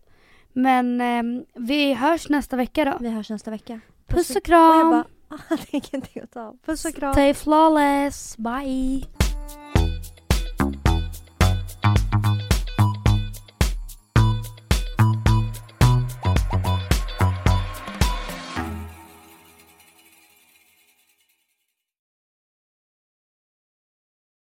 Men 0.54 1.02
ehm, 1.02 1.46
vi 1.54 1.94
hörs 1.94 2.30
nästa 2.30 2.56
vecka 2.56 2.86
då. 2.86 2.98
Vi 3.00 3.10
hörs 3.10 3.30
nästa 3.30 3.52
vecka. 3.52 3.80
Puss 4.08 4.30
och 4.30 4.36
Och 4.36 4.36
jag 4.36 4.44
kram. 4.44 4.90
bara, 4.92 5.06
ah, 5.28 5.38
det 5.50 5.78
är 5.78 5.92
ingenting 5.94 6.22
att 6.24 6.32
ta. 6.32 6.54
Puss 6.66 6.86
och 6.86 6.96
kram. 6.96 7.14
Stay 7.14 7.34
flawless. 7.34 8.38
Bye. 8.38 9.06